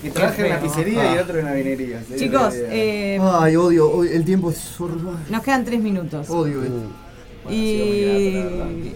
[0.03, 1.21] Y trabaja en la pizzería y ah.
[1.21, 2.03] otro en la vinería.
[2.17, 5.11] Chicos, eh, ay, odio, odio, el tiempo es horrible.
[5.29, 6.29] Nos quedan tres minutos.
[6.29, 6.59] Odio.
[6.59, 7.03] Uh.
[7.43, 8.93] Bueno, y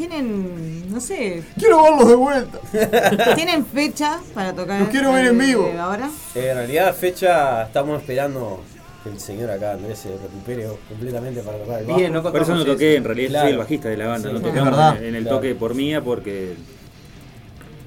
[0.00, 1.42] tienen, no sé.
[1.58, 2.58] Quiero verlos de vuelta.
[3.34, 4.80] ¿Tienen fecha para tocar?
[4.80, 5.70] Los quiero ver eh, en vivo.
[5.78, 6.08] Ahora.
[6.34, 8.62] Eh, en realidad, fecha estamos esperando
[9.04, 11.98] que el señor acá Andrés se recupere completamente para tocar el bajo.
[11.98, 13.44] Bien, no por eso no toqué, en realidad claro.
[13.44, 16.54] soy el bajista de la banda, no tocamos verdad, en, el toque por mía porque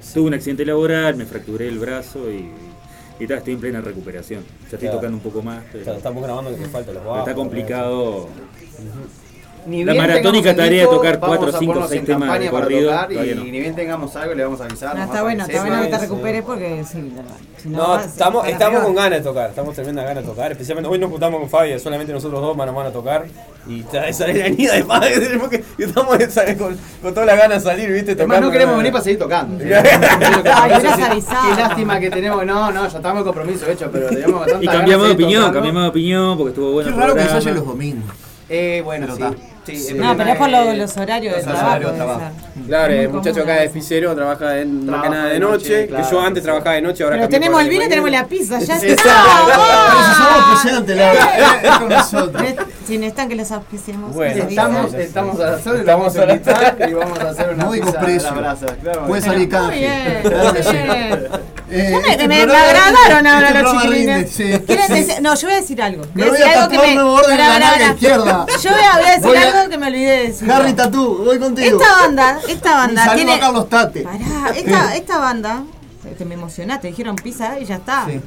[0.00, 0.14] sí.
[0.14, 2.48] tuve un accidente laboral, me fracturé el brazo y,
[3.18, 4.44] y tal, estoy en plena recuperación.
[4.70, 5.64] Ya estoy tocando un poco más.
[5.72, 7.18] Pero, estamos grabando que te falta los bajos.
[7.18, 8.28] Está complicado
[9.66, 12.92] la maratónica tarea de tocar 4, 5, 6 temas de corrido.
[13.10, 14.96] Y, ni bien tengamos algo, le vamos a avisar.
[14.96, 17.12] No, está bueno, está bueno que te recuperes porque sí,
[17.62, 20.52] si no, no estamos, estamos con ganas de tocar, estamos tremenda ganas de tocar.
[20.52, 23.26] Especialmente hoy nos juntamos con Fabio, solamente nosotros dos van a, van a tocar.
[23.66, 26.18] Y esa es la anida de Fabio, porque estamos
[26.58, 28.12] con, con todas las ganas de salir, ¿viste?
[28.12, 29.64] Además, no queremos venir para seguir tocando.
[29.64, 31.22] Ay,
[31.54, 34.46] Qué lástima que tenemos, no, no, ya estamos en compromiso hecho, pero teníamos.
[34.60, 36.90] Y cambiamos de opinión, cambiamos de opinión porque estuvo bueno.
[36.90, 38.23] Qué raro que se los domingos.
[38.48, 39.36] Eh, bueno, pero sí.
[39.94, 41.42] No, pero es por los, horarios de
[42.66, 46.42] Claro, el muchacho acá de Ficero trabaja en Trabajo mañana de noche, que yo antes
[46.42, 49.02] trabajaba de noche, ahora tenemos el vino y tenemos la pizza, ya está.
[50.62, 50.90] Pero si somos
[51.62, 52.42] es con nosotros.
[52.86, 54.12] Si necesitan que los auspiciemos.
[54.12, 58.56] Bueno, estamos, estamos a hacer, estamos y vamos a hacer una pizza
[59.06, 60.12] Puede salir canje.
[61.74, 64.40] Eh, me, este me, me, ahora este los chiquilines.
[64.40, 66.04] Este, no, yo voy a decir algo.
[66.14, 68.46] Me voy, a la izquierda.
[68.62, 70.52] Yo voy a, decir algo que me olvidé de decir.
[70.52, 71.76] Harry Tatú, voy contigo.
[71.80, 73.14] Esta banda, esta banda.
[73.16, 73.34] Tiene...
[73.34, 74.02] a Carlos Tate.
[74.02, 74.64] Pará, eh.
[74.94, 75.64] esta, banda
[76.04, 78.06] este, te me emocionaste, dijeron pizza y ya está.
[78.06, 78.20] Sí.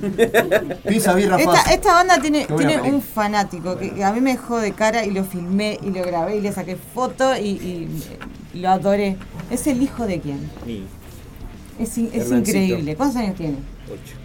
[0.87, 1.37] pizza, birra,
[1.71, 2.47] esta, banda tiene,
[2.83, 6.35] un fanático que a mí me dejó de cara y lo filmé y lo grabé
[6.35, 7.87] y le saqué foto y,
[8.55, 9.17] lo adoré.
[9.51, 10.51] ¿Es el hijo de quién?
[10.65, 10.85] Sí.
[11.79, 12.95] Es, es increíble.
[12.95, 13.57] ¿Cuántos años tiene?
[13.87, 14.16] Ocho.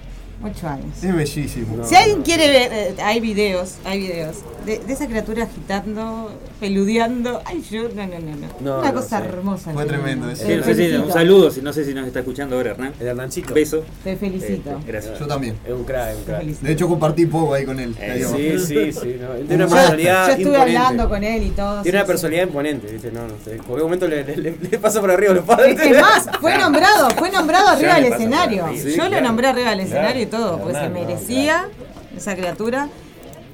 [0.44, 1.02] Ocho años.
[1.02, 1.85] Es bellísimo.
[1.85, 4.39] Si alguien quiere ver, eh, hay videos, hay videos.
[4.66, 7.40] De, esa criatura agitando, peludeando.
[7.44, 8.48] Ay, yo, no, no, no.
[8.60, 8.81] no.
[8.81, 9.73] Una cosa hermosa.
[9.73, 10.27] Fue tremendo.
[10.28, 12.93] Un saludo, si no sé si nos está escuchando ahora, Hernán.
[12.98, 13.55] El Hernancito.
[13.55, 13.85] Beso.
[14.02, 14.70] Te felicito.
[14.70, 15.19] Este, gracias.
[15.19, 15.56] Yo también.
[15.64, 16.16] Es un crack.
[16.16, 17.94] De hecho, compartí poco ahí con él.
[18.01, 19.19] Eh, sí, sí, sí.
[19.47, 20.27] Tiene una personalidad.
[20.27, 21.82] Yo estuve hablando con él y todo.
[21.82, 23.52] Tiene una personalidad imponente, dice No, no sé.
[23.52, 25.78] En cualquier momento le, le, le, paso por arriba a los padres.
[25.78, 28.66] Es que fue nombrado, fue nombrado arriba del escenario.
[28.73, 31.68] Yo lo nombré arriba del escenario todo, porque se merecía
[32.16, 32.88] esa criatura.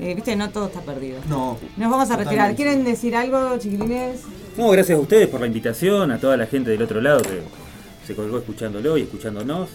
[0.01, 1.19] Eh, viste, no todo está perdido.
[1.29, 1.59] No.
[1.77, 2.55] Nos vamos a retirar.
[2.55, 4.23] ¿Quieren decir algo, chiquilines?
[4.57, 7.43] No, gracias a ustedes por la invitación, a toda la gente del otro lado que
[8.07, 9.69] se colgó escuchándolo y escuchándonos.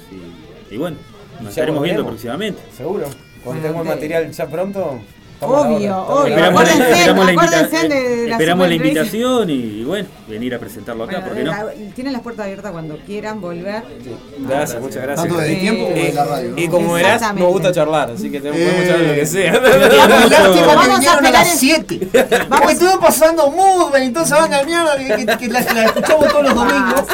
[0.71, 0.95] Y, bueno,
[1.41, 2.61] nos estaremos viendo próximamente.
[2.75, 3.05] Seguro.
[3.43, 5.01] Cuando tengamos material ya pronto,
[5.45, 6.27] Obvio, obvio.
[6.27, 10.59] Esperamos, la, esperamos, la, invita de la, esperamos la, invitación y, y, bueno, venir a
[10.59, 11.19] presentarlo acá.
[11.19, 11.91] Bueno, porque no?
[11.93, 13.83] tienen las puertas abiertas cuando quieran volver.
[14.03, 14.15] Sí.
[14.39, 15.27] Gracias, muchas gracias.
[15.27, 16.53] Tanto de tiempo como de la radio.
[16.57, 18.87] Y como verás, nos gusta charlar, así que tenemos podemos eh.
[18.87, 19.53] charlar lo que sea.
[20.75, 22.09] vamos a, a las 7.
[22.49, 24.97] Vamos, estuve pasando muy bien, entonces van a mierda
[25.37, 27.05] que, la, escuchamos todos los domingos.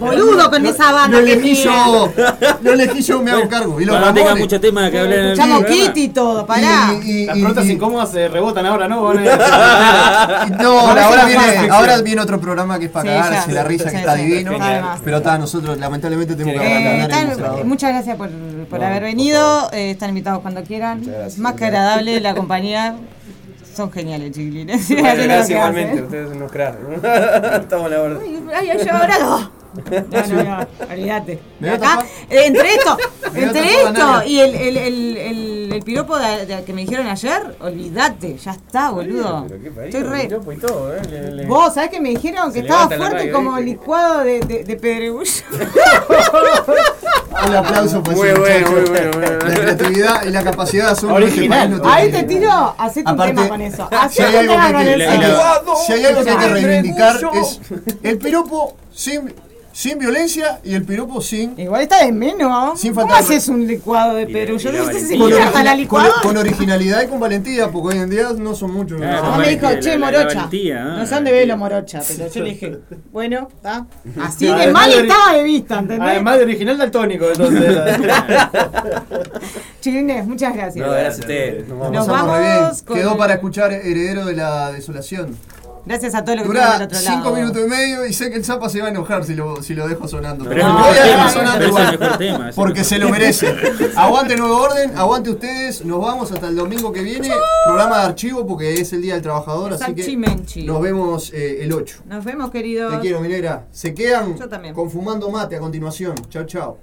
[0.00, 1.08] Boludo con esa banda.
[1.08, 2.12] No elegí yo,
[2.62, 3.80] no elegí yo, me hago cargo.
[3.80, 5.18] Y los no tenga mucho tema que hablar.
[5.18, 6.94] Escuchamos Kitty y todo, pará.
[7.02, 8.96] y las preguntas incómodas se rebotan ahora, ¿no?
[9.06, 9.20] Ahora,
[10.60, 14.14] no, ahora, viene, ahora viene otro programa que es para cagarse la risa, que está
[14.14, 14.52] divino.
[15.04, 17.58] Pero está, nosotros lamentablemente tenemos que hablar.
[17.58, 19.70] Eh, muchas gracias por, haber venido.
[19.72, 21.02] Eh, están invitados cuando quieran.
[21.38, 22.96] Más que agradable la compañía
[23.74, 24.88] son geniales, chiquilines.
[24.88, 26.78] Bueno, gracias igualmente, ustedes son unos cracks.
[27.60, 28.20] Estamos en la verdad.
[28.22, 29.63] Ay, ay, yo he llorado.
[29.74, 31.32] No, no, no, olvídate.
[31.60, 32.96] Eh, entre esto,
[33.34, 36.16] entre esto y el, el, el, el piropo
[36.64, 39.46] que me dijeron ayer, olvídate, ya está, boludo.
[39.84, 40.28] Estoy re.
[41.46, 45.30] Vos, ¿sabés que me dijeron que estaba fuerte como licuado de, de, de pedregullo?
[47.46, 49.10] Un aplauso pues, para Muy bueno, muy bueno.
[49.20, 51.82] La creatividad y la capacidad de hacer un original.
[51.84, 53.88] Ahí te tiro, hacete un tema con eso.
[53.88, 55.40] Tema con eso.
[55.86, 57.60] Si hay algo que hay que reivindicar es
[58.02, 59.34] el piropo sin
[59.74, 61.58] sin violencia y el piropo sin.
[61.58, 62.80] Igual está de menos.
[62.80, 64.56] Sin ¿Cómo haces un licuado de Perú?
[64.56, 66.14] Yo no sé si con, hasta la licuadora.
[66.22, 68.98] Con, originalidad y con valentía, porque hoy en día no son muchos.
[68.98, 70.48] Claro, no, no, me dijo, che, morocha.
[70.96, 72.78] No son de velo morocha, pero yo le dije,
[73.10, 73.48] bueno.
[74.22, 76.08] Así que mal estaba de vista, ¿entendés?
[76.08, 77.76] Además de original daltónico, entonces.
[79.80, 80.86] Chilines, muchas gracias.
[80.86, 81.68] No, gracias a ustedes.
[81.68, 82.40] Nos vamos.
[82.40, 85.36] Nos Quedó para escuchar Heredero de la Desolación.
[85.86, 87.16] Gracias a todo lo que Durá otro lado.
[87.16, 89.62] cinco minutos y medio y sé que el Zapa se va a enojar si lo,
[89.62, 90.46] si lo dejo sonando.
[90.48, 93.54] Pero no, voy a dejar sonando igual, porque se lo merece.
[93.96, 95.84] Aguante Nuevo Orden, aguante ustedes.
[95.84, 97.30] Nos vamos hasta el domingo que viene.
[97.66, 101.72] Programa de archivo porque es el Día del Trabajador, así que nos vemos eh, el
[101.72, 102.02] 8.
[102.06, 102.94] Nos vemos, queridos.
[102.94, 103.66] Te quiero, Minera.
[103.70, 106.14] Se quedan Yo Mate a continuación.
[106.30, 106.78] Chao, chao.